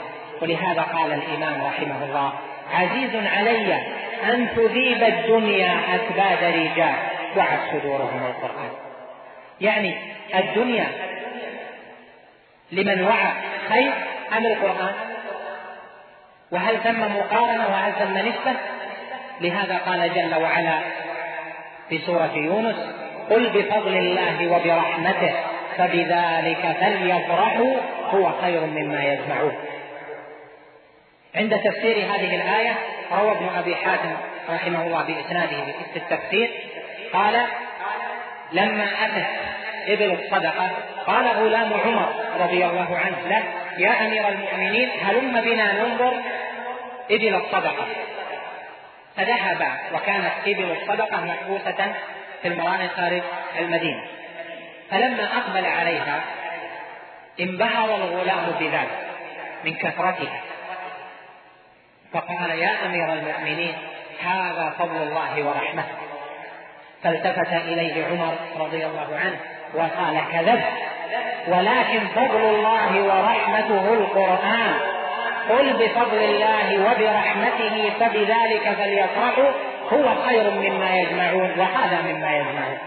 ولهذا 0.41 0.82
قال 0.82 1.13
الإمام 1.13 1.65
رحمه 1.65 2.05
الله 2.05 2.34
عزيز 2.74 3.15
علي 3.15 3.74
أن 4.24 4.47
تذيب 4.55 5.03
الدنيا 5.03 5.80
أكباد 5.95 6.43
رجال 6.43 6.95
وعد 7.38 7.59
صدورهم 7.72 8.26
القرآن. 8.26 8.70
يعني 9.61 9.97
الدنيا 10.36 10.88
لمن 12.72 13.03
وعى 13.03 13.32
خير 13.70 13.91
أم 14.38 14.45
القرآن؟ 14.45 15.07
وهل 16.52 16.78
ثم 16.84 17.00
مقارنة 17.00 17.68
وهل 17.68 17.93
ثم 17.93 18.18
نسبة؟ 18.18 18.60
لهذا 19.41 19.78
قال 19.78 20.14
جل 20.14 20.36
وعلا 20.36 20.80
في 21.89 21.98
سورة 21.98 22.32
يونس 22.36 22.76
قل 23.30 23.50
بفضل 23.50 23.98
الله 23.98 24.48
وبرحمته 24.48 25.34
فبذلك 25.78 26.78
فليفرحوا 26.80 27.76
هو 28.10 28.32
خير 28.41 28.62
مما 28.62 29.04
يجمعون. 29.04 29.56
عند 31.36 31.60
تفسير 31.60 31.98
هذه 31.98 32.36
الآية 32.36 32.74
روى 33.12 33.32
ابن 33.32 33.50
أبي 33.58 33.76
حاتم 33.76 34.16
رحمه 34.50 34.88
الله 34.88 35.04
بإسناده 35.04 35.58
في 35.93 36.00
التفسير 36.00 36.50
قال 37.14 37.45
لما 38.52 38.84
أتت 38.84 39.28
إبل 39.88 40.12
الصدقة 40.12 40.72
قال 41.08 41.28
غلام 41.28 41.74
عمر 41.74 42.14
رضي 42.39 42.66
الله 42.66 42.97
عنه 42.97 43.18
له 43.28 43.43
يا 43.78 44.08
أمير 44.08 44.28
المؤمنين 44.30 44.89
هلم 45.01 45.41
بنا 45.41 45.84
ننظر 45.84 46.14
إبل 47.12 47.36
الصدقة 47.36 47.88
فذهب 49.18 49.68
وكانت 49.93 50.32
إبل 50.47 50.72
الصدقة 50.72 51.26
محبوسة 51.26 51.93
في 52.41 52.47
المران 52.47 52.89
خارج 52.89 53.22
المدينة. 53.60 54.03
فلما 54.91 55.24
أقبل 55.38 55.66
عليها 55.66 56.22
انبهر 57.39 57.95
الغلام 57.95 58.51
بذلك 58.60 59.08
من 59.66 59.74
كثرتها. 59.74 60.41
فقال 62.14 62.49
يا 62.49 62.86
أمير 62.86 63.14
المؤمنين 63.14 63.76
هذا 64.24 64.74
فضل 64.80 65.03
الله 65.03 65.43
ورحمته. 65.43 65.95
فالتفت 67.03 67.53
إليه 67.53 68.05
عمر 68.05 68.36
رضي 68.58 68.86
الله 68.86 69.20
عنه. 69.24 69.39
وقال 69.74 70.22
كذبت 70.32 70.74
ولكن 71.47 71.99
فضل 72.15 72.41
الله 72.41 73.03
ورحمته 73.03 73.93
القرآن. 73.93 74.74
قل 75.49 75.74
بفضل 75.74 76.18
الله 76.18 76.91
وبرحمته 76.91 77.91
فبذلك 77.99 78.76
فليفرحوا. 78.80 79.51
هو 79.93 80.15
خير 80.28 80.51
مما 80.51 80.95
يجمعون 80.95 81.59
وهذا 81.59 82.01
مما 82.01 82.38
يجمعون. 82.38 82.78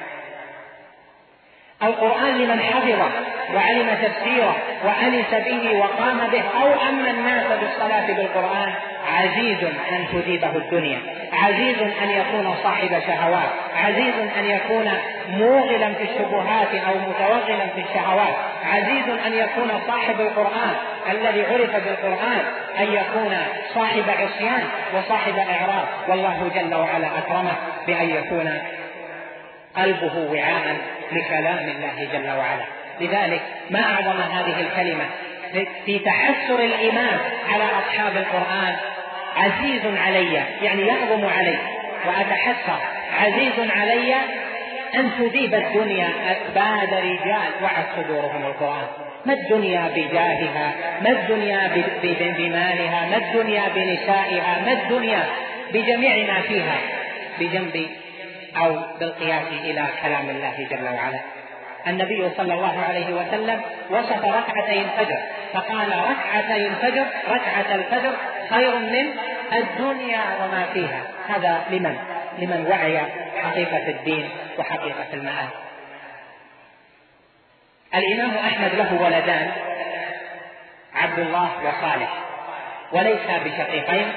القرآن 1.82 2.38
لمن 2.38 2.60
حفظه 2.60 3.10
وعلم 3.54 3.88
تفسيره 4.02 4.56
وأنس 4.84 5.30
به 5.30 5.78
وقام 5.78 6.18
به 6.32 6.42
أو 6.62 6.88
أما 6.88 7.10
الناس 7.10 7.46
بالصلاة 7.60 8.06
بالقرآن 8.06 8.72
عزيز 9.14 9.64
أن 9.64 10.06
تذيبه 10.12 10.56
الدنيا 10.56 10.98
عزيز 11.32 11.78
أن 12.02 12.10
يكون 12.10 12.54
صاحب 12.62 13.02
شهوات 13.06 13.50
عزيز 13.76 14.14
أن 14.38 14.44
يكون 14.44 14.90
موغلا 15.28 15.92
في 15.92 16.02
الشبهات 16.02 16.74
أو 16.74 16.94
متوغلا 16.94 17.66
في 17.74 17.80
الشهوات 17.80 18.34
عزيز 18.64 19.08
أن 19.26 19.32
يكون 19.32 19.70
صاحب 19.86 20.20
القرآن 20.20 20.74
الذي 21.10 21.46
عرف 21.46 21.84
بالقرآن 21.84 22.42
أن 22.78 22.92
يكون 22.92 23.36
صاحب 23.74 24.04
عصيان 24.08 24.62
وصاحب 24.94 25.34
إعراض. 25.38 25.86
والله 26.08 26.50
جل 26.54 26.74
وعلا 26.74 27.06
أكرمه 27.18 27.52
بأن 27.86 28.10
يكون 28.10 28.58
قلبه 29.76 30.16
وعاء 30.32 30.76
لكلام 31.12 31.68
الله 31.68 32.08
جل 32.12 32.30
وعلا. 32.30 32.64
لذلك 33.00 33.40
ما 33.70 33.82
أعظم 33.82 34.20
هذه 34.20 34.60
الكلمة 34.60 35.04
في 35.86 35.98
تحسر 35.98 36.64
الإمام 36.64 37.18
على 37.52 37.64
أصحاب 37.64 38.16
القرآن 38.16 38.76
عزيز 39.36 39.82
علي 40.06 40.42
يعني 40.62 40.86
يعظم 40.86 41.26
علي 41.26 41.58
وأتحسر. 42.06 42.78
عزيز 43.20 43.70
علي 43.70 44.14
أن 44.94 45.10
تذيب 45.18 45.54
الدنيا 45.54 46.08
أكباد 46.30 46.94
رجال 46.94 47.50
وعت 47.62 47.86
صدورهم 47.96 48.46
القرآن. 48.46 48.86
ما 49.26 49.32
الدنيا 49.32 49.90
بجاهها؟ 49.94 50.72
ما 51.02 51.10
الدنيا 51.10 51.70
بمالها؟ 52.38 53.06
ما 53.10 53.16
الدنيا 53.16 53.62
بنسائها؟ 53.74 54.62
ما 54.66 54.72
الدنيا 54.72 55.24
بجميع 55.72 56.34
ما 56.34 56.40
فيها؟ 56.40 56.78
بجنب 57.40 57.86
أو 58.56 58.80
بالقياس 59.00 59.46
إلى 59.52 59.86
كلام 60.02 60.30
الله 60.30 60.68
جل 60.70 60.84
وعلا. 60.84 61.20
النبي 61.86 62.30
صلى 62.36 62.54
الله 62.54 62.84
عليه 62.88 63.14
وسلم 63.14 63.60
وصف 63.90 64.24
ركعتي 64.24 64.80
الفجر 64.80 65.18
فقال 65.52 65.88
ركعتي 65.88 66.66
الفجر 66.66 67.06
ركعة 67.28 67.74
الفجر 67.74 68.12
خير 68.50 68.76
من 68.76 69.06
الدنيا 69.52 70.20
وما 70.40 70.66
فيها. 70.74 71.02
هذا 71.28 71.64
لمن؟ 71.70 71.98
لمن 72.38 72.66
وعي 72.66 72.98
حقيقة 73.42 73.88
الدين 73.88 74.28
وحقيقة 74.58 75.06
المآل 75.12 75.48
الإمام 77.94 78.36
أحمد 78.36 78.74
له 78.74 79.02
ولدان 79.02 79.50
عبد 80.94 81.18
الله 81.18 81.50
وصالح 81.58 82.18
وليس 82.92 83.26
بشقيقين 83.44 84.12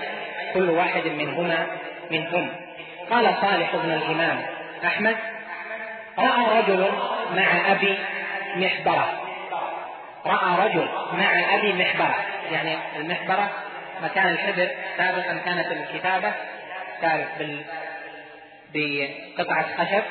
كل 0.53 0.69
واحد 0.69 1.07
منهما 1.07 1.67
من 2.11 2.27
أم. 2.27 2.62
قال 3.14 3.36
صالح 3.41 3.76
بن 3.76 3.91
الإمام 3.91 4.41
أحمد 4.86 5.16
رأى 6.20 6.59
رجل 6.59 6.91
مع 7.36 7.72
أبي 7.72 7.99
محبرة. 8.55 9.09
رأى 10.26 10.68
رجل 10.68 10.88
مع 11.14 11.55
أبي 11.55 11.74
محبرة. 11.74 12.16
يعني 12.51 12.78
المحبرة 12.95 13.49
مكان 14.03 14.28
الحبر 14.28 14.70
سابقا 14.97 15.38
كانت 15.45 15.72
الكتابة 15.72 16.32
تعرف 17.01 17.28
بال... 17.39 17.61
بقطعة 18.74 19.66
خشب 19.78 20.03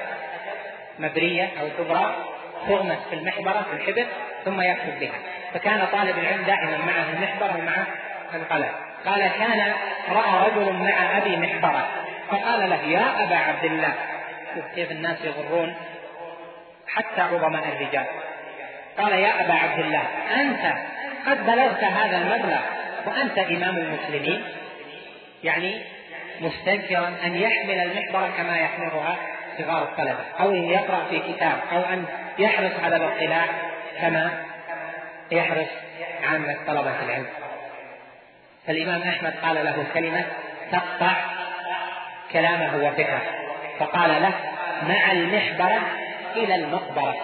مبرية 0.98 1.50
أو 1.60 1.68
كبرى 1.78 2.14
تغمس 2.68 2.98
في 3.10 3.14
المحبرة 3.14 3.66
في 3.70 3.76
الحبر 3.76 4.06
ثم 4.44 4.60
يكتب 4.60 5.00
بها. 5.00 5.18
فكان 5.54 5.86
طالب 5.92 6.18
العلم 6.18 6.42
دائما 6.42 6.78
معه 6.78 7.12
المحبرة 7.12 7.56
ومعه 7.58 7.86
القلم. 8.34 8.72
قال 9.06 9.30
كان 9.38 9.72
رأى 10.10 10.50
رجل 10.50 10.72
مع 10.72 11.18
أبي 11.18 11.36
محبرة. 11.36 12.01
فقال 12.32 12.70
له 12.70 12.82
يا 12.82 13.24
أبا 13.24 13.36
عبد 13.36 13.64
الله. 13.64 13.94
شوف 14.54 14.64
كيف 14.74 14.90
الناس 14.90 15.16
يغرون 15.24 15.74
حتى 16.88 17.20
عظماء 17.20 17.68
الرجال. 17.68 18.06
قال 18.98 19.12
يا 19.12 19.40
أبا 19.44 19.52
عبد 19.52 19.78
الله 19.78 20.02
أنت 20.40 20.72
قد 21.26 21.46
بلغت 21.46 21.84
هذا 21.84 22.16
المبلغ 22.16 22.60
وأنت 23.06 23.38
إمام 23.38 23.76
المسلمين. 23.76 24.44
يعني 25.44 25.82
مستنكرا 26.40 27.14
أن 27.24 27.36
يحمل 27.36 27.78
المحبرة 27.78 28.30
كما 28.36 28.56
يحملها 28.56 29.16
صغار 29.58 29.82
الطلبة. 29.82 30.24
أو 30.40 30.50
أن 30.50 30.64
يقرأ 30.64 31.04
في 31.10 31.18
كتاب 31.18 31.58
أو 31.72 31.80
أن 31.80 32.04
يحرص 32.38 32.72
على 32.84 32.96
الاطلاع 32.96 33.46
كما 34.00 34.30
يحرص 35.30 35.68
عامة 36.22 36.56
طلبة 36.66 37.02
العلم. 37.02 37.26
فالإمام 38.66 39.02
أحمد 39.02 39.34
قال 39.42 39.54
له 39.54 39.86
كلمة 39.94 40.24
تقطع 40.72 41.14
كلامه 42.32 42.86
وفكره 42.86 43.22
فقال 43.78 44.22
له 44.22 44.34
مع 44.88 45.12
المحبرة 45.12 45.80
إلى 46.36 46.54
المقبرة. 46.54 47.16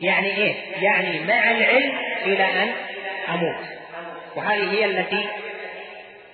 يعني 0.00 0.36
إيه؟ 0.36 0.54
يعني 0.82 1.20
مع 1.24 1.50
العلم 1.50 1.98
إلى 2.22 2.44
أن 2.62 2.72
أموت. 3.28 3.64
وهذه 4.36 4.70
هي 4.70 4.84
التي 4.84 5.28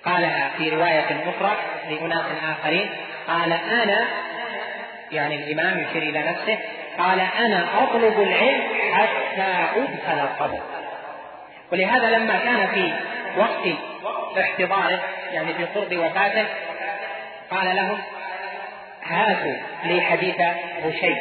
قالها 0.05 0.51
في 0.57 0.69
رواية 0.69 1.23
أخرى 1.29 1.57
لأناس 1.89 2.25
آخرين. 2.43 2.89
قال 3.27 3.53
أنا 3.53 4.05
يعني 5.11 5.35
الإمام 5.35 5.79
يشير 5.79 6.03
إلى 6.03 6.19
نفسه 6.19 6.57
قال 6.97 7.19
أنا 7.19 7.83
أطلب 7.83 8.21
العلم 8.21 8.63
حتى 8.93 9.81
أدخل 9.81 10.19
القبر. 10.19 10.59
ولهذا 11.71 12.09
لما 12.17 12.39
كان 12.39 12.67
في 12.67 12.93
وقت 13.37 13.77
احتضاره 14.39 14.99
يعني 15.31 15.53
في 15.53 15.65
قرب 15.65 15.97
وفاته 15.97 16.45
قال 17.51 17.75
لهم 17.75 17.97
هاتوا 19.03 19.55
لي 19.83 20.01
حديث 20.01 20.41
هشيم. 20.83 21.17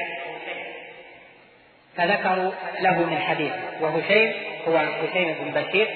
فذكروا 1.96 2.52
له 2.80 3.06
من 3.06 3.18
حديث 3.18 3.52
وهشيم 3.80 4.32
هو 4.68 4.76
هشيم 4.76 5.34
بن 5.40 5.60
بشير 5.60 5.88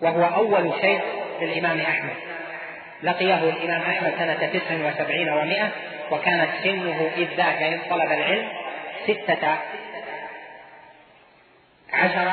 وهو 0.00 0.24
أول 0.24 0.80
شيخ 0.80 1.02
للإمام 1.40 1.80
أحمد. 1.80 2.16
لقيه 3.02 3.38
الإمام 3.38 3.82
أحمد 3.82 4.14
سنة 4.18 4.34
تسع 4.46 4.88
وسبعين 4.88 5.28
ومائة 5.28 5.70
وكانت 6.10 6.50
سنه 6.62 7.10
إذ 7.16 7.34
ذاك 7.36 7.62
إذ 7.62 7.90
طلب 7.90 8.12
العلم 8.12 8.48
ستة 9.06 9.58
عشر 11.92 12.32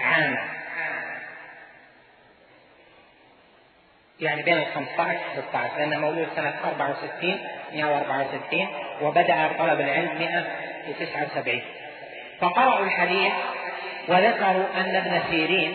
عاما. 0.00 0.57
يعني 4.20 4.42
بين 4.42 4.58
ال 4.58 4.66
15 4.74 5.18
و 5.36 5.42
16 5.48 5.78
لأنه 5.78 5.98
مولود 5.98 6.28
سنة 6.36 6.54
64 6.64 7.38
164 7.74 8.68
وبدأ 9.02 9.50
طلب 9.58 9.80
العلم 9.80 10.18
179 10.18 11.60
فقرأوا 12.40 12.84
الحديث 12.84 13.32
وذكروا 14.08 14.64
أن 14.76 14.96
ابن 14.96 15.20
سيرين 15.30 15.74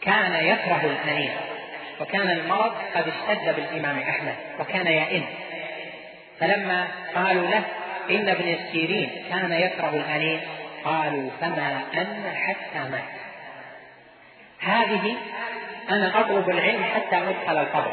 كان 0.00 0.44
يكره 0.44 0.80
الأنين 0.84 1.32
وكان 2.00 2.30
المرض 2.30 2.74
قد 2.94 3.04
اشتد 3.08 3.56
بالإمام 3.56 3.98
أحمد 3.98 4.34
وكان 4.60 4.86
يئن. 4.86 5.24
فلما 6.40 6.88
قالوا 7.14 7.48
له 7.48 7.62
إن 8.10 8.28
ابن 8.28 8.48
السيرين 8.48 9.10
كان 9.30 9.52
يكره 9.52 9.88
الأنين 9.88 10.40
قالوا 10.84 11.30
فما 11.40 11.80
أن 11.94 12.34
حتى 12.46 12.90
مات. 12.90 13.02
هذه 14.60 15.16
أنا 15.90 16.20
أطلب 16.20 16.50
العلم 16.50 16.84
حتى 16.84 17.16
أدخل 17.16 17.58
القبر. 17.58 17.92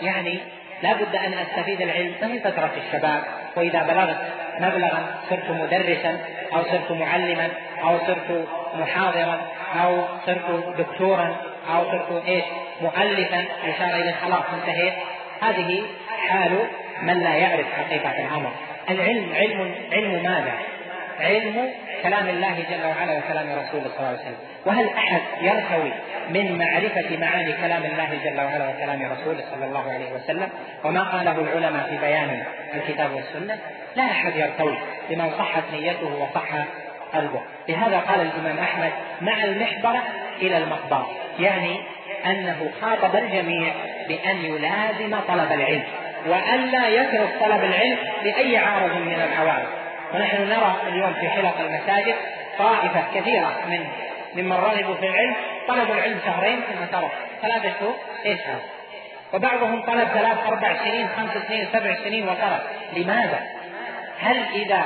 يعني 0.00 0.38
لا 0.82 0.92
بد 0.92 1.16
أن 1.16 1.32
أستفيد 1.32 1.80
العلم 1.80 2.14
من 2.22 2.38
فترة 2.38 2.70
الشباب 2.86 3.22
وإذا 3.56 3.82
بلغت 3.82 4.18
مبلغا 4.60 5.06
صرت 5.30 5.50
مدرسا 5.50 6.18
أو 6.54 6.62
صرت 6.62 6.92
معلما 6.92 7.48
أو 7.82 7.98
صرت 7.98 8.48
محاضرا 8.74 9.40
أو 9.82 10.04
صرت 10.26 10.76
دكتورا 10.78 11.36
أو 11.74 11.84
صرت 11.84 12.24
إيش؟ 12.26 12.44
مؤلفا 12.80 13.44
أشار 13.64 14.00
إلى 14.00 14.12
خلاص 14.12 14.44
انتهيت 14.54 14.94
هذه 15.40 15.82
حال 16.28 16.58
من 17.02 17.22
لا 17.22 17.34
يعرف 17.34 17.66
حقيقة 17.72 18.10
الأمر. 18.10 18.50
العلم 18.90 19.34
علم 19.34 19.74
علم 19.92 20.22
ماذا؟ 20.22 20.52
علم 21.20 21.70
كلام 22.02 22.28
الله 22.28 22.64
جل 22.70 22.86
وعلا 22.86 23.18
وكلام 23.18 23.46
رسوله 23.46 23.88
صلى 23.88 23.98
الله 23.98 24.08
عليه 24.08 24.18
وسلم. 24.18 24.36
وهل 24.66 24.88
أحد 24.88 25.20
يرتوي 25.40 25.92
من 26.30 26.58
معرفة 26.58 27.16
معاني 27.16 27.52
كلام 27.52 27.84
الله 27.84 28.08
جل 28.24 28.40
وعلا 28.40 28.68
وكلام 28.68 29.12
رسوله 29.12 29.44
صلى 29.54 29.64
الله 29.64 29.92
عليه 29.92 30.12
وسلم؟ 30.12 30.48
وما 30.84 31.02
قاله 31.02 31.40
العلماء 31.40 31.86
في 31.90 31.96
بيان 31.96 32.44
الكتاب 32.74 33.12
والسنة؟ 33.14 33.58
لا 33.96 34.04
أحد 34.04 34.36
يرتوي 34.36 34.78
لمن 35.10 35.30
صحت 35.38 35.62
نيته 35.72 36.14
وصح 36.14 36.48
قلبه. 37.14 37.40
لهذا 37.68 37.98
قال 37.98 38.20
الإمام 38.20 38.58
أحمد 38.58 38.90
مع 39.20 39.44
المحبرة 39.44 40.02
إلى 40.42 40.56
المقبرة 40.56 41.10
يعني 41.40 41.80
أنه 42.26 42.70
خاطب 42.80 43.16
الجميع 43.16 43.72
بأن 44.08 44.36
يلازم 44.36 45.16
طلب 45.28 45.52
العلم 45.52 45.84
وألا 46.26 46.88
يترك 46.88 47.28
طلب 47.40 47.64
العلم 47.64 47.98
لأي 48.24 48.56
عارض 48.56 48.96
من 48.96 49.14
العوارض. 49.14 49.77
ونحن 50.14 50.42
نرى 50.42 50.76
اليوم 50.88 51.12
في 51.12 51.28
حلق 51.28 51.60
المساجد 51.60 52.14
طائفة 52.58 53.04
كثيرة 53.14 53.52
من 53.66 53.86
ممن 54.34 54.52
رغبوا 54.52 54.94
في 54.94 55.06
العلم 55.06 55.34
طلبوا 55.68 55.94
العلم 55.94 56.20
شهرين 56.24 56.60
ثم 56.60 56.84
ترك 56.98 57.10
ثلاثة 57.42 57.78
شهور 57.80 57.94
إيش 58.26 58.40
هذا؟ 58.40 58.60
وبعضهم 59.32 59.82
طلب 59.82 60.08
ثلاث 60.08 60.46
أربع 60.46 60.84
سنين 60.84 61.08
خمس 61.08 61.42
سنين 61.48 61.68
سبع 61.72 61.94
سنين 61.94 62.28
وترك 62.28 62.62
لماذا؟ 62.96 63.40
هل 64.20 64.36
إذا 64.54 64.84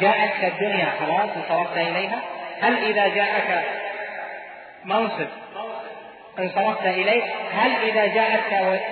جاءتك 0.00 0.44
الدنيا 0.44 0.92
خلاص 1.00 1.30
انصرفت 1.36 1.76
إليها؟ 1.76 2.18
هل 2.60 2.84
إذا 2.84 3.08
جاءك 3.08 3.64
منصب 4.84 5.28
انصرفت 6.38 6.86
إليه؟ 6.86 7.22
هل 7.52 7.72
إذا 7.82 8.06
جاءتك 8.06 8.82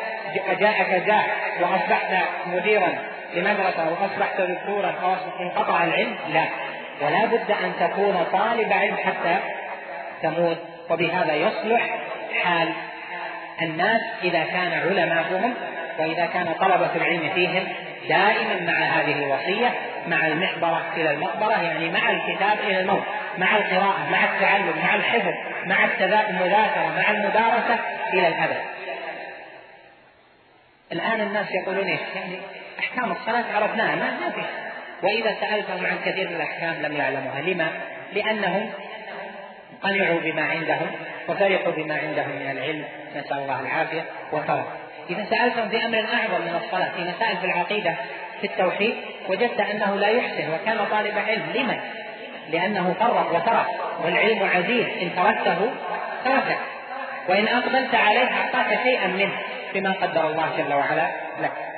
جاءك 0.60 1.06
جاء 1.06 1.26
وأصبحت 1.60 2.28
مديرا 2.46 3.15
لمدرسة 3.34 3.90
وأصبحت 3.90 4.40
دكتورا 4.40 4.94
أو 5.02 5.14
انقطع 5.40 5.84
العلم؟ 5.84 6.16
لا. 6.28 6.44
ولا 7.00 7.24
بد 7.24 7.50
أن 7.50 7.72
تكون 7.80 8.26
طالب 8.32 8.72
علم 8.72 8.96
حتى 8.96 9.36
تموت. 10.22 10.58
وبهذا 10.90 11.34
يصلح 11.34 11.98
حال 12.42 12.68
الناس 13.62 14.00
إذا 14.22 14.44
كان 14.44 14.72
علماؤهم 14.72 15.54
وإذا 15.98 16.26
كان 16.26 16.54
طلبة 16.60 16.96
العلم 16.96 17.30
فيهم 17.34 17.68
دائما 18.08 18.72
مع 18.72 18.78
هذه 18.78 19.12
الوصية 19.12 19.74
مع 20.08 20.26
المحبرة 20.26 20.82
إلى 20.96 21.10
المقبرة 21.10 21.62
يعني 21.62 21.90
مع 21.90 22.10
الكتاب 22.10 22.58
إلى 22.60 22.80
الموت 22.80 23.02
مع 23.38 23.56
القراءة 23.56 24.10
مع 24.10 24.24
التعلم 24.24 24.74
مع 24.82 24.94
الحفظ 24.94 25.34
مع 25.66 25.84
المذاكرة 26.28 26.92
مع 26.96 27.10
المدارسة 27.10 27.78
إلى 28.12 28.28
الأبد. 28.28 28.62
الآن 30.92 31.20
الناس 31.20 31.46
يقولون 31.50 31.86
إيش؟ 31.86 32.00
يعني 32.14 32.38
أحكام 32.78 33.12
الصلاة 33.12 33.44
عرفناها 33.54 33.96
ما 33.96 34.10
ما 34.20 34.30
في 34.30 34.40
وإذا 35.02 35.36
سألتهم 35.40 35.86
عن 35.86 35.98
كثير 36.04 36.28
من 36.28 36.36
الأحكام 36.36 36.82
لم 36.82 36.96
يعلموها. 36.96 37.40
لما؟ 37.40 37.70
لأنهم 38.12 38.70
قنعوا 39.82 40.20
بما 40.20 40.42
عندهم 40.42 40.86
وفرحوا 41.28 41.72
بما 41.72 41.94
عندهم 41.94 42.28
من 42.28 42.50
العلم. 42.50 42.84
نسأل 43.16 43.38
الله 43.38 43.60
العافية 43.60 44.04
وفرح. 44.32 44.64
إذا 45.10 45.26
سألتهم 45.30 45.68
في 45.68 45.84
أمر 45.84 45.98
أعظم 45.98 46.44
من 46.44 46.60
الصلاة 46.64 46.88
في 46.96 47.02
مسائل 47.02 47.36
في 47.36 47.46
العقيدة 47.46 47.94
في 48.40 48.46
التوحيد 48.46 48.94
وجدت 49.28 49.60
أنه 49.60 49.96
لا 49.96 50.08
يحسن. 50.08 50.54
وكان 50.54 50.78
طالب 50.90 51.18
علم. 51.18 51.42
لمن؟ 51.54 51.80
لأنه 52.50 52.94
فرق 53.00 53.34
وترك. 53.34 53.66
والعلم 54.04 54.48
عزيز. 54.54 54.86
إن 55.02 55.10
تركته 55.16 55.70
تركه. 56.24 56.58
وإن 57.28 57.48
أقبلت 57.48 57.94
عليه 57.94 58.28
أعطاك 58.32 58.78
شيئا 58.82 59.06
منه 59.06 59.38
بما 59.74 59.92
قدر 59.92 60.26
الله 60.30 60.50
جل 60.58 60.74
وعلا 60.74 61.10
لك. 61.42 61.75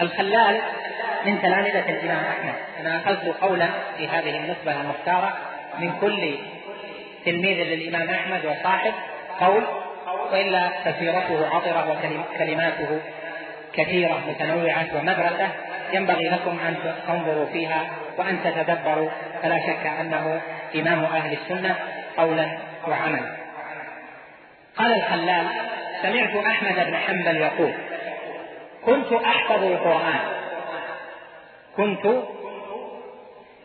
الخلال 0.00 0.60
من 1.26 1.42
تلامذة 1.42 1.90
الإمام 1.90 2.24
أحمد. 2.24 2.54
أنا 2.80 2.96
أخذت 2.96 3.36
قولا 3.40 3.68
في 3.96 4.08
هذه 4.08 4.36
النسبة 4.36 4.80
المختارة 4.80 5.38
من 5.78 5.92
كل 6.00 6.34
تلميذ 7.24 7.56
للإمام 7.56 8.10
أحمد 8.10 8.44
وصاحب 8.44 8.92
قول 9.40 9.64
وإلا 10.32 10.68
فسيرته 10.84 11.56
عطرة 11.56 11.90
وكلماته 11.90 13.00
كثيرة 13.72 14.20
متنوعة 14.28 14.86
ومدرسة. 14.94 15.48
ينبغي 15.92 16.28
لكم 16.28 16.58
أن 16.68 16.76
تنظروا 17.06 17.46
فيها 17.46 17.86
وأن 18.18 18.38
تتدبروا. 18.44 19.10
فلا 19.42 19.58
شك 19.58 19.86
أنه 20.00 20.40
إمام 20.74 21.04
أهل 21.04 21.32
السنة 21.32 21.76
قولا 22.16 22.58
وعملا. 22.88 23.36
قال 24.76 24.92
الخلال 24.92 25.46
سمعت 26.02 26.46
أحمد 26.46 26.86
بن 26.86 26.96
حنبل 26.96 27.36
يقول 27.36 27.72
كنت 28.86 29.12
أحفظ 29.12 29.64
القرآن. 29.64 30.20
كنت 31.76 32.06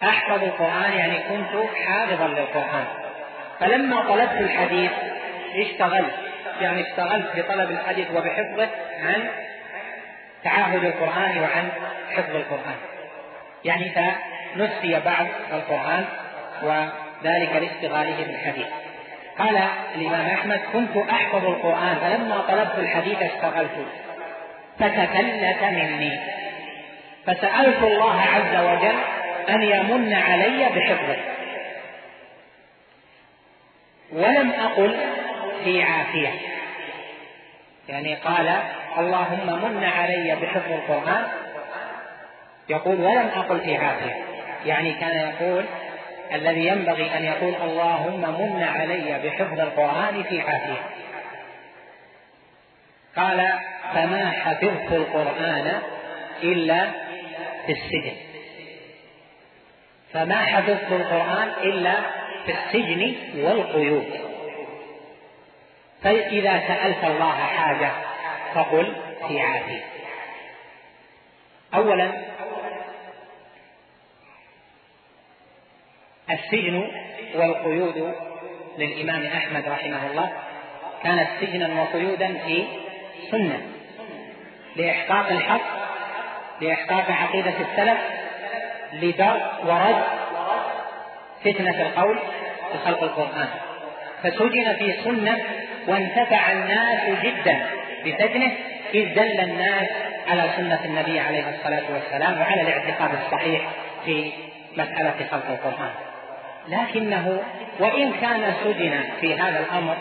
أحفظ 0.03 0.43
القرآن 0.43 0.93
يعني 0.93 1.18
كنت 1.18 1.65
حافظا 1.86 2.28
للقرآن. 2.28 2.86
فلما 3.59 4.01
طلبت 4.01 4.41
الحديث 4.41 4.91
اشتغلت 5.55 6.13
يعني 6.61 6.82
اشتغلت 6.82 7.28
بطلب 7.36 7.72
الحديث 7.72 8.11
وبحفظه 8.11 8.70
عن 9.03 9.30
تعاهد 10.43 10.84
القرآن 10.86 11.39
وعن 11.39 11.70
حفظ 12.11 12.36
القرآن. 12.36 12.76
يعني 13.65 13.89
فنسي 13.89 14.99
بعض 14.99 15.26
القرآن 15.53 16.05
وذلك 16.61 17.51
لاشتغاله 17.55 18.24
بالحديث. 18.28 18.68
قال 19.39 19.63
الإمام 19.95 20.26
أحمد 20.28 20.61
كنت 20.74 20.97
أحفظ 20.97 21.45
القرآن 21.45 21.95
فلما 21.95 22.41
طلبت 22.47 22.78
الحديث 22.78 23.22
اشتغلت. 23.22 23.88
فتفلت 24.80 25.63
مني. 25.63 26.19
فسألت 27.25 27.84
الله 27.84 28.21
عز 28.21 28.65
وجل 28.65 28.99
أن 29.49 29.61
يمن 29.61 30.13
علي 30.13 30.69
بحفظه. 30.75 31.17
ولم 34.11 34.51
أقل 34.51 34.95
في 35.63 35.84
عافية. 35.84 36.30
يعني 37.89 38.15
قال 38.15 38.59
اللهم 38.97 39.73
من 39.75 39.84
علي 39.84 40.36
بحفظ 40.41 40.71
القرآن. 40.71 41.28
يقول 42.69 43.01
ولم 43.01 43.30
أقل 43.36 43.59
في 43.59 43.78
عافية. 43.78 44.23
يعني 44.65 44.93
كان 44.93 45.17
يقول 45.17 45.65
الذي 46.34 46.67
ينبغي 46.67 47.17
أن 47.17 47.23
يقول 47.23 47.55
اللهم 47.55 48.21
من 48.21 48.63
علي 48.63 49.19
بحفظ 49.23 49.59
القرآن 49.59 50.23
في 50.23 50.41
عافية. 50.41 50.82
قال 53.15 53.47
فما 53.93 54.31
حفظت 54.31 54.91
القرآن 54.91 55.81
إلا 56.43 56.91
في 57.65 57.71
السجن. 57.71 58.15
فما 60.13 60.45
حفظت 60.45 60.91
القرآن 60.91 61.49
إلا 61.63 61.95
في 62.45 62.51
السجن 62.51 63.15
والقيود. 63.43 64.27
فإذا 66.01 66.67
سألت 66.67 67.03
الله 67.03 67.38
حاجة 67.38 67.91
فقل 68.53 68.95
في 69.27 69.41
عافية. 69.41 69.83
أولا 71.73 72.11
السجن 76.29 76.91
والقيود 77.35 78.15
للإمام 78.77 79.25
أحمد 79.25 79.67
رحمه 79.67 80.07
الله 80.07 80.31
كانت 81.03 81.27
سجنا 81.41 81.81
وقيودا 81.81 82.38
في 82.38 82.67
سنة. 83.31 83.76
لإحقاق 84.78 85.32
الحق 85.32 85.61
لإحقاق 86.61 87.11
عقيدة 87.11 87.53
السلف 87.71 87.97
لدرء 88.93 89.41
ورد 89.65 90.03
فتنة 91.45 91.82
القول 91.82 92.19
بخلق 92.73 93.03
القرآن. 93.03 93.47
فسجن 94.23 94.73
في 94.73 94.93
سنة 95.03 95.38
وانتفع 95.88 96.51
الناس 96.51 97.19
جدا 97.23 97.65
بسجنه 98.05 98.51
إذ 98.93 99.15
دل 99.15 99.39
الناس 99.39 99.88
على 100.28 100.49
سنة 100.57 100.80
النبي 100.86 101.19
عليه 101.19 101.43
الصلاة 101.49 101.84
والسلام 101.93 102.41
وعلى 102.41 102.61
الاعتقاد 102.61 103.09
الصحيح 103.25 103.61
في 104.05 104.32
مسألة 104.78 105.15
خلق 105.32 105.45
القرآن. 105.49 105.91
لكنه 106.67 107.43
وإن 107.80 108.13
كان 108.21 108.53
سجن 108.63 109.03
في 109.21 109.39
هذا 109.39 109.59
الأمر 109.59 109.95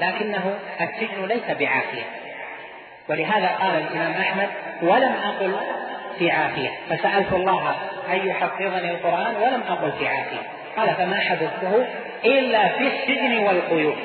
لكنه 0.00 0.58
السجن 0.80 1.26
ليس 1.26 1.58
بعافية 1.58 2.19
ولهذا 3.10 3.46
قال 3.46 3.70
الإمام 3.70 4.12
أحمد 4.12 4.48
ولم 4.82 5.12
أقل 5.24 5.56
في 6.18 6.30
عافية. 6.30 6.68
فسألت 6.90 7.32
الله 7.32 7.74
أن 8.12 8.28
يحفظني 8.28 8.90
القرآن 8.90 9.36
ولم 9.36 9.62
أقل 9.68 9.92
في 9.92 10.08
عافية. 10.08 10.42
قال 10.76 10.94
فما 10.94 11.20
حفظته 11.20 11.86
إلا 12.24 12.68
في 12.68 12.86
السجن 12.86 13.38
والقيود. 13.38 13.96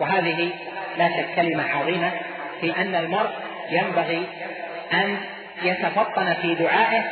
وهذه 0.00 0.50
لا 0.98 1.08
شك 1.08 1.34
كلمة 1.36 1.64
عظيمة 1.78 2.10
في 2.60 2.76
أن 2.76 2.94
المرء 2.94 3.30
ينبغي 3.70 4.26
أن 4.92 5.16
يتفطن 5.62 6.34
في 6.34 6.54
دعائه 6.54 7.02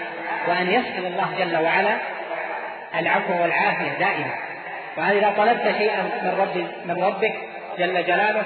وأن 0.49 0.67
يسأل 0.71 1.07
الله 1.07 1.29
جل 1.39 1.57
وعلا 1.57 1.97
العفو 2.99 3.43
والعافية 3.43 3.99
دائما. 3.99 4.35
وإذا 4.97 5.33
طلبت 5.37 5.75
شيئا 5.79 6.03
من 6.03 6.35
رب 6.39 6.67
من 6.87 7.05
ربك 7.05 7.35
جل 7.79 8.05
جلاله 8.05 8.45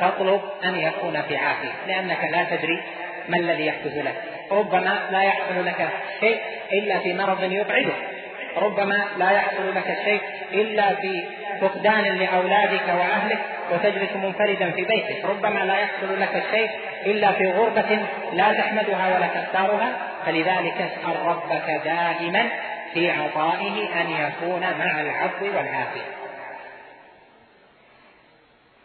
فاطلب 0.00 0.40
أن 0.64 0.78
يكون 0.78 1.22
في 1.22 1.36
عافية 1.36 1.72
لأنك 1.86 2.24
لا 2.32 2.56
تدري 2.56 2.82
ما 3.28 3.36
الذي 3.36 3.66
يحدث 3.66 3.96
لك. 3.96 4.22
ربما 4.52 4.98
لا 5.10 5.22
يحصل 5.22 5.66
لك 5.66 5.88
شيء 6.20 6.40
إلا 6.72 6.98
في 6.98 7.12
مرض 7.12 7.42
يبعدك 7.42 7.96
ربما 8.56 9.04
لا 9.18 9.30
يحصل 9.30 9.74
لك 9.74 9.98
شيء 10.04 10.20
إلا 10.52 10.94
في 10.94 11.24
فقدان 11.60 12.04
لأولادك 12.04 12.88
وأهلك 12.88 13.38
وتجلس 13.72 14.16
منفردا 14.16 14.70
في 14.70 14.84
بيتك. 14.84 15.24
ربما 15.24 15.58
لا 15.58 15.78
يحصل 15.78 16.20
لك 16.20 16.44
الشيء 16.46 16.70
إلا 17.06 17.32
في 17.32 17.50
غربة 17.50 17.98
لا 18.32 18.52
تحمدها 18.52 19.16
ولا 19.16 19.26
تختارها. 19.26 19.92
فلذلك 20.26 20.74
اسأل 20.80 21.26
ربك 21.26 21.80
دائما 21.84 22.42
في 22.94 23.10
عطائه 23.10 24.00
أن 24.00 24.10
يكون 24.10 24.60
مع 24.60 25.00
العفو 25.00 25.44
والعافية. 25.44 26.25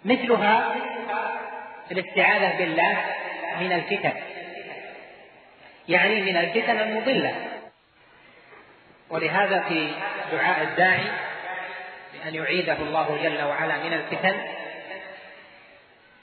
مثلها 0.05 0.75
الاستعاذة 1.91 2.57
بالله 2.57 3.05
من 3.59 3.71
الفتن. 3.71 4.13
يعني 5.89 6.21
من 6.21 6.37
الفتن 6.37 6.79
المضلة. 6.79 7.35
ولهذا 9.09 9.59
في 9.69 9.91
دعاء 10.31 10.63
الداعي 10.63 11.07
بأن 12.13 12.35
يعيده 12.35 12.73
الله 12.73 13.19
جل 13.23 13.43
وعلا 13.43 13.77
من 13.77 13.93
الفتن 13.93 14.35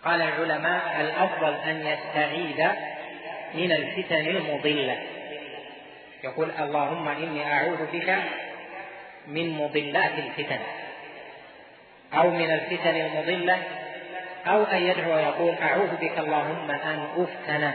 قال 0.05 0.23
العلماء 0.23 1.01
الأفضل 1.01 1.55
أن 1.55 1.87
يستعيذ 1.87 2.69
من 3.55 3.73
الفتن 3.73 4.27
المضلة. 4.27 5.03
يقول 6.25 6.51
اللهم 6.59 7.09
إني 7.09 7.53
أعوذ 7.53 7.87
بك 7.93 8.19
من 9.27 9.51
مضلات 9.51 10.13
الفتن. 10.19 10.59
أو 12.15 12.31
من 12.31 12.51
الفتن 12.51 12.97
المضلة 12.97 13.59
أو 14.47 14.65
أن 14.65 14.83
يدعو 14.83 15.15
ويقول 15.15 15.55
أعوذ 15.63 15.97
بك 16.01 16.19
اللهم 16.19 16.71
أن 16.71 17.07
أفتن 17.17 17.71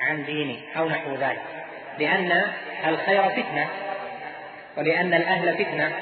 عن 0.00 0.24
ديني 0.24 0.60
أو 0.76 0.88
نحو 0.88 1.14
ذلك. 1.14 1.42
لأن 1.98 2.42
الخير 2.86 3.22
فتنة 3.22 3.66
ولأن 4.76 5.14
الأهل 5.14 5.64
فتنة 5.64 5.92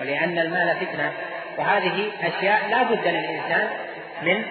ولأن 0.00 0.38
المال 0.38 0.76
فتنة. 0.76 1.12
وهذه 1.58 2.10
أشياء 2.22 2.68
لا 2.70 2.82
بد 2.82 3.08
للإنسان 3.08 3.68
من 4.22 4.44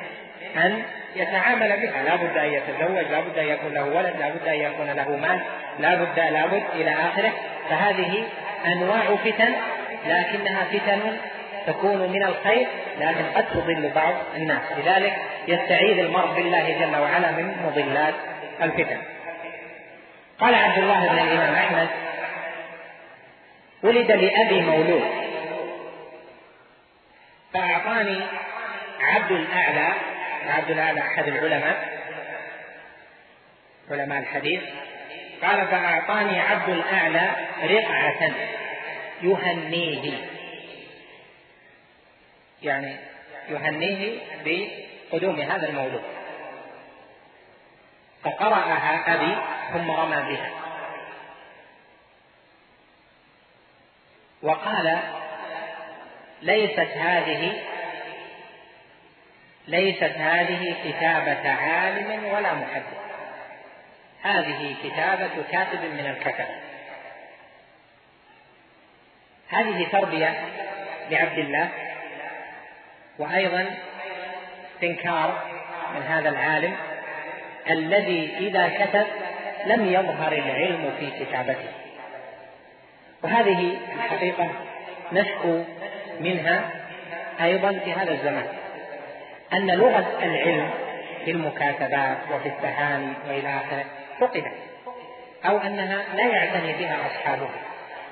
أن 0.58 0.84
يتعامل 1.16 1.68
بها. 1.68 2.04
لا 2.04 2.16
بد 2.16 2.38
أن 2.38 2.54
يتزوج 2.54 3.12
لا 3.12 3.20
بد 3.20 3.38
أن 3.38 3.46
يكون 3.48 3.74
له 3.74 3.84
ولد 3.84 4.14
لا 4.20 4.30
بد 4.30 4.48
أن 4.48 4.60
يكون 4.60 4.90
له 4.90 5.18
مال 5.18 5.42
لا 5.80 5.96
بد 5.96 6.20
لا 6.20 6.46
بد 6.46 6.64
إلى 6.74 6.92
آخره. 6.92 7.32
فهذه 7.70 8.24
أنواع 8.66 9.16
فتن 9.16 9.54
لكنها 10.06 10.64
فتن 10.64 11.18
تكون 11.68 12.10
من 12.10 12.24
الخير 12.24 12.68
لكن 13.00 13.26
قد 13.36 13.46
تضل 13.46 13.92
بعض 13.96 14.14
الناس. 14.36 14.62
لذلك 14.78 15.16
يستعيذ 15.48 16.00
المرء 16.00 16.34
بالله 16.34 16.80
جل 16.80 16.96
وعلا 16.96 17.32
من 17.32 17.56
مضلات 17.66 18.14
الفتن. 18.62 19.02
قال 20.40 20.56
عبد 20.56 20.78
الله 20.78 21.08
بن 21.08 21.18
الإمام 21.18 21.56
أحمد 21.56 21.88
ولد 23.84 24.12
لأبي 24.12 24.62
مولود 24.62 25.04
فأعطاني 27.54 28.22
عبد 29.02 29.32
الأعلى 29.32 29.94
عبد 30.48 30.72
الأعلى 30.72 31.00
أحد 31.02 31.28
العلماء 31.28 31.96
علماء 33.92 34.20
الحديث 34.20 34.62
قال 35.42 35.68
فأعطاني 35.68 36.40
عبد 36.40 36.70
الأعلى 36.70 37.32
رقعة 37.64 38.32
يهنيه. 39.22 40.35
يعني 42.66 42.98
يهنيه 43.50 44.20
بقدوم 44.46 45.42
هذا 45.42 45.70
المولود. 45.70 46.04
فقرأها 48.24 49.16
أبي 49.16 49.38
ثم 49.74 49.92
رمى 49.92 50.16
بها. 50.16 50.50
وقال 54.42 55.00
ليست 56.42 56.80
هذه 56.80 57.62
ليست 59.68 60.04
هذه 60.04 60.76
كتابة 60.84 61.52
عالم 61.52 62.26
ولا 62.26 62.54
محدث. 62.54 62.98
هذه 64.22 64.76
كتابة 64.84 65.44
كاتب 65.52 65.82
من 65.84 66.06
الكتب. 66.06 66.48
هذه 69.50 69.88
تربية 69.92 70.46
لعبد 71.10 71.38
الله 71.38 71.85
وأيضا 73.20 73.66
استنكار 74.76 75.44
من 75.96 76.02
هذا 76.02 76.30
العالم 76.30 76.76
الذي 77.70 78.38
إذا 78.38 78.70
كتب 78.70 79.06
لم 79.66 79.86
يظهر 79.86 80.32
العلم 80.32 80.92
في 81.00 81.26
كتابته. 81.26 81.70
وهذه 83.24 83.78
الحقيقة 83.96 84.50
نشكو 85.12 85.64
منها 86.20 86.70
أيضا 87.42 87.72
في 87.72 87.94
هذا 87.94 88.12
الزمان 88.12 88.48
أن 89.54 89.68
لغة 89.68 90.20
العلم 90.24 90.70
في 91.26 91.32
المكاتبات 91.32 92.18
وفي 92.34 92.50
التهاني 92.50 93.14
وإلى 93.28 93.50
آخره 93.50 93.86
فقدت 94.20 94.52
أو 95.46 95.58
أنها 95.58 96.04
لا 96.16 96.28
يعتني 96.28 96.74
بها 96.74 96.98
أصحابها 97.08 97.60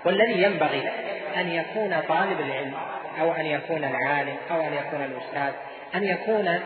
والذي 0.06 0.43
ينبغي 0.43 0.89
أن 1.38 1.51
يكون 1.51 2.01
طالب 2.08 2.41
العلم 2.41 2.74
أو 3.20 3.34
أن 3.34 3.45
يكون 3.45 3.84
العالم 3.84 4.38
أو 4.51 4.61
أن 4.61 4.74
يكون 4.74 5.01
الأستاذ 5.03 5.53
أن 5.95 6.03
يكون 6.03 6.59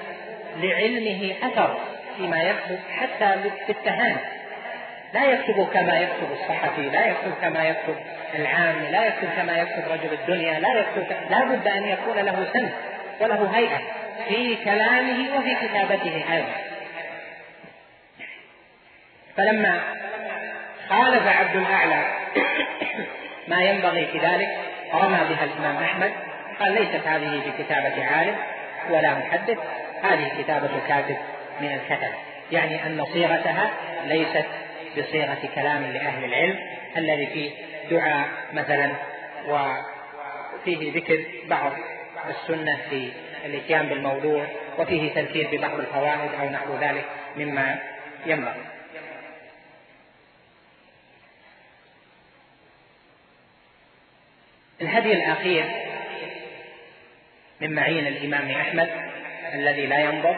لعلمه 0.57 1.35
أثر 1.43 1.77
فيما 2.17 2.41
يكتب 2.41 2.79
حتى 2.97 3.49
في 3.65 3.71
التهاني. 3.71 4.17
لا 5.13 5.25
يكتب 5.25 5.67
كما 5.73 5.99
يكتب 5.99 6.31
الصحفي 6.31 6.81
لا 6.89 7.05
يكتب 7.05 7.33
كما 7.41 7.63
يكتب 7.63 7.95
العام 8.35 8.83
لا 8.91 9.05
يكتب 9.05 9.29
كما 9.35 9.57
يكتب 9.57 9.91
رجل 9.91 10.13
الدنيا 10.13 10.59
لا 10.59 10.79
يكتب 10.79 11.15
لا 11.29 11.45
بد 11.45 11.67
أن 11.67 11.87
يكون 11.87 12.17
له 12.17 12.47
سن 12.53 12.69
وله 13.19 13.57
هيئة 13.57 13.79
في 14.27 14.55
كلامه 14.55 15.37
وفي 15.37 15.55
كتابته 15.55 16.23
أيضا. 16.33 16.53
فلما 19.37 19.79
خالف 20.89 21.27
عبد 21.27 21.55
الأعلى 21.55 22.05
ما 23.47 23.61
ينبغي 23.61 24.05
في 24.05 24.17
ذلك 24.19 24.57
رمى 24.93 25.19
بها 25.29 25.43
الإمام 25.43 25.83
أحمد 25.83 26.11
قال 26.60 26.72
ليست 26.72 27.08
هذه 27.08 27.41
بكتابة 27.45 28.05
عالم 28.05 28.36
ولا 28.89 29.14
محدث 29.14 29.58
هذه 30.03 30.41
كتابة 30.41 30.70
كاتب 30.88 31.18
من 31.62 31.72
الكتب. 31.72 32.14
يعني 32.51 32.86
أن 32.86 33.05
صيغتها 33.14 33.72
ليست 34.05 34.45
بصيغة 34.97 35.49
كلام 35.55 35.84
لأهل 35.84 36.24
العلم 36.24 36.60
الذي 36.97 37.28
فيه 37.28 37.51
دعاء 37.91 38.28
مثلا 38.53 38.91
وفيه 39.47 40.93
ذكر 40.93 41.26
بعض 41.49 41.72
السنة 42.30 42.78
في 42.89 43.12
الإتيان 43.45 43.89
بالموضوع 43.89 44.45
وفيه 44.80 45.14
تذكير 45.14 45.47
ببعض 45.51 45.80
الفوائد 45.80 46.32
أو 46.41 46.49
نحو 46.49 46.76
ذلك 46.82 47.05
مما 47.38 47.80
ينبغي. 48.26 48.64
الهدي 54.82 55.14
الأخير 55.14 55.86
من 57.62 57.76
معين 57.76 58.08
الإمام 58.08 58.51
أحمد 58.51 58.89
الذي 59.53 59.86
لا 59.86 59.99
ينضب 59.99 60.38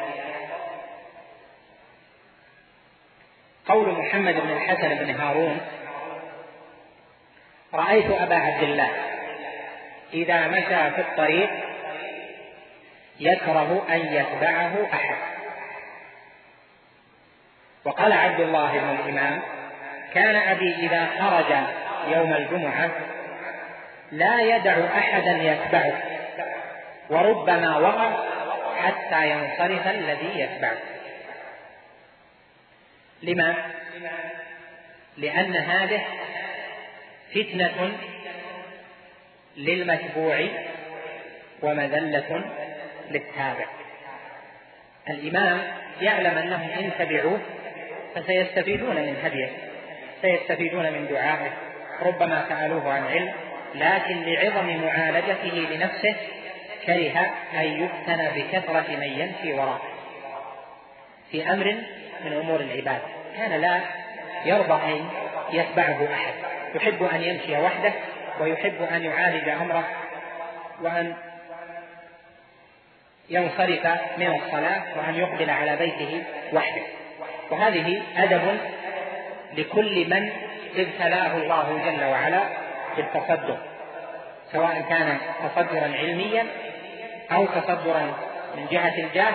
قول 3.66 3.90
محمد 3.90 4.34
بن 4.34 4.52
الحسن 4.52 4.96
بن 4.96 5.16
هارون 5.16 5.62
رأيت 7.74 8.12
أبا 8.12 8.36
عبد 8.36 8.64
الله 8.64 8.90
إذا 10.14 10.48
مشى 10.48 10.92
في 10.92 11.02
الطريق 11.02 11.50
يكره 13.20 13.86
أن 13.90 14.00
يتبعه 14.00 14.88
أحد. 14.94 15.16
وقال 17.86 18.14
عبد 18.14 18.40
الله 18.40 18.72
بن 18.72 18.90
الإمام 18.90 19.42
كان 20.14 20.36
أبي 20.36 20.76
إذا 20.76 21.08
خرج 21.20 21.56
يوم 22.16 22.34
الجمعة 22.34 22.90
لا 24.12 24.42
يدع 24.42 24.98
أحدا 24.98 25.32
يتبعه. 25.32 26.09
وربما 27.10 27.78
وقف 27.78 28.30
حتى 28.78 29.30
ينصرف 29.30 29.88
الذي 29.88 30.39
يتبعه. 30.39 30.78
لما؟ 33.24 33.55
لأن 35.18 35.57
هذه 35.57 36.05
فتنة 37.36 37.97
للمتبوع 39.57 40.47
ومذلة 41.62 42.51
للتابع. 43.12 43.66
الإمام 45.10 45.62
يعلم 46.01 46.38
أنهم 46.38 46.70
إن 46.70 46.91
تبعوه 46.99 47.39
فسيستفيدون 48.16 48.95
من 48.95 49.16
هديه 49.24 49.49
سيستفيدون 50.22 50.91
من 50.91 51.07
دعائه 51.07 51.51
ربما 52.01 52.45
سألوه 52.49 52.93
عن 52.93 53.03
علم 53.03 53.34
لكن 53.76 54.24
لعظم 54.24 54.86
معالجته 54.86 55.53
لنفسه 55.53 56.16
كره 56.86 57.32
أن 57.54 57.66
يفتن 57.66 58.28
بكثرة 58.36 58.96
من 58.96 59.04
يمشي 59.20 59.54
وراءه 59.54 59.82
في 61.32 61.52
أمر 61.52 61.76
من 62.26 62.34
أمور 62.34 62.60
العبادة 62.60 63.02
كان 63.38 63.62
لا 63.62 63.80
يرضى 64.46 64.74
أن 64.74 65.10
يتبعه 65.52 66.14
أحد. 66.14 66.34
يحب 66.76 67.04
أن 67.04 67.24
يمشي 67.24 67.58
وحده 67.58 67.94
ويحب 68.40 68.82
أن 68.92 69.04
يعالج 69.04 69.50
أمره 69.50 69.88
وأن 70.82 71.16
ينصرف 73.30 73.88
من 74.18 74.36
الصلاة 74.36 74.84
وأن 74.98 75.16
يقبل 75.16 75.50
على 75.50 75.76
بيته 75.76 76.24
وحده. 76.54 76.82
وهذه 77.52 78.02
أدب 78.18 78.60
لكل 79.58 80.10
من 80.10 80.32
ابتلاه 80.76 81.38
الله 81.38 81.82
جل 81.86 82.04
وعلا 82.06 82.44
بالتصدر 82.98 83.58
سواء 84.52 84.86
كان 84.90 85.18
تصدرا 85.44 85.94
علميا 85.98 86.48
أو 87.32 87.46
تصدرا 87.46 88.14
من 88.58 88.68
جهة 88.72 88.98
الجاه 88.98 89.34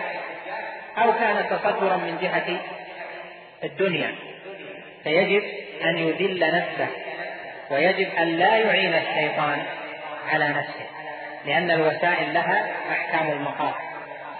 أو 0.99 1.13
كان 1.13 1.49
تصدرا 1.51 1.97
من 1.97 2.19
جهة 2.23 2.61
الدنيا. 3.65 4.15
فيجب 5.05 5.43
أن 5.85 5.99
يذل 5.99 6.41
نفسه 6.57 6.89
ويجب 7.71 8.09
أن 8.19 8.27
لا 8.27 8.57
يعين 8.57 8.95
الشيطان 8.95 9.63
على 10.29 10.49
نفسه 10.49 10.87
لأن 11.47 11.71
الوسائل 11.71 12.35
لها 12.35 12.67
أحكام 12.91 13.31
المقاصد. 13.31 13.85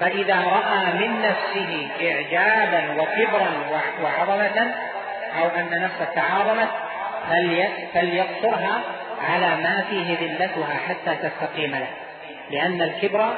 فإذا 0.01 0.41
رأى 0.41 0.93
من 0.93 1.23
نفسه 1.23 1.89
إعجابا 2.03 3.03
وكبرا 3.03 3.51
وعظمة 4.03 4.75
أو 5.41 5.49
أن 5.49 5.83
نفسه 5.83 6.15
تعاظمت 6.15 6.69
فليقصرها 7.95 8.81
على 9.29 9.47
ما 9.47 9.85
فيه 9.91 10.19
ذلتها 10.21 10.75
حتى 10.89 11.29
تستقيم 11.29 11.71
له. 11.71 12.04
لأن 12.51 12.83
الكبر 12.83 13.35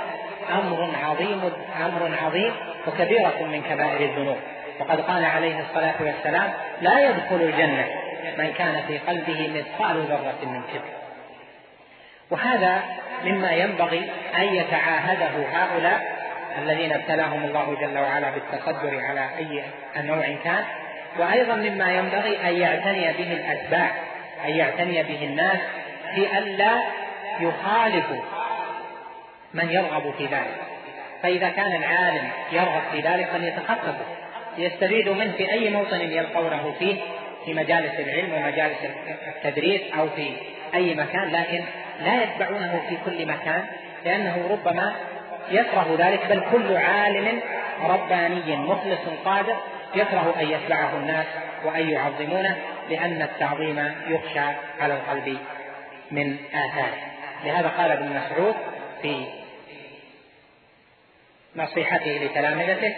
أمر 0.51 0.91
عظيم 1.05 1.53
أمر 1.85 2.11
عظيم 2.23 2.53
وكبيرة 2.87 3.43
من 3.43 3.63
كبائر 3.71 4.01
الذنوب. 4.01 4.37
وقد 4.81 5.01
قال 5.01 5.25
عليه 5.25 5.61
الصلاة 5.61 5.95
والسلام 6.01 6.53
لا 6.81 6.99
يدخل 6.99 7.37
الجنة 7.37 7.87
من 8.39 8.53
كان 8.59 8.83
في 8.89 8.99
قلبه 8.99 9.51
مثقال 9.55 9.97
ذرة 9.97 10.39
من 10.43 10.63
كبر. 10.75 10.97
وهذا 12.31 12.83
مما 13.25 13.51
ينبغي 13.51 14.11
أن 14.37 14.43
يتعاهده 14.43 15.49
هؤلاء 15.53 16.17
الذين 16.59 16.93
ابتلاهم 16.93 17.45
الله 17.45 17.77
جل 17.81 17.99
وعلا 17.99 18.31
بالتصدر 18.31 19.01
على 19.05 19.29
أي 19.39 19.63
نوع 19.97 20.37
كان. 20.45 20.65
وأيضا 21.19 21.55
مما 21.55 21.93
ينبغي 21.93 22.49
أن 22.49 22.57
يعتني 22.57 23.13
به 23.13 23.33
الأتباع 23.33 23.91
أن 24.45 24.51
يعتني 24.51 25.03
به 25.03 25.25
الناس 25.25 25.59
في 26.15 26.39
ألا 26.39 26.83
يخالفوا 27.41 28.23
من 29.57 29.71
يرغب 29.71 30.15
في 30.19 30.25
ذلك. 30.27 30.77
فإذا 31.23 31.49
كان 31.49 31.77
العالم 31.77 32.29
يرغب 32.53 32.83
في 32.93 33.01
ذلك 33.01 33.27
فليتخطبه 33.27 34.05
ليستفيدوا 34.59 35.15
منه 35.15 35.33
في 35.33 35.53
أي 35.53 35.71
موطن 35.71 36.01
يلقونه 36.01 36.75
فيه 36.79 37.01
في 37.45 37.55
مجالس 37.55 38.01
العلم 38.01 38.33
ومجالس 38.35 38.79
التدريس 39.37 39.81
أو 39.99 40.09
في 40.09 40.33
أي 40.75 40.95
مكان 40.95 41.29
لكن 41.29 41.65
لا 42.01 42.23
يتبعونه 42.23 42.83
في 42.89 42.97
كل 43.05 43.27
مكان 43.27 43.65
لأنه 44.05 44.49
ربما 44.51 44.95
يكره 45.51 45.97
ذلك 45.99 46.27
بل 46.27 46.43
كل 46.53 46.77
عالم 46.77 47.41
رباني 47.83 48.57
مخلص 48.57 49.01
قادر 49.25 49.57
يكره 49.95 50.35
أن 50.41 50.51
يتبعه 50.51 50.97
الناس 50.97 51.27
وأن 51.65 51.89
يعظمونه 51.91 52.57
لأن 52.91 53.23
التعظيم 53.23 53.93
يخشى 54.09 54.55
على 54.81 54.95
القلب 54.95 55.39
من 56.11 56.37
آثاره. 56.55 56.99
لهذا 57.45 57.69
قال 57.69 57.91
ابن 57.91 58.09
مسعود 58.09 58.55
في 59.03 59.27
نصيحته 61.57 62.21
لتلامذته 62.25 62.95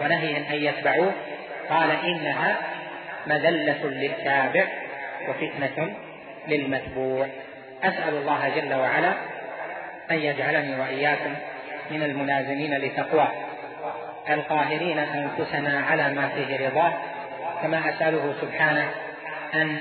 ونهي 0.00 0.36
أن 0.36 0.54
يتبعوه. 0.54 1.12
قال 1.70 1.90
إنها 1.90 2.56
مذلة 3.26 3.84
للتابع 3.84 4.64
وفتنة 5.28 5.94
للمتبوع. 6.48 7.26
أسأل 7.84 8.14
الله 8.14 8.48
جل 8.48 8.74
وعلا 8.74 9.12
أن 10.10 10.16
يجعلني 10.16 10.80
وإياكم 10.80 11.34
من 11.90 12.02
الملازمين 12.02 12.78
لتقواه. 12.78 13.32
القاهرين 14.30 14.98
أنفسنا 14.98 15.80
على 15.90 16.10
ما 16.10 16.28
فيه 16.28 16.68
رضاه 16.68 16.92
كما 17.62 17.90
أسأله 17.90 18.34
سبحانه 18.40 18.90
أن 19.54 19.80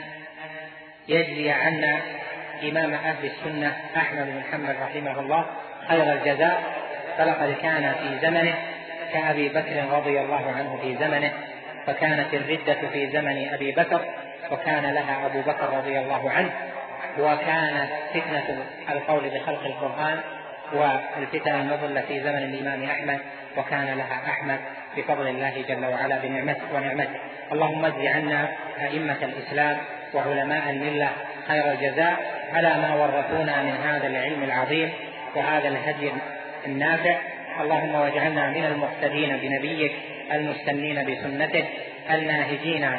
يجزي 1.07 1.51
عنا 1.51 1.99
إمام 2.63 2.93
أهل 2.93 3.25
السنة 3.25 3.77
أحمد 3.97 4.25
بن 4.25 4.39
محمد 4.39 4.75
رحمه 4.81 5.19
الله 5.19 5.45
خير 5.87 6.13
الجزاء. 6.13 6.84
فلقد 7.17 7.55
كان 7.61 7.93
في 7.93 8.27
زمنه 8.27 8.55
كأبي 9.13 9.49
بكر 9.49 9.85
رضي 9.91 10.19
الله 10.19 10.51
عنه 10.57 10.79
في 10.81 10.95
زمنه 10.95 11.31
فكانت 11.87 12.33
الردة 12.33 12.89
في 12.93 13.09
زمن 13.09 13.53
أبي 13.53 13.71
بكر 13.71 14.01
وكان 14.51 14.93
لها 14.93 15.25
أبو 15.25 15.41
بكر 15.41 15.77
رضي 15.77 15.99
الله 15.99 16.31
عنه 16.31 16.51
وكانت 17.19 17.89
فتنة 18.13 18.65
القول 18.89 19.29
بخلق 19.29 19.65
القرآن 19.65 20.19
والفتن 20.73 21.55
المضلة 21.55 22.01
في 22.01 22.19
زمن 22.19 22.37
الإمام 22.37 22.83
أحمد 22.83 23.19
وكان 23.57 23.97
لها 23.97 24.21
أحمد 24.29 24.59
بفضل 24.97 25.27
الله 25.27 25.63
جل 25.67 25.85
وعلا 25.85 26.17
بنعمته 26.17 26.61
ونعمته. 26.73 27.19
اللهم 27.51 27.85
اجز 27.85 28.05
عنا 28.05 28.49
أئمة 28.81 29.17
الإسلام 29.21 29.77
وعلماء 30.13 30.69
الملة 30.69 31.09
خير 31.47 31.71
الجزاء 31.71 32.17
على 32.53 32.67
ما 32.67 32.93
ورثونا 32.95 33.63
من 33.63 33.77
هذا 33.83 34.07
العلم 34.07 34.43
العظيم 34.43 34.93
وهذا 35.35 35.67
الهدي 35.67 36.11
النافع. 36.65 37.15
اللهم 37.61 37.95
واجعلنا 37.95 38.49
من 38.49 38.65
المقتدين 38.65 39.37
بنبيك 39.37 39.91
المستنين 40.31 41.03
بسنته 41.03 41.65
الناهجين 42.11 42.89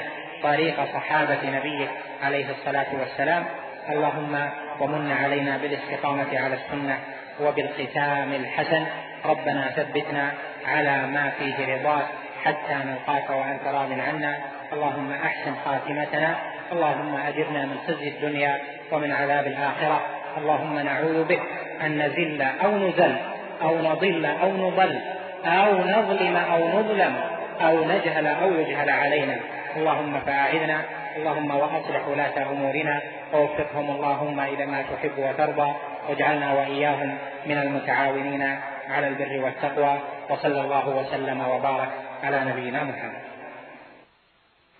طريق 0.42 0.84
صحابة 0.94 1.38
نبيك 1.44 1.88
عليه 2.22 2.46
الصلاة 2.50 2.86
والسلام. 3.00 3.44
اللهم 3.90 4.48
ومن 4.80 5.12
علينا 5.12 5.56
بالاستقامة 5.56 6.38
على 6.38 6.54
السنة 6.54 6.98
وبالختام 7.40 8.32
الحسن. 8.32 8.86
ربنا 9.24 9.70
ثبتنا 9.70 10.32
على 10.66 11.06
ما 11.06 11.32
فيه 11.38 11.76
رضاك 11.76 12.06
حتى 12.44 12.74
نلقاك 12.74 13.30
وأنت 13.30 13.64
راض 13.66 13.92
عنا. 13.92 14.38
اللهم 14.72 15.12
أحسن 15.12 15.54
خاتمتنا. 15.64 16.36
اللهم 16.72 17.16
أجرنا 17.16 17.64
من 17.64 17.78
خزي 17.88 18.08
الدنيا 18.08 18.60
ومن 18.92 19.12
عذاب 19.12 19.46
الآخرة. 19.46 20.06
اللهم 20.38 20.78
نعوذ 20.78 21.24
بك 21.24 21.42
أن 21.82 22.02
نزل 22.02 22.42
أو 22.42 22.88
نزل 22.88 23.16
أو 23.62 23.78
نضل 23.78 24.26
أو 24.26 24.52
نضل 24.52 25.00
أو 25.44 25.78
نظلم 25.78 26.36
أو 26.36 26.68
نظلم 26.68 27.14
أو 27.60 27.84
نجهل 27.84 28.26
أو 28.26 28.54
يجهل 28.54 28.90
علينا 28.90 29.36
اللهم 29.76 30.20
فاعذنا 30.20 30.82
اللهم 31.16 31.50
وأصلح 31.50 32.08
ولاة 32.08 32.42
أمورنا 32.50 33.02
ووفقهم 33.32 33.90
اللهم 33.90 34.40
إلى 34.40 34.66
ما 34.66 34.82
تحب 34.82 35.18
وترضى 35.18 35.72
واجعلنا 36.08 36.52
وإياهم 36.52 37.18
من 37.46 37.58
المتعاونين 37.58 38.58
على 38.90 39.08
البر 39.08 39.44
والتقوى 39.44 39.98
وصلى 40.30 40.60
الله 40.60 40.88
وسلم 40.88 41.40
وبارك 41.48 41.88
على 42.22 42.44
نبينا 42.44 42.84
محمد. 42.84 43.22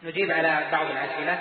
نجيب 0.03 0.31
على 0.31 0.61
بعض 0.73 0.87
الأسئلة. 0.87 1.39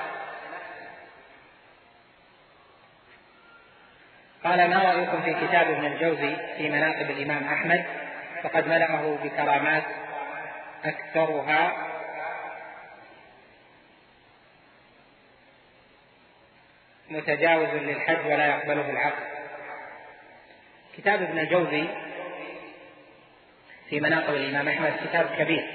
قال 4.46 4.70
ما 4.70 4.84
رأيكم 4.84 5.22
في 5.22 5.34
كتاب 5.34 5.72
ابن 5.72 5.86
الجوزي 5.86 6.36
في 6.58 6.70
مناقب 6.70 7.10
الإمام 7.10 7.44
أحمد؟ 7.48 7.86
فقد 8.44 8.68
ملأه 8.68 9.18
بكرامات 9.24 9.84
أكثرها. 10.86 11.74
متجاوز 17.10 17.70
للحد 17.70 18.26
ولا 18.26 18.48
يقبله 18.48 18.90
العقل. 18.90 19.24
كتاب 20.98 21.22
ابن 21.22 21.40
الجوزي 21.40 21.86
في 23.90 24.00
مناقب 24.00 24.36
الإمام 24.36 24.68
أحمد 24.68 24.94
كتاب 25.06 25.26
كبير 25.38 25.66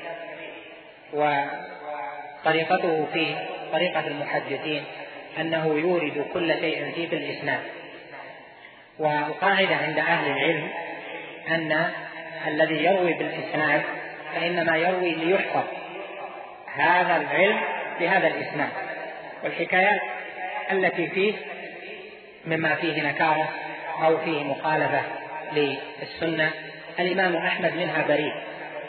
وطريقته 1.12 3.06
فيه 3.12 3.36
طريقة 3.72 4.06
المحدثين 4.06 4.84
أنه 5.40 5.66
يورد 5.66 6.26
كل 6.32 6.54
شيء 6.60 6.92
فيه 6.94 7.08
بالإسناد 7.08 7.79
والقاعدة 9.00 9.76
عند 9.76 9.98
أهل 9.98 10.30
العلم 10.30 10.68
أن 11.50 11.90
الذي 12.46 12.84
يروي 12.84 13.12
بالإسناد 13.12 13.82
فإنما 14.34 14.76
يروي 14.76 15.14
ليحفظ 15.14 15.64
هذا 16.74 17.16
العلم 17.16 17.60
بهذا 18.00 18.26
الإسناد. 18.26 18.68
والحكايات 19.44 20.00
التي 20.72 21.06
فيه 21.06 21.34
مما 22.46 22.74
فيه 22.74 23.02
نكارة 23.02 23.48
أو 24.02 24.18
فيه 24.18 24.44
مخالفة 24.44 25.00
للسنة 25.52 26.50
الإمام 26.98 27.36
أحمد 27.36 27.76
منها 27.76 28.02
بريء 28.08 28.32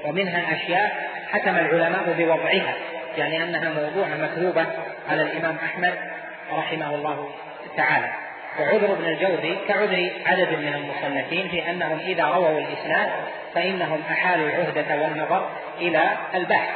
ومنها 0.06 0.56
أشياء 0.56 1.10
حكم 1.32 1.56
العلماء 1.56 2.16
بوضعها 2.18 2.74
يعني 3.18 3.44
أنها 3.44 3.70
موضوع 3.70 4.08
مكذوبة 4.08 4.66
على 5.10 5.22
الإمام 5.22 5.58
أحمد 5.66 5.94
رحمه 6.52 6.96
الله 6.96 7.32
تعالى. 7.78 8.31
وعذر 8.60 8.94
ابن 8.94 9.06
الجوزي 9.06 9.56
كعذر 9.68 10.12
عدد 10.26 10.50
من 10.52 10.74
المصنفين 10.74 11.48
في 11.48 11.70
أنهم 11.70 12.00
إذا 12.00 12.26
رووا 12.26 12.60
الإسناد 12.60 13.10
فإنهم 13.56 14.02
أحالوا 14.12 14.50
العهدة 14.50 15.02
والنظر 15.02 15.50
إلى 15.78 16.04
البحث 16.36 16.70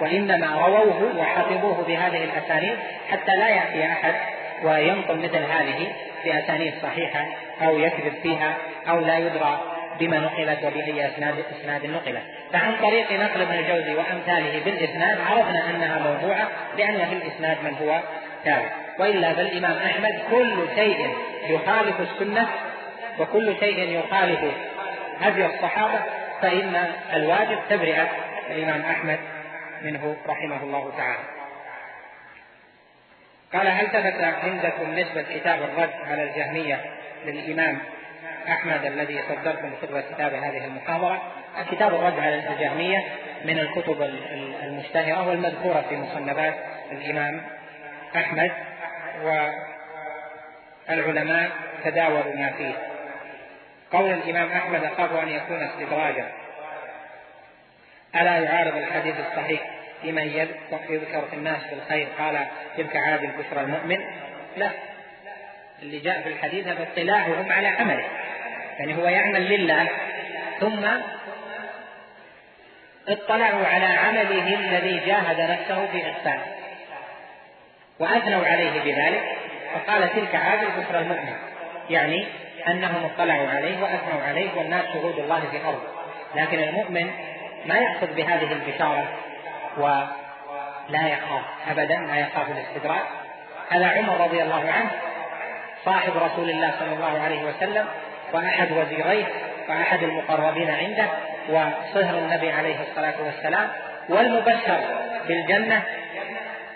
وإنما 0.00 0.66
رووه 0.66 1.18
وحفظوه 1.18 1.84
بهذه 1.86 2.24
الأسانيد 2.24 2.76
حتى 3.08 3.36
لا 3.36 3.48
يأتي 3.48 3.92
أحد 3.92 4.14
وينقل 4.62 5.18
مثل 5.18 5.36
هذه 5.36 5.92
بأسانيد 6.24 6.74
صحيحة 6.82 7.26
أو 7.62 7.78
يكذب 7.78 8.14
فيها 8.22 8.56
أو 8.88 9.00
لا 9.00 9.18
يدرى 9.18 9.60
بما 10.00 10.18
نقلت 10.18 10.64
وبأي 10.64 11.06
إسناد 11.06 11.34
إسناد 11.60 11.86
نقلت. 11.86 12.22
فعن 12.52 12.76
طريق 12.82 13.12
نقل 13.12 13.42
ابن 13.42 13.54
الجوزي 13.54 13.94
وأمثاله 13.94 14.64
بالإسناد 14.64 15.18
عرفنا 15.30 15.70
أنها 15.70 15.98
موضوعة 15.98 16.48
لأن 16.78 17.06
في 17.06 17.14
الإسناد 17.14 17.56
من 17.64 17.74
هو 17.82 18.00
تابع 18.44 18.85
وإلا 18.98 19.32
فالإمام 19.32 19.76
أحمد 19.76 20.22
كل 20.30 20.68
شيء 20.74 21.16
يخالف 21.48 22.00
السنة 22.00 22.48
وكل 23.18 23.56
شيء 23.60 23.98
يخالف 23.98 24.40
هدي 25.20 25.46
الصحابة 25.46 26.00
فإن 26.42 26.92
الواجب 27.12 27.58
تبرئة 27.70 28.08
الإمام 28.50 28.82
أحمد 28.82 29.18
منه 29.82 30.16
رحمه 30.26 30.62
الله 30.62 30.92
تعالى. 30.96 31.22
قال 33.52 33.68
هل 33.68 33.86
ثبت 33.86 34.24
عندكم 34.44 34.98
نسبة 34.98 35.22
كتاب 35.22 35.62
الرد 35.62 35.94
على 36.10 36.22
الجهمية 36.22 36.80
للإمام 37.26 37.78
أحمد 38.48 38.84
الذي 38.84 39.22
صدرتم 39.28 39.72
خطبة 39.82 40.00
كتاب 40.00 40.34
هذه 40.34 40.64
المحاضرة؟ 40.64 41.22
كتاب 41.70 41.94
الرد 41.94 42.18
على 42.18 42.34
الجهمية 42.34 43.04
من 43.44 43.58
الكتب 43.58 44.02
المشتهرة 44.62 45.28
والمذكورة 45.28 45.84
في 45.88 45.96
مصنفات 45.96 46.54
الإمام 46.92 47.42
أحمد. 48.16 48.52
والعلماء 50.88 51.50
تداولوا 51.84 52.36
ما 52.36 52.50
فيه. 52.50 52.74
قول 53.92 54.10
الإمام 54.10 54.52
أحمد 54.52 54.84
أخاف 54.84 55.12
أن 55.12 55.28
يكون 55.28 55.62
استدراجا 55.62 56.28
ألا 58.16 58.38
يعارض 58.38 58.76
الحديث 58.76 59.14
الصحيح 59.30 59.60
لمن 60.04 60.22
يذكر 60.88 61.24
في 61.30 61.36
الناس 61.36 61.62
بالخير 61.70 62.08
قال 62.18 62.46
تلك 62.76 62.96
عادل 62.96 63.26
بشرى 63.26 63.60
المؤمن. 63.60 63.98
لا. 64.56 64.70
اللي 65.82 65.98
جاء 65.98 66.22
في 66.22 66.28
الحديث 66.28 66.66
هذا 66.66 66.82
اطلاعهم 66.82 67.52
على 67.52 67.68
عمله. 67.68 68.04
يعني 68.78 68.96
هو 68.96 69.08
يعمل 69.08 69.48
لله 69.48 69.88
ثم 70.60 70.86
اطلعوا 73.08 73.66
على 73.66 73.84
عمله 73.84 74.54
الذي 74.54 75.00
جاهد 75.06 75.40
نفسه 75.40 75.86
في 75.86 76.10
إحسانه 76.10 76.42
وأثنوا 77.98 78.46
عليه 78.46 78.80
بذلك 78.80 79.36
فقال 79.74 80.12
تلك 80.12 80.34
عادل 80.34 80.66
بشرى 80.78 80.98
المؤمن 80.98 81.36
يعني 81.90 82.26
أنهم 82.68 83.04
اطلعوا 83.04 83.48
عليه 83.48 83.82
وأثنوا 83.82 84.22
عليه 84.28 84.50
والناس 84.56 84.84
شهود 84.92 85.18
الله 85.18 85.40
في 85.50 85.56
الأرض 85.56 85.82
لكن 86.34 86.58
المؤمن 86.62 87.10
ما 87.66 87.78
يأخذ 87.78 88.14
بهذه 88.14 88.52
البشارة 88.52 89.08
ولا 89.76 91.08
يخاف 91.08 91.42
أبدا 91.70 91.96
لا 91.96 92.16
يخاف 92.16 92.50
الاستدراك. 92.50 93.02
هذا 93.68 93.86
عمر 93.86 94.20
رضي 94.20 94.42
الله 94.42 94.70
عنه 94.72 94.90
صاحب 95.84 96.12
رسول 96.16 96.50
الله 96.50 96.74
صلى 96.78 96.94
الله 96.94 97.22
عليه 97.22 97.44
وسلم 97.44 97.86
وأحد 98.32 98.72
وزيريه 98.72 99.26
وأحد 99.68 100.02
المقربين 100.02 100.70
عنده 100.70 101.06
وصهر 101.48 102.18
النبي 102.18 102.50
عليه 102.52 102.76
الصلاة 102.90 103.14
والسلام 103.24 103.68
والمبشر 104.08 104.80
بالجنة 105.28 105.82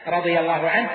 رضي 0.08 0.38
الله 0.38 0.70
عنه. 0.70 0.88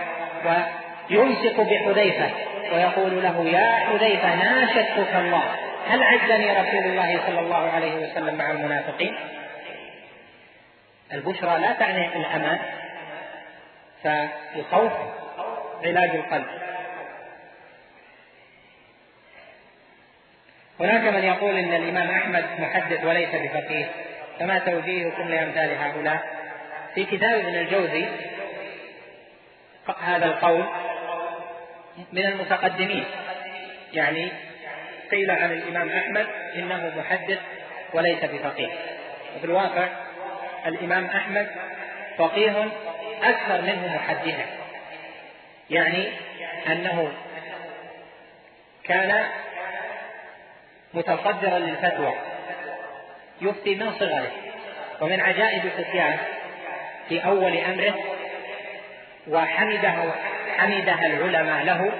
ويمسك 0.45 1.59
بحذيفة 1.59 2.29
ويقول 2.73 3.23
له 3.23 3.49
يا 3.49 3.75
حذيفة 3.85 4.35
ناشدتك 4.35 5.15
الله؟ 5.15 5.43
هل 5.87 6.03
عزني 6.03 6.51
رسول 6.51 6.83
الله 6.91 7.19
صلى 7.27 7.39
الله 7.39 7.71
عليه 7.71 7.95
وسلم 7.95 8.35
مع 8.35 8.51
المنافقين؟ 8.51 9.15
البشرى 11.13 11.59
لا 11.59 11.73
تعني 11.73 12.07
الأمان 12.07 12.59
فالخوف 14.03 14.91
علاج 15.83 16.09
القلب. 16.09 16.45
هناك 20.79 21.13
من 21.13 21.23
يقول 21.23 21.57
إن 21.57 21.73
الإمام 21.73 22.09
أحمد 22.09 22.45
محدث 22.59 23.05
وليس 23.05 23.29
بفقيه 23.29 23.85
فما 24.39 24.59
توجيهكم 24.59 25.27
لأمثال 25.29 25.77
هؤلاء؟ 25.77 26.35
في 26.95 27.05
كتاب 27.05 27.39
ابن 27.39 27.55
الجوزي 27.55 28.05
هذا 30.01 30.25
القول 30.25 30.65
من 32.11 32.25
المتقدمين. 32.25 33.05
يعني 33.93 34.31
قيل 35.11 35.31
عن 35.31 35.51
الإمام 35.51 35.89
أحمد 35.89 36.27
إنه 36.55 36.93
محدث 36.97 37.39
وليس 37.93 38.23
بفقيه. 38.23 38.69
وفي 39.35 39.45
الواقع 39.45 39.87
الإمام 40.65 41.05
أحمد 41.05 41.47
فقيه 42.17 42.67
أكثر 43.23 43.61
منه 43.61 43.95
محدثا. 43.95 44.45
يعني 45.69 46.07
أنه 46.67 47.11
كان 48.83 49.25
متصدرا 50.93 51.59
للفتوى 51.59 52.13
يفتي 53.41 53.75
من 53.75 53.93
صغره 53.99 54.31
ومن 55.01 55.21
عجائب 55.21 55.71
سفيان 55.77 56.17
في 57.09 57.25
أول 57.25 57.57
أمره 57.57 58.14
وحمده 59.27 60.13
حمدها 60.57 61.05
العلماء 61.05 61.63
له 61.63 61.91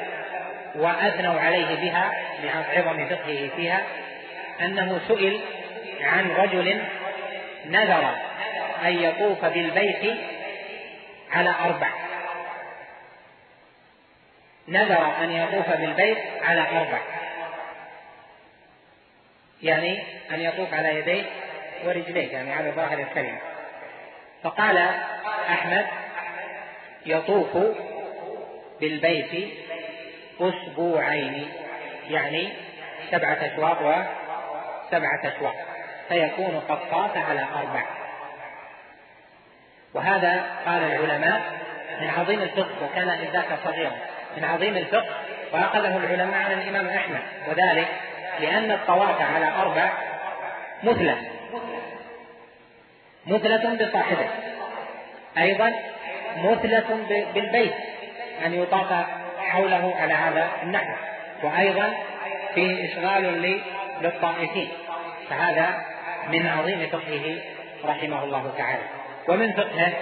وأثنوا 0.76 1.40
عليه 1.40 1.76
بها 1.76 2.12
لعظم 2.44 3.06
فقهه 3.06 3.50
فيها 3.56 3.82
أنه 4.62 5.02
سئل 5.08 5.42
عن 6.02 6.32
رجل 6.32 6.84
نذر 7.66 8.16
أن 8.86 9.04
يطوف 9.04 9.46
بالبيت 9.46 10.18
على 11.32 11.50
أربع. 11.50 11.90
نذر 14.68 15.14
أن 15.24 15.32
يطوف 15.32 15.70
بالبيت 15.70 16.18
على 16.44 16.62
أربع. 16.62 17.00
يعني 19.64 20.04
أن 20.32 20.42
يطوف 20.42 20.74
على 20.74 21.00
يديه 21.00 21.24
ورجليه 21.86 22.34
يعني 22.34 22.54
على 22.54 22.72
ظاهر 22.72 23.00
الكلمة. 23.00 23.40
فقال 24.44 24.78
أحمد 25.50 25.86
يطوف 27.06 27.58
بالبيت 28.82 29.54
أسبوعين 30.42 31.48
يعني 32.10 32.54
سبعة 33.12 33.38
أشواط 33.42 33.78
وسبعة 33.82 35.22
أشواط 35.24 35.56
فيكون 36.10 36.62
قد 36.70 36.90
طاف 36.92 37.18
على 37.18 37.48
أربع. 37.56 37.84
وهذا 39.94 40.46
قال 40.66 40.84
العلماء 40.84 41.42
من 42.02 42.10
عظيم 42.10 42.42
الفقه 42.42 42.86
وكان 42.86 43.08
ذاك 43.34 43.60
صغيرا 43.64 43.92
من 44.38 44.44
عظيم 44.44 44.78
الفقه 44.78 45.16
وأخذه 45.54 45.98
العلماء 45.98 46.42
على 46.42 46.54
الإمام 46.54 46.88
أحمد 46.88 47.22
وذلك 47.48 47.88
لأن 48.40 48.72
الطواف 48.72 49.22
على 49.22 49.48
أربع 49.48 49.92
مثلى 50.84 51.16
مثلة 53.28 53.76
بصاحبه. 53.76 54.28
أيضا 55.38 55.74
مثلة 56.36 57.06
بالبيت 57.34 57.74
أن 58.46 58.54
يطاف 58.54 59.06
حوله 59.38 59.96
على 59.96 60.14
هذا 60.14 60.52
النحو. 60.64 60.94
وأيضا 61.44 61.94
فيه 62.56 62.92
إشغال 62.92 63.58
للطائفين. 64.02 64.72
فهذا 65.30 65.86
من 66.30 66.48
عظيم 66.48 66.88
فقهه 66.88 67.42
رحمه 67.86 68.24
الله 68.24 68.54
تعالى. 68.58 68.84
ومن 69.28 69.54
فقهه 69.54 69.94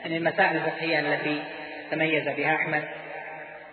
يعني 0.00 0.16
المسائل 0.16 0.56
الفقهية 0.56 1.00
التي 1.00 1.42
تميز 1.90 2.28
بها 2.28 2.54
أحمد 2.54 2.84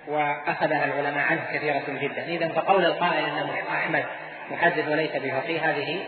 وأخذها 0.08 0.86
العلماء 0.86 1.26
عنه 1.26 1.46
كثيرة 1.54 1.84
جدا. 1.88 2.24
إذا 2.24 2.48
فقول 2.48 2.86
القائل 2.86 3.26
أن 3.26 3.50
أحمد 3.72 4.06
محدث 4.52 4.88
وليس 4.88 5.12
بفقيه 5.12 5.70
هذه 5.70 6.04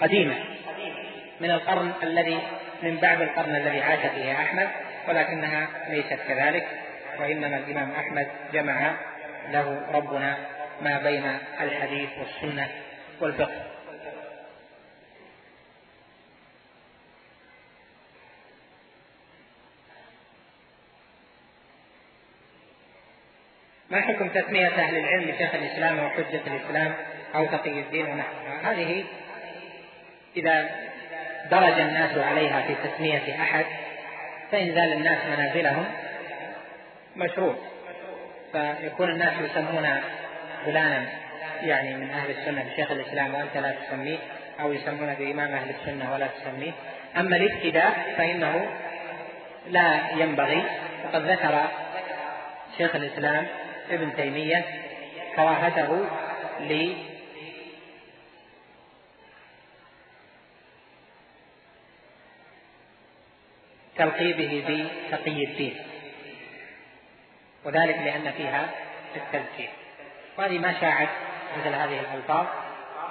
قديمة 0.00 0.34
من 1.40 1.50
القرن 1.50 1.92
الذي 2.02 2.38
من 2.82 2.96
بعد 2.96 3.22
القرن 3.22 3.56
الذي 3.56 3.80
عاش 3.80 3.98
فيه 3.98 4.32
أحمد 4.32 4.68
ولكنها 5.08 5.68
ليست 5.88 6.18
كذلك 6.28 6.66
وإنما 7.20 7.56
الإمام 7.56 7.92
أحمد 7.92 8.26
جمع 8.52 8.94
له 9.50 9.82
ربنا 9.92 10.36
ما 10.82 10.98
بين 10.98 11.38
الحديث 11.60 12.08
والسنة 12.18 12.68
والفقه. 13.20 13.74
ما 23.90 24.00
حكم 24.00 24.28
تسمية 24.28 24.68
أهل 24.68 24.96
العلم 24.96 25.24
بشيخ 25.24 25.54
الإسلام 25.54 25.98
أو 25.98 26.08
حجة 26.08 26.40
الإسلام 26.46 26.94
أو 27.34 27.46
تقي 27.46 27.80
الدين 27.80 28.06
ونحوها؟ 28.06 28.72
هذه 28.72 29.04
إذا 30.36 30.70
درج 31.50 31.80
الناس 31.80 32.18
عليها 32.18 32.62
في 32.62 32.74
تسمية 32.88 33.42
أحد 33.42 33.64
فإنزال 34.52 34.92
الناس 34.92 35.18
منازلهم 35.26 35.84
مشروع 37.16 37.54
فيكون 38.52 39.10
الناس 39.10 39.32
يسمون 39.40 39.88
فلانا 40.64 41.04
يعني 41.62 41.94
من 41.94 42.10
أهل 42.10 42.30
السنة 42.30 42.64
بشيخ 42.72 42.90
الإسلام 42.90 43.34
وأنت 43.34 43.56
لا 43.56 43.70
تسميه 43.70 44.18
أو 44.60 44.72
يسمون 44.72 45.14
بإمام 45.14 45.54
أهل 45.54 45.70
السنة 45.70 46.12
ولا 46.12 46.26
تسميه. 46.26 46.72
أما 47.16 47.36
الابتداء 47.36 48.14
فإنه 48.16 48.66
لا 49.70 50.00
ينبغي. 50.16 50.62
وقد 51.04 51.30
ذكر 51.30 51.62
شيخ 52.78 52.94
الإسلام 52.94 53.46
ابن 53.90 54.16
تيمية 54.16 54.64
كراهته 55.36 56.06
تلقيبه 63.96 64.64
بتقي 64.68 65.44
الدين. 65.44 65.76
وذلك 67.64 67.96
لأن 67.98 68.32
فيها 68.36 68.70
التذكير. 69.16 69.70
وهذه 70.38 70.58
ما 70.58 70.80
شاعت 70.80 71.08
مثل 71.58 71.74
هذه 71.74 72.00
الألفاظ 72.00 72.46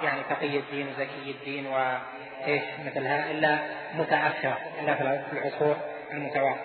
يعني 0.02 0.22
تقي 0.30 0.58
الدين 0.58 0.88
وزكي 0.88 1.30
الدين 1.30 1.66
وإيش 1.66 2.62
مثلها؟ 2.86 3.30
إلا 3.30 3.58
متأخرة 3.94 4.58
إلا 4.80 4.94
في 4.94 5.32
العصور 5.32 5.76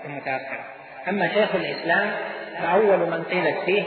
المتأخرة. 0.05 0.65
أما 1.07 1.33
شيخ 1.33 1.55
الإسلام 1.55 2.11
فأول 2.61 2.99
من 2.99 3.23
قيلت 3.23 3.57
فيه 3.65 3.83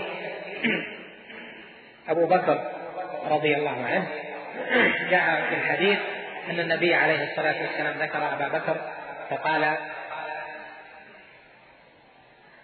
أبو 2.08 2.26
بكر 2.26 2.72
رضي 3.30 3.56
الله 3.56 3.84
عنه 3.84 4.06
جاء 5.10 5.44
في 5.48 5.54
الحديث 5.54 5.98
أن 6.50 6.60
النبي 6.60 6.94
عليه 6.94 7.30
الصلاة 7.30 7.62
والسلام 7.62 7.94
ذكر 7.98 8.18
أبا 8.18 8.48
بكر 8.48 8.76
فقال 9.30 9.76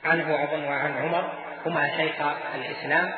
عنه 0.08 0.44
أظن 0.44 0.64
وعن 0.64 0.92
عمر 1.02 1.32
هما 1.66 1.90
شيخ 1.96 2.14
الإسلام 2.54 3.10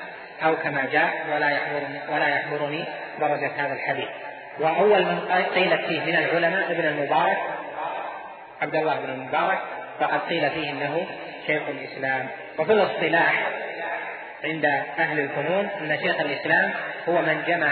أو 0.45 0.57
كما 0.57 0.87
جاء 0.93 1.27
ولا 1.35 1.51
يحضرني 1.51 2.01
ولا 2.09 2.29
يحضرني 2.29 2.85
درجة 3.21 3.51
هذا 3.57 3.73
الحديث. 3.73 4.09
وأول 4.61 5.05
من 5.05 5.21
قيلت 5.55 5.81
فيه 5.81 6.01
من 6.01 6.17
العلماء 6.17 6.71
ابن 6.73 6.85
المبارك 6.87 7.39
عبد 8.63 8.75
الله 8.75 9.01
بن 9.01 9.11
المبارك 9.11 9.59
فقد 10.01 10.21
قيل 10.21 10.51
فيه 10.51 10.71
إنه 10.71 11.07
شيخ 11.47 11.63
الإسلام. 11.69 12.27
وفي 12.59 12.73
الاصطلاح 12.73 13.49
عند 14.45 14.65
أهل 14.99 15.21
الفنون 15.21 15.69
أن 15.81 15.99
شيخ 16.03 16.21
الإسلام 16.21 16.73
هو 17.09 17.23
من 17.23 17.43
جمع 17.47 17.71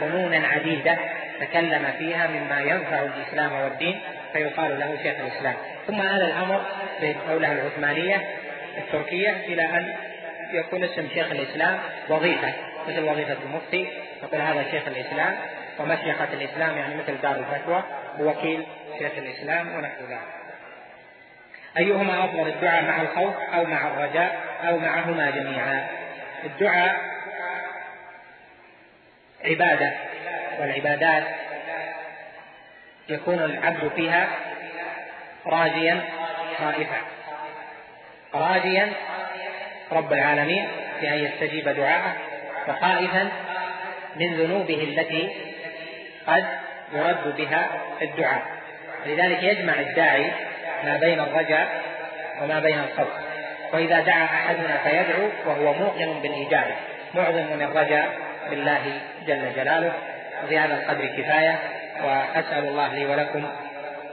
فنونا 0.00 0.48
عديدة 0.48 0.98
تكلم 1.40 1.92
فيها 1.98 2.26
مما 2.26 2.60
ينفع 2.60 3.02
الإسلام 3.02 3.52
والدين 3.52 4.00
فيقال 4.32 4.80
له 4.80 4.98
شيخ 5.02 5.14
الإسلام. 5.20 5.54
ثم 5.86 6.00
هذا 6.00 6.26
الأمر 6.26 6.62
في 7.00 7.10
الدولة 7.10 7.52
العثمانية 7.52 8.22
التركية 8.78 9.30
إلى 9.30 9.62
أن 9.62 9.94
يكون 10.52 10.84
اسم 10.84 11.08
شيخ 11.14 11.30
الإسلام 11.30 11.78
وظيفة 12.08 12.52
مثل 12.88 13.02
وظيفة 13.02 13.36
المفتي 13.44 13.88
يقول 14.22 14.40
هذا 14.40 14.64
شيخ 14.70 14.82
الإسلام 14.86 15.36
ومشيخة 15.78 16.28
الإسلام 16.32 16.76
يعني 16.76 16.94
مثل 16.94 17.20
دار 17.22 17.36
الفتوى 17.36 17.82
ووكيل 18.18 18.66
شيخ 18.98 19.12
الإسلام 19.18 19.76
ونحو 19.76 20.04
ذلك. 20.08 20.38
أيهما 21.78 22.24
أفضل 22.24 22.48
الدعاء 22.48 22.84
مع 22.84 23.02
الخوف 23.02 23.34
أو 23.54 23.64
مع 23.64 23.88
الرجاء 23.88 24.40
أو 24.68 24.78
معهما 24.78 25.30
جميعا؟ 25.30 25.86
الدعاء 26.44 26.96
عبادة 29.44 29.92
والعبادات 30.60 31.24
يكون 33.08 33.38
العبد 33.38 33.90
فيها 33.96 34.28
راجيا 35.46 36.00
خائفا 36.58 37.17
راجيا 38.34 38.92
رب 39.92 40.12
العالمين 40.12 40.68
بأن 41.00 41.18
يستجيب 41.18 41.68
دعاءه 41.68 42.12
وخائفا 42.68 43.28
من 44.16 44.34
ذنوبه 44.36 44.74
التي 44.74 45.30
قد 46.26 46.44
يرد 46.92 47.36
بها 47.36 47.68
الدعاء. 48.02 48.42
لذلك 49.06 49.42
يجمع 49.42 49.72
الداعي 49.80 50.32
ما 50.84 50.96
بين 50.96 51.20
الرجاء 51.20 51.82
وما 52.42 52.60
بين 52.60 52.78
الخوف. 52.78 53.08
وإذا 53.72 54.00
دعا 54.00 54.24
أحدنا 54.24 54.78
فيدعو 54.84 55.28
وهو 55.46 55.74
موقن 55.74 56.20
بالإجابة 56.22 56.74
معظم 57.14 57.62
الرجاء 57.62 58.08
بالله 58.50 59.00
جل 59.26 59.52
جلاله. 59.56 59.92
وفي 60.44 60.58
هذا 60.58 60.74
القدر 60.74 61.06
كفاية 61.06 61.58
وأسأل 62.04 62.64
الله 62.64 62.94
لي 62.94 63.06
ولكم 63.06 63.46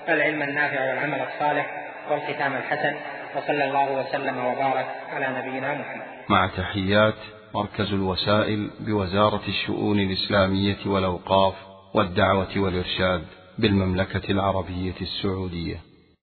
العلم 0.10 0.42
النافع 0.42 0.82
والعمل 0.82 1.22
الصالح 1.22 1.66
والختام 2.10 2.56
الحسن. 2.56 2.96
وصلى 3.36 3.64
الله 3.68 4.00
وسلم 4.00 4.38
وبارك 4.38 4.88
على 5.10 5.28
نبينا 5.40 5.74
محمد. 5.74 6.06
مع 6.30 6.48
تحيات 6.48 7.16
مركز 7.56 7.94
الوسائل 7.94 8.70
بوزارة 8.80 9.42
الشؤون 9.48 10.00
الإسلامية 10.00 10.78
والأوقاف 10.86 11.54
والدعوة 11.94 12.58
والإرشاد 12.58 13.26
بالمملكة 13.58 14.32
العربية 14.32 14.96
السعودية. 15.02 15.95